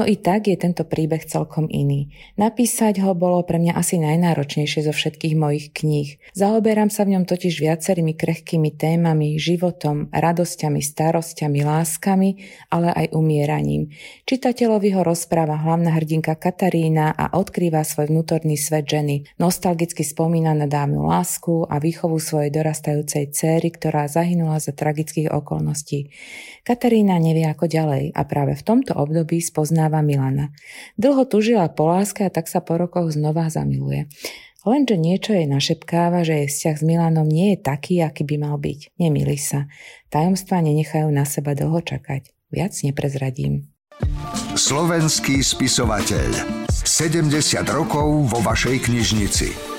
no 0.00 0.08
i 0.08 0.16
tak 0.16 0.48
je 0.48 0.56
tento 0.56 0.88
príbeh 0.88 1.20
celkom 1.28 1.68
iný. 1.68 2.08
Napísať 2.40 3.04
ho 3.04 3.12
bolo 3.12 3.44
pre 3.44 3.60
mňa 3.60 3.76
asi 3.76 4.00
najnáročnejšie 4.00 4.88
zo 4.88 4.96
všetkých 4.96 5.36
mojich 5.36 5.76
kníh. 5.76 6.16
Zaoberám 6.32 6.88
sa 6.88 7.04
v 7.04 7.20
ňom 7.20 7.28
totiž 7.28 7.60
viacerými 7.60 8.16
krehkými 8.16 8.72
témami, 8.72 9.36
životom, 9.36 10.08
radosťami, 10.08 10.80
starosťami, 10.80 11.68
láskami, 11.68 12.30
ale 12.72 12.96
aj 12.96 13.12
umieraním. 13.12 13.92
Čitateľovi 14.24 14.96
ho 14.96 15.04
rozpráva 15.04 15.60
hlavná 15.60 16.00
hrdinka 16.00 16.32
Katarína 16.32 17.12
a 17.12 17.36
odkrýva 17.36 17.84
svoj 17.84 18.08
vnútorný 18.08 18.56
svet 18.56 18.88
ženy. 18.88 19.28
Nostalgicky 19.36 20.00
spomína 20.00 20.56
na 20.56 20.77
dámnu 20.78 21.10
lásku 21.10 21.66
a 21.66 21.82
výchovu 21.82 22.22
svojej 22.22 22.54
dorastajúcej 22.54 23.34
céry, 23.34 23.74
ktorá 23.74 24.06
zahynula 24.06 24.62
za 24.62 24.70
tragických 24.70 25.34
okolností. 25.34 26.14
Katarína 26.62 27.18
nevie 27.18 27.50
ako 27.50 27.66
ďalej 27.66 28.14
a 28.14 28.22
práve 28.22 28.54
v 28.54 28.62
tomto 28.62 28.94
období 28.94 29.42
spoznáva 29.42 30.06
Milana. 30.06 30.54
Dlho 30.94 31.26
tužila 31.26 31.66
po 31.74 31.90
láske 31.90 32.22
a 32.22 32.30
tak 32.30 32.46
sa 32.46 32.62
po 32.62 32.78
rokoch 32.78 33.10
znova 33.10 33.50
zamiluje. 33.50 34.06
Lenže 34.62 35.00
niečo 35.00 35.32
jej 35.34 35.48
našepkáva, 35.48 36.22
že 36.22 36.44
jej 36.44 36.48
vzťah 36.50 36.76
s 36.76 36.84
Milanom 36.84 37.26
nie 37.26 37.56
je 37.56 37.58
taký, 37.62 38.04
aký 38.04 38.22
by 38.26 38.36
mal 38.38 38.60
byť. 38.60 39.00
Nemýli 39.00 39.38
sa. 39.38 39.70
Tajomstvá 40.12 40.62
nenechajú 40.62 41.08
na 41.08 41.24
seba 41.24 41.56
dlho 41.56 41.78
čakať. 41.82 42.30
Viac 42.52 42.74
neprezradím. 42.84 43.70
Slovenský 44.58 45.40
spisovateľ. 45.40 46.58
70 46.70 47.32
rokov 47.70 48.28
vo 48.28 48.38
vašej 48.42 48.90
knižnici. 48.90 49.77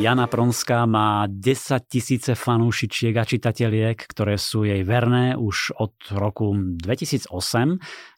Jana 0.00 0.24
Pronská 0.32 0.88
má 0.88 1.28
10 1.28 1.84
tisíce 1.84 2.32
fanúšičiek 2.32 3.12
a 3.20 3.28
čitatieliek, 3.28 4.00
ktoré 4.00 4.40
sú 4.40 4.64
jej 4.64 4.80
verné 4.80 5.36
už 5.36 5.76
od 5.76 5.92
roku 6.16 6.56
2008, 6.56 7.28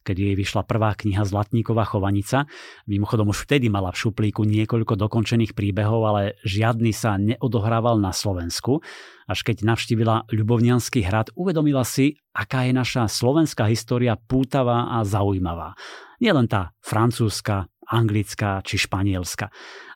keď 0.06 0.14
jej 0.14 0.34
vyšla 0.38 0.62
prvá 0.62 0.94
kniha 0.94 1.26
Zlatníková 1.26 1.82
chovanica. 1.82 2.46
Mimochodom 2.86 3.34
už 3.34 3.50
vtedy 3.50 3.66
mala 3.66 3.90
v 3.90 3.98
šuplíku 3.98 4.46
niekoľko 4.46 4.94
dokončených 4.94 5.58
príbehov, 5.58 6.06
ale 6.06 6.22
žiadny 6.46 6.94
sa 6.94 7.18
neodohrával 7.18 7.98
na 7.98 8.14
Slovensku. 8.14 8.78
Až 9.26 9.42
keď 9.42 9.66
navštívila 9.66 10.30
Ľubovnianský 10.30 11.02
hrad, 11.02 11.34
uvedomila 11.34 11.82
si, 11.82 12.14
aká 12.30 12.62
je 12.62 12.78
naša 12.78 13.10
slovenská 13.10 13.66
história 13.66 14.14
pútavá 14.14 14.86
a 14.86 15.02
zaujímavá. 15.02 15.74
Nielen 16.22 16.46
tá 16.46 16.70
francúzska, 16.78 17.66
anglická 17.90 18.62
či 18.62 18.78
španielska 18.78 19.50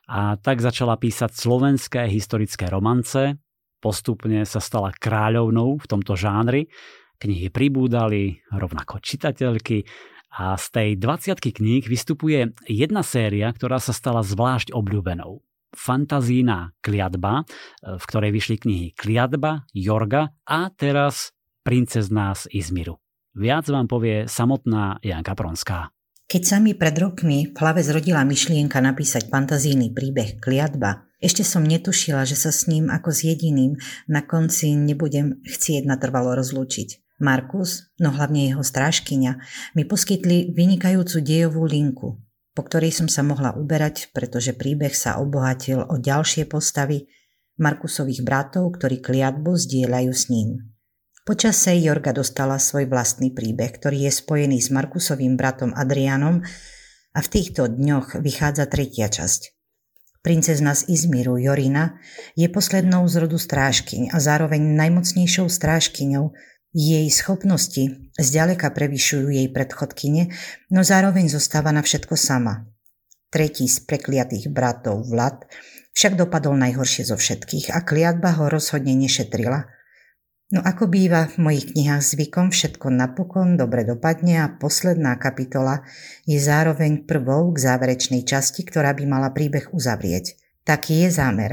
a 0.07 0.39
tak 0.39 0.63
začala 0.63 0.95
písať 0.95 1.35
slovenské 1.35 2.07
historické 2.07 2.71
romance, 2.71 3.35
postupne 3.83 4.47
sa 4.47 4.63
stala 4.63 4.95
kráľovnou 4.95 5.83
v 5.83 5.85
tomto 5.85 6.15
žánri, 6.15 6.71
knihy 7.19 7.51
pribúdali, 7.51 8.39
rovnako 8.49 9.03
čitateľky 9.03 9.83
a 10.37 10.55
z 10.55 10.65
tej 10.71 10.89
20 11.01 11.39
kníh 11.43 11.83
vystupuje 11.83 12.55
jedna 12.69 13.03
séria, 13.03 13.51
ktorá 13.51 13.83
sa 13.83 13.91
stala 13.91 14.23
zvlášť 14.23 14.71
obľúbenou. 14.71 15.43
Fantazína 15.75 16.71
kliatba, 16.79 17.43
v 17.83 18.03
ktorej 18.07 18.31
vyšli 18.31 18.55
knihy 18.63 18.87
Kliatba, 18.95 19.67
Jorga 19.75 20.31
a 20.47 20.71
teraz 20.71 21.35
Princezná 21.67 22.31
z 22.31 22.47
Izmiru. 22.55 23.03
Viac 23.35 23.67
vám 23.67 23.91
povie 23.91 24.25
samotná 24.25 25.03
Janka 25.03 25.35
Pronská. 25.35 25.96
Keď 26.27 26.43
sa 26.43 26.59
mi 26.59 26.75
pred 26.75 26.91
rokmi 26.99 27.47
v 27.47 27.55
hlave 27.55 27.79
zrodila 27.79 28.19
myšlienka 28.27 28.83
napísať 28.83 29.31
fantazijný 29.31 29.95
príbeh 29.95 30.43
Kliatba, 30.43 31.07
ešte 31.23 31.47
som 31.47 31.63
netušila, 31.63 32.27
že 32.27 32.35
sa 32.35 32.51
s 32.51 32.67
ním 32.67 32.91
ako 32.91 33.15
s 33.15 33.31
jediným 33.31 33.79
na 34.11 34.27
konci 34.27 34.75
nebudem 34.75 35.39
chcieť 35.47 35.87
natrvalo 35.87 36.35
rozlúčiť. 36.35 37.15
Markus, 37.23 37.95
no 38.03 38.11
hlavne 38.11 38.43
jeho 38.43 38.59
strážkyňa, 38.59 39.39
mi 39.79 39.87
poskytli 39.87 40.51
vynikajúcu 40.51 41.17
dejovú 41.23 41.63
linku, 41.63 42.19
po 42.51 42.61
ktorej 42.61 42.91
som 42.91 43.07
sa 43.07 43.23
mohla 43.23 43.55
uberať, 43.55 44.11
pretože 44.11 44.51
príbeh 44.51 44.91
sa 44.91 45.23
obohatil 45.23 45.79
o 45.79 45.95
ďalšie 45.95 46.43
postavy 46.43 47.07
Markusových 47.55 48.21
bratov, 48.27 48.75
ktorí 48.75 48.99
kliatbu 48.99 49.55
zdieľajú 49.55 50.11
s 50.11 50.27
ním. 50.27 50.75
Počase 51.27 51.75
Jorga 51.75 52.15
dostala 52.15 52.55
svoj 52.55 52.87
vlastný 52.87 53.35
príbeh, 53.35 53.75
ktorý 53.75 54.07
je 54.07 54.15
spojený 54.15 54.63
s 54.63 54.71
Markusovým 54.71 55.35
bratom 55.35 55.75
Adrianom 55.75 56.39
a 57.11 57.19
v 57.19 57.27
týchto 57.27 57.67
dňoch 57.67 58.23
vychádza 58.23 58.63
tretia 58.71 59.11
časť. 59.11 59.51
Princezna 60.23 60.71
z 60.71 60.87
Izmiru 60.87 61.35
Jorina 61.35 61.99
je 62.39 62.47
poslednou 62.47 63.03
z 63.11 63.27
rodu 63.27 63.35
strážkyň 63.35 64.15
a 64.15 64.23
zároveň 64.23 64.71
najmocnejšou 64.79 65.51
strážkyňou. 65.51 66.31
Jej 66.71 67.07
schopnosti 67.11 68.07
zďaleka 68.15 68.71
prevyšujú 68.71 69.27
jej 69.27 69.51
predchodkyne, 69.51 70.31
no 70.71 70.79
zároveň 70.87 71.27
zostáva 71.27 71.75
na 71.75 71.83
všetko 71.83 72.15
sama. 72.15 72.71
Tretí 73.35 73.67
z 73.67 73.83
prekliatých 73.83 74.47
bratov 74.47 75.03
Vlad 75.11 75.43
však 75.91 76.15
dopadol 76.15 76.55
najhoršie 76.55 77.03
zo 77.03 77.19
všetkých 77.19 77.75
a 77.75 77.83
kliatba 77.83 78.31
ho 78.39 78.47
rozhodne 78.47 78.95
nešetrila– 78.95 79.67
No 80.47 80.63
ako 80.63 80.87
býva 80.87 81.27
v 81.27 81.43
mojich 81.43 81.75
knihách 81.75 82.03
zvykom, 82.15 82.55
všetko 82.55 82.87
napokon 82.87 83.59
dobre 83.59 83.83
dopadne 83.83 84.47
a 84.47 84.47
posledná 84.47 85.19
kapitola 85.19 85.83
je 86.23 86.39
zároveň 86.39 87.03
prvou 87.03 87.51
k 87.51 87.67
záverečnej 87.67 88.23
časti, 88.23 88.63
ktorá 88.63 88.95
by 88.95 89.03
mala 89.03 89.35
príbeh 89.35 89.75
uzavrieť. 89.75 90.39
Taký 90.63 91.03
je 91.03 91.09
zámer. 91.11 91.51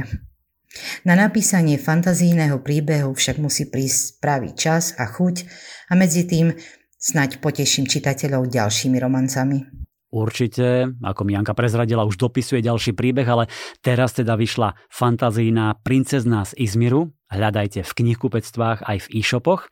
Na 1.03 1.19
napísanie 1.19 1.75
fantazijného 1.75 2.63
príbehu 2.63 3.19
však 3.19 3.43
musí 3.43 3.67
prísť 3.67 4.23
pravý 4.23 4.55
čas 4.55 4.95
a 4.95 5.11
chuť 5.11 5.43
a 5.91 5.99
medzi 5.99 6.23
tým 6.27 6.55
snaď 6.95 7.43
poteším 7.43 7.91
čitateľov 7.91 8.47
ďalšími 8.47 8.99
romancami. 9.03 9.84
Určite, 10.15 10.95
ako 11.03 11.27
mi 11.27 11.35
Janka 11.35 11.59
prezradila, 11.59 12.07
už 12.07 12.15
dopisuje 12.15 12.63
ďalší 12.63 12.95
príbeh, 12.95 13.27
ale 13.27 13.51
teraz 13.83 14.15
teda 14.15 14.39
vyšla 14.39 14.79
fantazína 14.87 15.83
Princezná 15.83 16.47
z 16.47 16.55
Izmiru. 16.55 17.11
Hľadajte 17.35 17.83
v 17.83 17.91
knihkupectvách 17.99 18.87
aj 18.87 19.11
v 19.11 19.19
e-shopoch. 19.19 19.67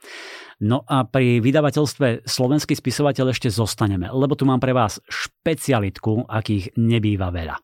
No 0.59 0.83
a 0.91 1.07
pri 1.07 1.39
vydavateľstve 1.39 2.27
Slovenský 2.27 2.75
spisovateľ 2.75 3.31
ešte 3.31 3.55
zostaneme, 3.55 4.11
lebo 4.11 4.35
tu 4.35 4.43
mám 4.43 4.59
pre 4.59 4.75
vás 4.75 4.99
špecialitku, 5.07 6.27
akých 6.27 6.75
nebýva 6.75 7.31
veľa. 7.31 7.63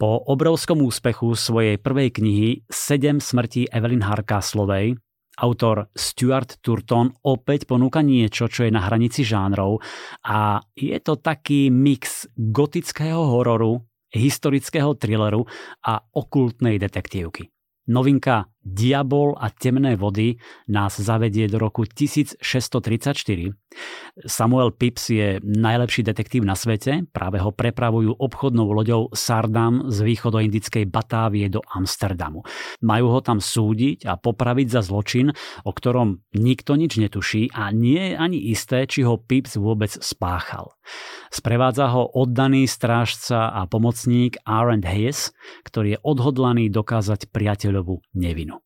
Po 0.00 0.24
obrovskom 0.24 0.80
úspechu 0.80 1.36
svojej 1.36 1.76
prvej 1.76 2.16
knihy 2.16 2.64
Sedem 2.72 3.20
smrtí 3.20 3.68
Evelyn 3.68 4.08
Harkáslovej 4.08 4.96
Autor 5.40 5.88
Stuart 5.96 6.60
Turton 6.60 7.08
opäť 7.24 7.64
ponúka 7.64 8.04
niečo, 8.04 8.50
čo 8.50 8.68
je 8.68 8.72
na 8.74 8.84
hranici 8.84 9.24
žánrov 9.24 9.80
a 10.28 10.60
je 10.76 10.98
to 11.00 11.16
taký 11.16 11.72
mix 11.72 12.28
gotického 12.36 13.24
hororu, 13.24 13.80
historického 14.12 14.98
thrilleru 14.98 15.46
a 15.86 16.02
okultnej 16.02 16.76
detektívky. 16.76 17.48
Novinka 17.88 18.49
Diabol 18.60 19.40
a 19.40 19.48
temné 19.48 19.96
vody 19.96 20.36
nás 20.68 21.00
zavedie 21.00 21.48
do 21.48 21.56
roku 21.56 21.88
1634. 21.88 22.44
Samuel 24.28 24.70
Pips 24.76 25.08
je 25.08 25.40
najlepší 25.40 26.04
detektív 26.04 26.44
na 26.44 26.52
svete, 26.52 27.08
práve 27.08 27.40
ho 27.40 27.56
prepravujú 27.56 28.20
obchodnou 28.20 28.68
loďou 28.68 29.08
Sardam 29.16 29.88
z 29.88 30.04
východoindickej 30.04 30.84
Batávie 30.92 31.48
do 31.48 31.64
Amsterdamu. 31.72 32.44
Majú 32.84 33.06
ho 33.16 33.20
tam 33.24 33.40
súdiť 33.40 34.04
a 34.04 34.20
popraviť 34.20 34.68
za 34.68 34.84
zločin, 34.84 35.32
o 35.64 35.70
ktorom 35.72 36.20
nikto 36.36 36.76
nič 36.76 37.00
netuší 37.00 37.48
a 37.56 37.72
nie 37.72 38.12
je 38.12 38.14
ani 38.18 38.38
isté, 38.52 38.84
či 38.84 39.08
ho 39.08 39.16
Pips 39.16 39.56
vôbec 39.56 39.88
spáchal. 39.88 40.76
Sprevádza 41.30 41.94
ho 41.94 42.10
oddaný 42.10 42.66
strážca 42.66 43.54
a 43.54 43.64
pomocník 43.70 44.42
Aaron 44.42 44.82
Hayes, 44.82 45.30
ktorý 45.62 45.94
je 45.94 46.02
odhodlaný 46.02 46.66
dokázať 46.74 47.30
priateľovú 47.30 48.02
nevinu. 48.18 48.58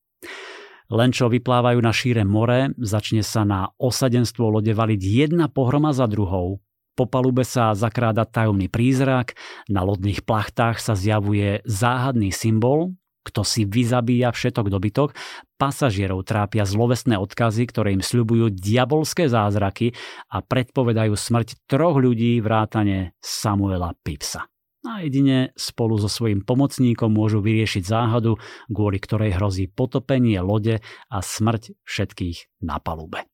Len 0.92 1.10
čo 1.12 1.32
vyplávajú 1.32 1.80
na 1.80 1.92
šíre 1.92 2.24
more, 2.28 2.72
začne 2.76 3.24
sa 3.24 3.44
na 3.44 3.72
osadenstvo 3.80 4.48
lode 4.52 4.72
valiť 4.72 5.00
jedna 5.00 5.48
pohroma 5.48 5.96
za 5.96 6.04
druhou. 6.04 6.60
Po 6.94 7.10
palube 7.10 7.42
sa 7.42 7.74
zakráda 7.74 8.22
tajomný 8.22 8.70
prízrak, 8.70 9.34
na 9.66 9.82
lodných 9.82 10.22
plachtách 10.22 10.78
sa 10.78 10.94
zjavuje 10.94 11.64
záhadný 11.66 12.30
symbol, 12.30 12.94
kto 13.24 13.42
si 13.42 13.64
vyzabíja 13.64 14.30
všetok 14.30 14.68
dobytok, 14.68 15.16
pasažierov 15.56 16.28
trápia 16.28 16.68
zlovestné 16.68 17.16
odkazy, 17.16 17.64
ktoré 17.66 17.96
im 17.96 18.04
sľubujú 18.04 18.52
diabolské 18.52 19.26
zázraky 19.26 19.96
a 20.28 20.44
predpovedajú 20.44 21.16
smrť 21.16 21.64
troch 21.64 21.96
ľudí 21.96 22.38
vrátane 22.44 23.16
Samuela 23.18 23.96
Pipsa 24.04 24.44
a 24.84 25.00
jedine 25.00 25.56
spolu 25.56 25.96
so 25.96 26.12
svojím 26.12 26.44
pomocníkom 26.44 27.08
môžu 27.08 27.40
vyriešiť 27.40 27.88
záhadu, 27.88 28.36
kvôli 28.68 29.00
ktorej 29.00 29.40
hrozí 29.40 29.64
potopenie 29.72 30.36
lode 30.44 30.84
a 31.08 31.18
smrť 31.24 31.72
všetkých 31.88 32.60
na 32.60 32.76
palube. 32.78 33.24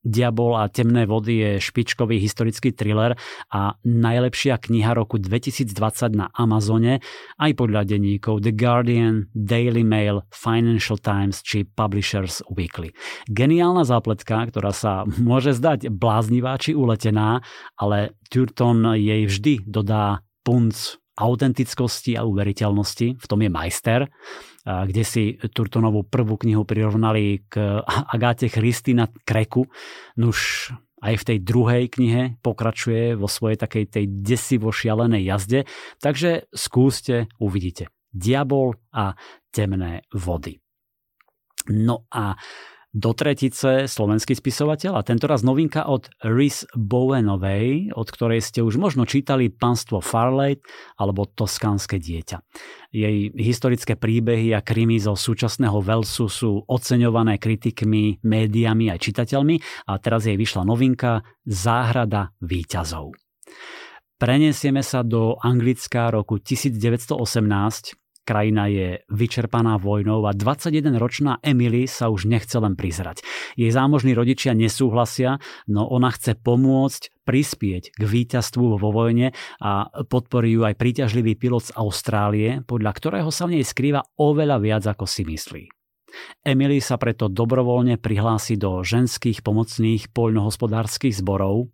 Diabol 0.00 0.56
a 0.56 0.72
temné 0.72 1.04
vody 1.04 1.44
je 1.44 1.50
špičkový 1.60 2.16
historický 2.16 2.72
thriller 2.72 3.12
a 3.52 3.76
najlepšia 3.84 4.56
kniha 4.56 4.96
roku 4.96 5.20
2020 5.20 6.16
na 6.16 6.32
Amazone 6.32 7.04
aj 7.36 7.52
podľa 7.52 7.84
denníkov 7.84 8.40
The 8.40 8.56
Guardian, 8.56 9.28
Daily 9.36 9.84
Mail, 9.84 10.24
Financial 10.32 10.96
Times 10.96 11.44
či 11.44 11.68
Publishers 11.68 12.40
Weekly. 12.48 12.96
Geniálna 13.28 13.84
zápletka, 13.84 14.40
ktorá 14.48 14.72
sa 14.72 15.04
môže 15.20 15.52
zdať 15.52 15.92
bláznivá 15.92 16.56
či 16.56 16.72
uletená, 16.72 17.44
ale 17.76 18.16
Turton 18.32 18.96
jej 18.96 19.28
vždy 19.28 19.68
dodá 19.68 20.24
punc 20.40 20.96
autentickosti 21.20 22.16
a 22.16 22.24
uveriteľnosti, 22.24 23.20
v 23.20 23.26
tom 23.28 23.44
je 23.44 23.50
majster, 23.52 24.08
kde 24.64 25.04
si 25.04 25.36
Turtonovú 25.36 26.08
prvú 26.08 26.40
knihu 26.40 26.64
prirovnali 26.64 27.44
k 27.44 27.84
Agáte 27.84 28.48
Christy 28.48 28.96
na 28.96 29.04
Kreku. 29.08 29.68
Nuž 30.16 30.68
aj 31.00 31.16
v 31.20 31.26
tej 31.32 31.38
druhej 31.40 31.84
knihe 31.92 32.22
pokračuje 32.44 33.16
vo 33.16 33.24
svojej 33.24 33.56
takej 33.56 33.84
tej 33.88 34.04
desivo 34.20 34.68
šialenej 34.68 35.22
jazde, 35.32 35.60
takže 35.96 36.48
skúste, 36.52 37.28
uvidíte. 37.40 37.88
Diabol 38.12 38.76
a 38.92 39.16
temné 39.48 40.04
vody. 40.12 40.60
No 41.72 42.04
a 42.12 42.36
do 42.90 43.14
tretice 43.14 43.86
slovenský 43.86 44.34
spisovateľ 44.34 44.98
a 44.98 45.06
tentoraz 45.06 45.46
novinka 45.46 45.86
od 45.86 46.10
Rhys 46.26 46.66
Bowenovej, 46.74 47.94
od 47.94 48.08
ktorej 48.10 48.42
ste 48.42 48.66
už 48.66 48.82
možno 48.82 49.06
čítali 49.06 49.46
Panstvo 49.46 50.02
Farley 50.02 50.58
alebo 50.98 51.30
Toskánske 51.30 52.02
dieťa. 52.02 52.42
Jej 52.90 53.30
historické 53.38 53.94
príbehy 53.94 54.50
a 54.58 54.66
krimi 54.66 54.98
zo 54.98 55.14
súčasného 55.14 55.78
Velsu 55.78 56.26
sú 56.26 56.66
oceňované 56.66 57.38
kritikmi, 57.38 58.18
médiami 58.26 58.90
aj 58.90 58.98
čitateľmi 58.98 59.86
a 59.86 59.92
teraz 60.02 60.26
jej 60.26 60.34
vyšla 60.34 60.66
novinka 60.66 61.22
Záhrada 61.46 62.34
výťazov. 62.42 63.14
Prenesieme 64.20 64.84
sa 64.84 65.00
do 65.00 65.38
Anglická 65.40 66.12
roku 66.12 66.36
1918, 66.36 67.96
Krajina 68.30 68.70
je 68.70 69.02
vyčerpaná 69.10 69.74
vojnou 69.82 70.22
a 70.22 70.30
21-ročná 70.30 71.42
Emily 71.42 71.90
sa 71.90 72.14
už 72.14 72.30
nechce 72.30 72.54
len 72.62 72.78
prizrať. 72.78 73.26
Jej 73.58 73.74
zámožní 73.74 74.14
rodičia 74.14 74.54
nesúhlasia, 74.54 75.42
no 75.66 75.90
ona 75.90 76.14
chce 76.14 76.38
pomôcť 76.38 77.26
prispieť 77.26 77.90
k 77.90 78.02
víťazstvu 78.06 78.78
vo 78.78 78.90
vojne 78.94 79.34
a 79.58 79.90
podporí 80.06 80.54
ju 80.54 80.62
aj 80.62 80.78
príťažlivý 80.78 81.34
pilot 81.34 81.74
z 81.74 81.74
Austrálie, 81.74 82.62
podľa 82.70 82.92
ktorého 82.94 83.34
sa 83.34 83.50
v 83.50 83.58
nej 83.58 83.66
skrýva 83.66 84.06
oveľa 84.14 84.62
viac 84.62 84.86
ako 84.86 85.10
si 85.10 85.26
myslí. 85.26 85.79
Emily 86.42 86.80
sa 86.80 86.96
preto 86.96 87.28
dobrovoľne 87.28 88.00
prihlási 88.00 88.56
do 88.56 88.80
ženských 88.80 89.44
pomocných 89.44 90.10
poľnohospodárskych 90.10 91.14
zborov, 91.20 91.70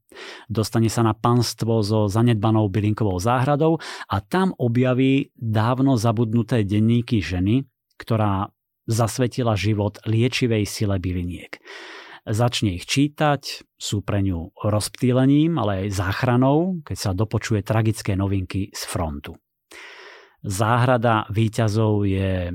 dostane 0.50 0.90
sa 0.90 1.04
na 1.06 1.14
panstvo 1.14 1.80
so 1.80 2.10
zanedbanou 2.10 2.68
bylinkovou 2.68 3.20
záhradou 3.20 3.78
a 4.10 4.16
tam 4.20 4.52
objaví 4.56 5.30
dávno 5.36 5.96
zabudnuté 6.00 6.66
denníky 6.66 7.22
ženy, 7.22 7.64
ktorá 7.96 8.50
zasvetila 8.86 9.58
život 9.58 9.98
liečivej 10.06 10.64
sile 10.64 10.96
byliniek. 11.02 11.58
Začne 12.26 12.74
ich 12.74 12.90
čítať, 12.90 13.62
sú 13.78 14.02
pre 14.02 14.18
ňu 14.18 14.50
rozptýlením, 14.58 15.62
ale 15.62 15.86
aj 15.86 15.94
záchranou, 15.94 16.82
keď 16.82 16.96
sa 16.98 17.10
dopočuje 17.14 17.62
tragické 17.62 18.18
novinky 18.18 18.74
z 18.74 18.82
frontu. 18.82 19.38
Záhrada 20.46 21.26
výťazov 21.26 22.06
je 22.06 22.54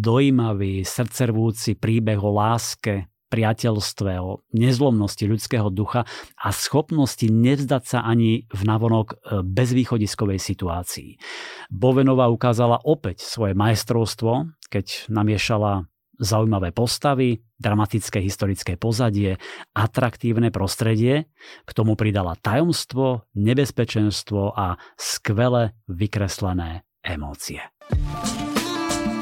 dojímavý, 0.00 0.80
srdcervúci 0.80 1.76
príbeh 1.76 2.16
o 2.24 2.32
láske, 2.32 3.12
priateľstve, 3.28 4.12
o 4.16 4.40
nezlomnosti 4.56 5.28
ľudského 5.28 5.68
ducha 5.68 6.08
a 6.40 6.48
schopnosti 6.48 7.28
nevzdať 7.28 7.82
sa 7.84 7.98
ani 8.00 8.48
v 8.48 8.62
navonok 8.64 9.06
e, 9.12 9.16
bezvýchodiskovej 9.44 10.40
situácii. 10.40 11.20
Bovenová 11.68 12.32
ukázala 12.32 12.80
opäť 12.80 13.20
svoje 13.20 13.52
majstrovstvo, 13.52 14.48
keď 14.72 15.12
namiešala 15.12 15.84
zaujímavé 16.18 16.72
postavy, 16.72 17.44
dramatické 17.60 18.24
historické 18.24 18.80
pozadie, 18.80 19.36
atraktívne 19.76 20.48
prostredie, 20.48 21.28
k 21.62 21.70
tomu 21.76 21.94
pridala 21.94 22.34
tajomstvo, 22.40 23.28
nebezpečenstvo 23.36 24.56
a 24.56 24.80
skvele 24.96 25.76
vykreslené 25.86 26.87
emócie. 27.04 27.60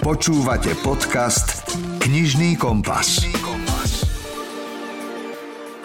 Počúvate 0.03 0.72
podcast 0.87 1.66
Knižný 1.99 2.55
kompas. 2.55 3.27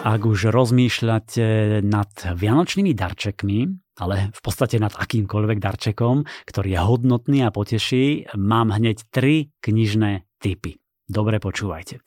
Ak 0.02 0.26
už 0.26 0.50
rozmýšľate 0.50 1.82
nad 1.86 2.10
vianočnými 2.34 2.90
darčekmi, 2.98 3.60
ale 4.02 4.34
v 4.34 4.42
podstate 4.42 4.82
nad 4.82 4.90
akýmkoľvek 4.98 5.62
darčekom, 5.62 6.26
ktorý 6.50 6.74
je 6.74 6.82
hodnotný 6.82 7.46
a 7.46 7.54
poteší, 7.54 8.34
mám 8.34 8.74
hneď 8.74 9.06
tri 9.14 9.54
knižné 9.62 10.26
typy. 10.42 10.82
Dobre 11.06 11.38
počúvajte. 11.38 12.02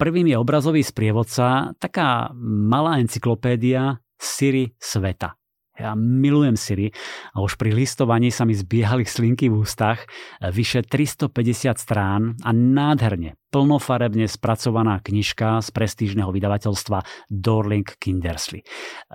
Prvým 0.00 0.32
je 0.32 0.40
obrazový 0.40 0.80
sprievodca, 0.80 1.76
taká 1.76 2.32
malá 2.40 2.96
encyklopédia 2.96 4.00
Siri 4.16 4.72
sveta. 4.80 5.36
Ja 5.74 5.98
milujem 5.98 6.54
Siri 6.54 6.94
a 7.34 7.42
už 7.42 7.58
pri 7.58 7.74
listovaní 7.74 8.30
sa 8.30 8.46
mi 8.46 8.54
zbiehali 8.54 9.02
slinky 9.02 9.50
v 9.50 9.66
ústach, 9.66 10.06
vyše 10.38 10.86
350 10.86 11.74
strán 11.82 12.38
a 12.46 12.54
nádherne, 12.54 13.34
plnofarebne 13.50 14.30
spracovaná 14.30 15.02
knižka 15.02 15.58
z 15.66 15.68
prestížneho 15.74 16.30
vydavateľstva 16.30 17.26
Dorling 17.26 17.90
Kindersley. 17.98 18.62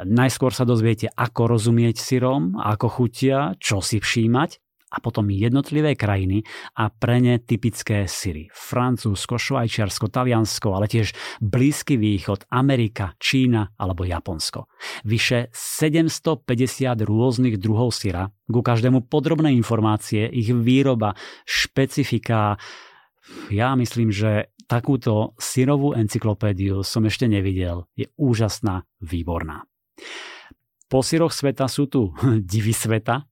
Najskôr 0.03 0.51
sa 0.51 0.67
dozviete, 0.67 1.07
ako 1.15 1.55
rozumieť 1.55 1.95
syrom, 1.95 2.59
ako 2.59 2.91
chutia, 2.91 3.55
čo 3.55 3.79
si 3.79 4.03
všímať 4.03 4.68
a 4.89 4.97
potom 4.99 5.29
jednotlivé 5.29 5.93
krajiny 5.93 6.41
a 6.77 6.89
pre 6.89 7.21
ne 7.21 7.37
typické 7.37 8.09
syry. 8.09 8.49
Francúzsko, 8.49 9.37
Švajčiarsko, 9.37 10.09
Taliansko, 10.09 10.73
ale 10.73 10.89
tiež 10.89 11.13
Blízky 11.39 11.95
východ, 11.95 12.49
Amerika, 12.49 13.13
Čína 13.21 13.77
alebo 13.77 14.03
Japonsko. 14.03 14.65
Vyše 15.05 15.53
750 15.53 17.05
rôznych 17.05 17.61
druhov 17.61 17.93
syra, 17.93 18.33
ku 18.49 18.65
každému 18.65 19.05
podrobné 19.05 19.53
informácie, 19.53 20.25
ich 20.25 20.49
výroba, 20.49 21.13
špecifika. 21.45 22.57
Ja 23.53 23.77
myslím, 23.77 24.09
že 24.09 24.49
takúto 24.65 25.37
syrovú 25.37 25.93
encyklopédiu 25.93 26.81
som 26.81 27.05
ešte 27.05 27.29
nevidel. 27.29 27.85
Je 27.93 28.09
úžasná, 28.17 28.89
výborná. 29.01 29.69
Po 30.89 31.05
syroch 31.05 31.29
sveta 31.29 31.69
sú 31.69 31.85
tu 31.85 32.09
divy 32.51 32.73
sveta, 32.73 33.28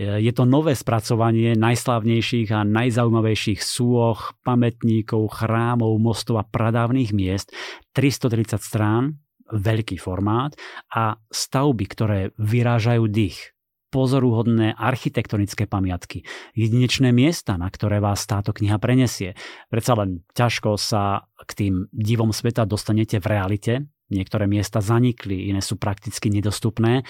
je 0.00 0.32
to 0.32 0.48
nové 0.48 0.72
spracovanie 0.72 1.52
najslávnejších 1.60 2.48
a 2.56 2.64
najzaujímavejších 2.64 3.60
súoch, 3.60 4.32
pamätníkov, 4.40 5.28
chrámov, 5.28 5.92
mostov 6.00 6.40
a 6.40 6.48
pradávnych 6.48 7.12
miest. 7.12 7.52
330 7.92 8.56
strán, 8.56 9.20
veľký 9.52 10.00
formát 10.00 10.56
a 10.88 11.20
stavby, 11.28 11.84
ktoré 11.84 12.20
vyrážajú 12.40 13.04
dých 13.12 13.52
pozoruhodné 13.90 14.78
architektonické 14.78 15.66
pamiatky, 15.66 16.22
jedinečné 16.54 17.10
miesta, 17.10 17.58
na 17.58 17.66
ktoré 17.66 17.98
vás 17.98 18.22
táto 18.22 18.54
kniha 18.54 18.78
prenesie. 18.78 19.34
Predsa 19.66 19.98
len 19.98 20.22
ťažko 20.32 20.78
sa 20.78 21.26
k 21.42 21.50
tým 21.58 21.74
divom 21.90 22.30
sveta 22.30 22.64
dostanete 22.64 23.18
v 23.18 23.26
realite. 23.26 23.72
Niektoré 24.10 24.46
miesta 24.46 24.78
zanikli, 24.78 25.50
iné 25.50 25.58
sú 25.58 25.74
prakticky 25.74 26.30
nedostupné 26.30 27.02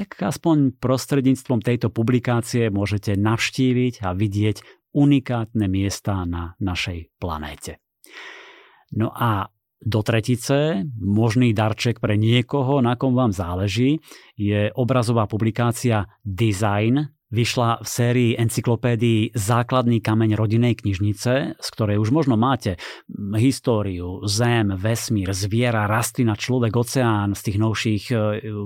tak 0.00 0.16
aspoň 0.16 0.80
prostredníctvom 0.80 1.60
tejto 1.60 1.92
publikácie 1.92 2.72
môžete 2.72 3.20
navštíviť 3.20 4.00
a 4.00 4.16
vidieť 4.16 4.64
unikátne 4.96 5.68
miesta 5.68 6.24
na 6.24 6.56
našej 6.56 7.12
planéte. 7.20 7.84
No 8.96 9.12
a 9.12 9.52
do 9.80 10.00
tretice, 10.00 10.88
možný 10.96 11.52
darček 11.52 12.00
pre 12.00 12.16
niekoho, 12.16 12.80
na 12.80 12.96
kom 12.96 13.12
vám 13.12 13.36
záleží, 13.36 14.00
je 14.40 14.72
obrazová 14.72 15.28
publikácia 15.28 16.08
Design 16.24 17.19
vyšla 17.30 17.82
v 17.82 17.88
sérii 17.88 18.30
encyklopédií 18.34 19.32
Základný 19.34 20.02
kameň 20.02 20.34
rodinej 20.34 20.82
knižnice, 20.82 21.56
z 21.56 21.68
ktorej 21.74 22.02
už 22.02 22.10
možno 22.10 22.34
máte 22.34 22.76
históriu, 23.38 24.22
zem, 24.26 24.74
vesmír, 24.74 25.30
zviera, 25.30 25.86
rastlina, 25.86 26.34
človek, 26.34 26.74
oceán, 26.74 27.38
z 27.38 27.40
tých 27.46 27.58
novších 27.62 28.04
e, 28.10 28.14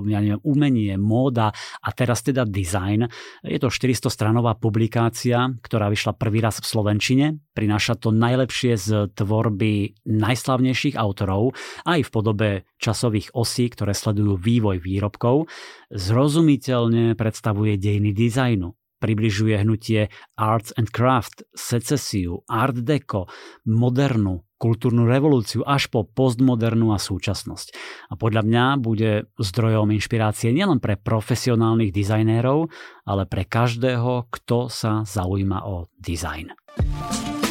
ja 0.09 0.19
neviem, 0.19 0.41
umenie, 0.41 0.93
móda 0.97 1.53
a 1.81 1.89
teraz 1.93 2.25
teda 2.25 2.43
design. 2.43 3.05
Je 3.45 3.61
to 3.61 3.69
400-stranová 3.69 4.57
publikácia, 4.57 5.45
ktorá 5.61 5.87
vyšla 5.93 6.17
prvý 6.17 6.41
raz 6.41 6.57
v 6.57 6.67
Slovenčine. 6.67 7.25
Prináša 7.53 7.95
to 8.01 8.11
najlepšie 8.11 8.75
z 8.75 8.89
tvorby 9.15 10.03
najslavnejších 10.09 10.97
autorov, 10.97 11.55
aj 11.87 11.99
v 12.03 12.09
podobe 12.11 12.49
časových 12.81 13.31
osí, 13.37 13.71
ktoré 13.71 13.95
sledujú 13.95 14.35
vývoj 14.35 14.83
výrobkov. 14.83 15.47
Zrozumiteľne 15.93 17.15
predstavuje 17.15 17.79
dejiny 17.79 18.11
dizajnu 18.11 18.54
približuje 18.99 19.61
hnutie 19.61 20.07
Arts 20.39 20.73
and 20.75 20.89
Craft, 20.91 21.45
secesiu, 21.53 22.41
Art 22.47 22.79
Deco, 22.81 23.27
modernú, 23.67 24.45
kultúrnu 24.55 25.05
revolúciu 25.05 25.61
až 25.67 25.91
po 25.91 26.07
postmodernú 26.07 26.95
a 26.95 26.99
súčasnosť. 26.99 27.75
A 28.09 28.13
podľa 28.15 28.41
mňa 28.47 28.63
bude 28.79 29.27
zdrojom 29.35 29.91
inšpirácie 29.93 30.55
nielen 30.55 30.79
pre 30.79 30.95
profesionálnych 30.95 31.91
dizajnérov, 31.91 32.71
ale 33.05 33.23
pre 33.27 33.43
každého, 33.43 34.31
kto 34.31 34.71
sa 34.71 35.03
zaujíma 35.03 35.67
o 35.67 35.91
dizajn. 35.99 36.55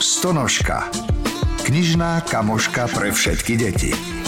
Stonožka. 0.01 0.89
Knižná 1.65 2.21
kamoška 2.29 2.93
pre 2.93 3.09
všetky 3.09 3.55
deti. 3.57 4.24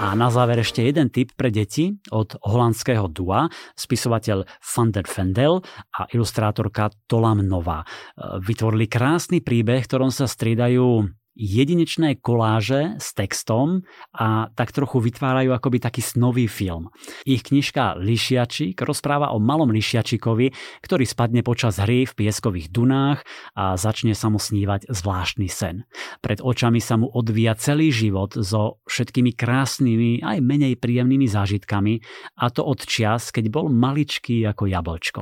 A 0.00 0.16
na 0.16 0.32
záver 0.32 0.64
ešte 0.64 0.80
jeden 0.80 1.12
tip 1.12 1.36
pre 1.36 1.52
deti 1.52 1.92
od 2.08 2.32
holandského 2.40 3.04
dua, 3.12 3.52
spisovateľ 3.76 4.48
Van 4.48 4.88
der 4.88 5.04
Vendel 5.04 5.60
a 5.92 6.08
ilustrátorka 6.16 6.88
Tolam 7.04 7.44
Nová. 7.44 7.84
Vytvorili 8.16 8.88
krásny 8.88 9.44
príbeh, 9.44 9.84
ktorom 9.84 10.08
sa 10.08 10.24
striedajú 10.24 11.04
jedinečné 11.40 12.20
koláže 12.20 13.00
s 13.00 13.16
textom 13.16 13.80
a 14.12 14.52
tak 14.52 14.76
trochu 14.76 15.00
vytvárajú 15.00 15.56
akoby 15.56 15.80
taký 15.80 16.04
snový 16.04 16.44
film. 16.44 16.92
Ich 17.24 17.48
knižka 17.48 17.96
Lišiačik 17.96 18.76
rozpráva 18.84 19.32
o 19.32 19.40
malom 19.40 19.72
lišiačikovi, 19.72 20.52
ktorý 20.84 21.04
spadne 21.08 21.40
počas 21.40 21.80
hry 21.80 22.04
v 22.04 22.12
pieskových 22.12 22.68
dunách 22.68 23.24
a 23.56 23.80
začne 23.80 24.12
sa 24.12 24.28
mu 24.28 24.36
snívať 24.36 24.92
zvláštny 24.92 25.48
sen. 25.48 25.88
Pred 26.20 26.44
očami 26.44 26.84
sa 26.84 27.00
mu 27.00 27.08
odvíja 27.08 27.56
celý 27.56 27.88
život 27.88 28.36
so 28.36 28.84
všetkými 28.84 29.32
krásnymi 29.32 30.20
aj 30.20 30.38
menej 30.44 30.76
príjemnými 30.76 31.24
zážitkami 31.24 32.04
a 32.36 32.52
to 32.52 32.60
od 32.60 32.84
čias, 32.84 33.32
keď 33.32 33.48
bol 33.48 33.72
maličký 33.72 34.44
ako 34.44 34.68
jablčko. 34.68 35.20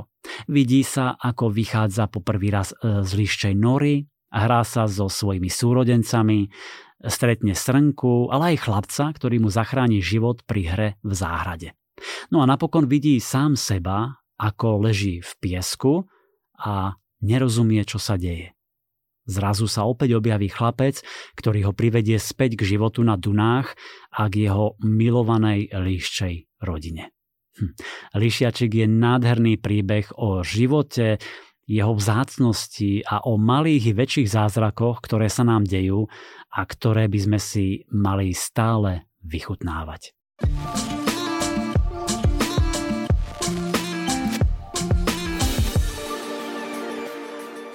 Vidí 0.51 0.83
sa, 0.83 1.15
ako 1.15 1.55
vychádza 1.55 2.11
po 2.11 2.21
prvý 2.21 2.51
raz 2.51 2.75
e, 2.75 3.07
z 3.07 3.11
liščej 3.15 3.55
nory, 3.55 4.05
hrá 4.33 4.63
sa 4.65 4.85
so 4.89 5.09
svojimi 5.09 5.49
súrodencami, 5.49 6.49
stretne 7.07 7.55
srnku, 7.55 8.29
ale 8.33 8.55
aj 8.55 8.67
chlapca, 8.67 9.05
ktorý 9.15 9.39
mu 9.43 9.49
zachráni 9.49 10.03
život 10.03 10.43
pri 10.45 10.63
hre 10.67 10.89
v 11.07 11.13
záhrade. 11.15 11.69
No 12.31 12.43
a 12.43 12.47
napokon 12.47 12.87
vidí 12.87 13.19
sám 13.19 13.59
seba, 13.59 14.23
ako 14.39 14.87
leží 14.87 15.19
v 15.19 15.33
piesku 15.43 16.07
a 16.59 16.95
nerozumie, 17.23 17.83
čo 17.83 17.99
sa 17.99 18.15
deje. 18.15 18.55
Zrazu 19.29 19.69
sa 19.69 19.85
opäť 19.85 20.17
objaví 20.17 20.49
chlapec, 20.49 21.05
ktorý 21.37 21.69
ho 21.69 21.73
privedie 21.77 22.17
späť 22.17 22.57
k 22.57 22.77
životu 22.77 23.05
na 23.05 23.21
Dunách 23.21 23.77
a 24.09 24.25
k 24.33 24.49
jeho 24.49 24.81
milovanej 24.81 25.69
líščej 25.69 26.65
rodine. 26.65 27.13
Hm. 27.61 27.75
Líšiačik 28.17 28.73
je 28.73 28.87
nádherný 28.89 29.61
príbeh 29.61 30.09
o 30.17 30.41
živote, 30.41 31.21
jeho 31.69 31.93
vzácnosti 31.93 33.05
a 33.05 33.21
o 33.29 33.37
malých 33.37 33.93
i 33.93 33.97
väčších 33.97 34.29
zázrakoch, 34.33 35.05
ktoré 35.05 35.29
sa 35.29 35.45
nám 35.45 35.69
dejú 35.69 36.09
a 36.49 36.61
ktoré 36.65 37.13
by 37.13 37.19
sme 37.21 37.39
si 37.39 37.85
mali 37.93 38.33
stále 38.33 39.05
vychutnávať. 39.21 40.17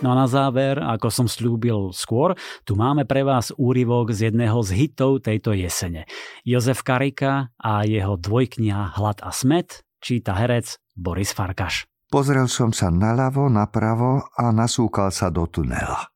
No 0.04 0.12
a 0.12 0.20
na 0.20 0.28
záver, 0.28 0.84
ako 0.84 1.08
som 1.08 1.28
slúbil 1.32 1.96
skôr, 1.96 2.36
tu 2.68 2.76
máme 2.76 3.08
pre 3.08 3.24
vás 3.24 3.56
úryvok 3.56 4.12
z 4.12 4.28
jedného 4.28 4.60
z 4.60 4.76
hitov 4.76 5.24
tejto 5.24 5.56
jesene. 5.56 6.04
Jozef 6.44 6.84
Karika 6.84 7.56
a 7.56 7.88
jeho 7.88 8.20
dvojkniha 8.20 9.00
Hlad 9.00 9.24
a 9.24 9.32
smet 9.32 9.88
číta 10.04 10.36
herec 10.36 10.76
Boris 10.92 11.32
Farkaš. 11.32 11.93
Pozrel 12.14 12.46
som 12.46 12.70
sa 12.70 12.94
naľavo, 12.94 13.50
napravo 13.50 14.22
a 14.38 14.54
nasúkal 14.54 15.10
sa 15.10 15.34
do 15.34 15.50
tunela. 15.50 16.14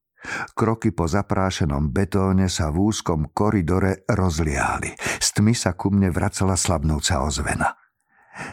Kroky 0.54 0.93
po 0.93 1.10
zaprášenom 1.10 1.89
betóne 1.89 2.54
sa 2.54 2.70
v 2.70 2.93
úzkom 2.93 3.34
koridore 3.34 4.06
rozliali. 4.06 4.93
Z 5.18 5.41
tmy 5.41 5.58
sa 5.58 5.74
ku 5.74 5.89
mne 5.89 6.14
vracala 6.14 6.54
slabnúca 6.54 7.26
ozvena. 7.26 7.74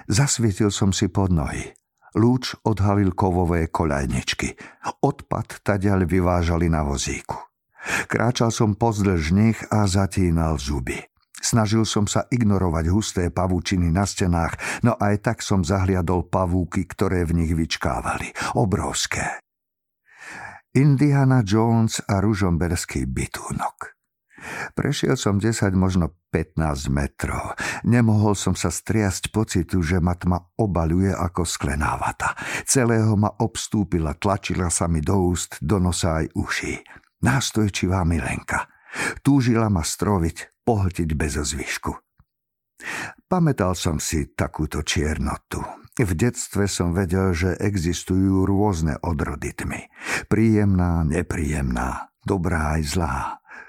Zasvietil 0.08 0.72
som 0.72 0.96
si 0.96 1.12
pod 1.12 1.36
nohy. 1.36 1.68
Lúč 2.16 2.56
odhalil 2.64 3.12
kovové 3.12 3.68
koľajničky. 3.68 4.56
Odpad 5.04 5.60
taďal 5.60 6.08
vyvážali 6.08 6.72
na 6.72 6.80
vozíku. 6.80 7.36
Kráčal 8.08 8.56
som 8.56 8.72
pozdĺž 8.72 9.36
nich 9.36 9.60
a 9.68 9.84
zatínal 9.84 10.56
zuby. 10.56 10.96
Snažil 11.44 11.84
som 11.84 12.08
sa 12.08 12.24
ignorovať 12.32 12.88
husté 12.88 13.28
pavúčiny 13.28 13.92
na 13.92 14.08
stenách, 14.08 14.56
no 14.80 14.96
aj 14.96 15.20
tak 15.20 15.38
som 15.44 15.60
zahliadol 15.60 16.24
pavúky, 16.32 16.88
ktoré 16.88 17.28
v 17.28 17.44
nich 17.44 17.52
vyčkávali. 17.52 18.32
Obrovské. 18.56 19.44
Indiana 20.72 21.44
Jones 21.44 22.00
a 22.08 22.24
ružomberský 22.24 23.04
bytúnok. 23.04 23.92
Prešiel 24.74 25.16
som 25.16 25.40
10, 25.40 25.72
možno 25.76 26.16
15 26.32 26.90
metrov. 26.92 27.56
Nemohol 27.86 28.36
som 28.36 28.52
sa 28.56 28.68
striasť 28.68 29.32
pocitu, 29.32 29.80
že 29.80 30.00
ma 30.00 30.16
tma 30.16 30.52
obaluje 30.60 31.12
ako 31.12 31.44
sklená. 31.48 31.96
Celého 32.68 33.14
ma 33.16 33.30
obstúpila, 33.40 34.16
tlačila 34.16 34.68
sa 34.68 34.88
mi 34.88 35.00
do 35.00 35.32
úst, 35.32 35.60
do 35.60 35.80
nosa 35.80 36.24
aj 36.24 36.26
uší. 36.36 36.74
Nástojčivá 37.24 38.04
milenka. 38.04 38.68
Túžila 39.24 39.72
ma 39.72 39.80
stroviť, 39.80 40.53
pohltiť 40.64 41.08
bez 41.14 41.36
zvyšku. 41.38 41.92
Pamätal 43.30 43.72
som 43.78 44.02
si 44.02 44.28
takúto 44.34 44.82
čiernotu. 44.82 45.62
V 45.94 46.10
detstve 46.18 46.66
som 46.66 46.90
vedel, 46.90 47.30
že 47.30 47.54
existujú 47.54 48.42
rôzne 48.42 48.98
odrody 48.98 49.54
tmy. 49.54 49.86
Príjemná, 50.26 51.06
nepríjemná, 51.06 52.10
dobrá 52.26 52.74
aj 52.74 52.82
zlá. 52.82 53.16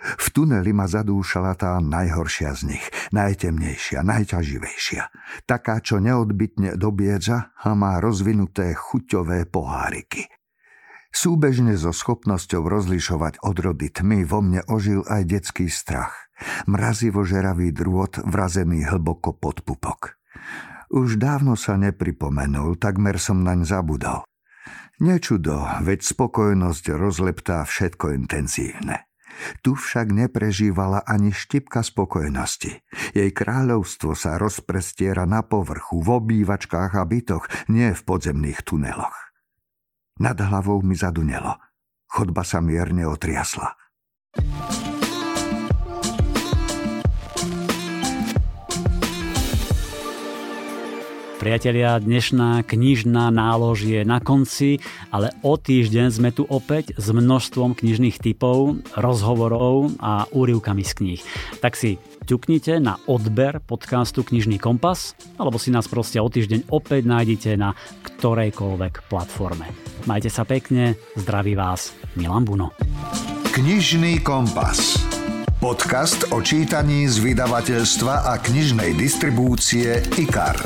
V 0.06 0.26
tuneli 0.34 0.74
ma 0.74 0.90
zadúšala 0.90 1.54
tá 1.58 1.78
najhoršia 1.82 2.54
z 2.58 2.78
nich, 2.78 2.86
najtemnejšia, 3.14 4.02
najťaživejšia. 4.06 5.04
Taká, 5.46 5.82
čo 5.82 6.02
neodbitne 6.02 6.78
dobiedza 6.78 7.54
a 7.58 7.74
má 7.78 8.02
rozvinuté 8.02 8.74
chuťové 8.74 9.50
poháriky. 9.50 10.30
Súbežne 11.10 11.80
so 11.80 11.96
schopnosťou 11.96 12.68
rozlišovať 12.68 13.40
odrody 13.46 13.88
tmy 13.88 14.28
vo 14.28 14.44
mne 14.44 14.66
ožil 14.68 15.06
aj 15.08 15.22
detský 15.30 15.72
strach. 15.72 16.25
Mrazivo 16.68 17.24
žeravý 17.24 17.72
drôt 17.72 18.12
vrazený 18.24 18.88
hlboko 18.88 19.36
pod 19.36 19.64
pupok. 19.64 20.20
Už 20.92 21.18
dávno 21.18 21.58
sa 21.58 21.80
nepripomenul, 21.80 22.78
takmer 22.78 23.18
som 23.18 23.42
naň 23.42 23.66
zabudol. 23.66 24.24
Nečudo, 25.02 25.68
veď 25.84 26.08
spokojnosť 26.08 26.96
rozleptá 26.96 27.68
všetko 27.68 28.16
intenzívne. 28.16 29.10
Tu 29.60 29.76
však 29.76 30.16
neprežívala 30.16 31.04
ani 31.04 31.36
štipka 31.36 31.84
spokojnosti. 31.84 32.80
Jej 33.12 33.30
kráľovstvo 33.36 34.16
sa 34.16 34.40
rozprestiera 34.40 35.28
na 35.28 35.44
povrchu, 35.44 36.00
v 36.00 36.10
obývačkách 36.24 36.96
a 36.96 37.04
bytoch, 37.04 37.68
nie 37.68 37.92
v 37.92 38.02
podzemných 38.08 38.64
tuneloch. 38.64 39.16
Nad 40.24 40.40
hlavou 40.40 40.80
mi 40.80 40.96
zadunelo. 40.96 41.60
Chodba 42.08 42.48
sa 42.48 42.64
mierne 42.64 43.04
otriasla. 43.04 43.76
Priatelia, 51.36 52.00
dnešná 52.00 52.64
knižná 52.64 53.28
nálož 53.28 53.84
je 53.84 54.08
na 54.08 54.24
konci, 54.24 54.80
ale 55.12 55.36
o 55.44 55.60
týždeň 55.60 56.08
sme 56.08 56.32
tu 56.32 56.48
opäť 56.48 56.96
s 56.96 57.12
množstvom 57.12 57.76
knižných 57.76 58.24
typov, 58.24 58.80
rozhovorov 58.96 60.00
a 60.00 60.32
úrivkami 60.32 60.88
z 60.88 60.92
kníh. 60.96 61.22
Tak 61.60 61.76
si 61.76 62.00
ťuknite 62.24 62.80
na 62.80 62.96
odber 63.12 63.60
podcastu 63.60 64.24
Knižný 64.24 64.64
kompas, 64.64 65.12
alebo 65.36 65.60
si 65.60 65.76
nás 65.76 65.92
proste 65.92 66.24
o 66.24 66.32
týždeň 66.32 66.72
opäť 66.72 67.04
nájdete 67.04 67.52
na 67.60 67.76
ktorejkoľvek 68.16 69.12
platforme. 69.12 69.68
Majte 70.08 70.32
sa 70.32 70.48
pekne, 70.48 70.96
zdraví 71.20 71.60
vás 71.60 71.92
Milan 72.16 72.48
Buno. 72.48 72.72
Knižný 73.52 74.24
kompas. 74.24 75.04
Podcast 75.60 76.32
o 76.32 76.40
čítaní 76.40 77.12
z 77.12 77.20
vydavateľstva 77.20 78.24
a 78.24 78.40
knižnej 78.40 78.96
distribúcie 78.96 80.00
IKAR. 80.16 80.60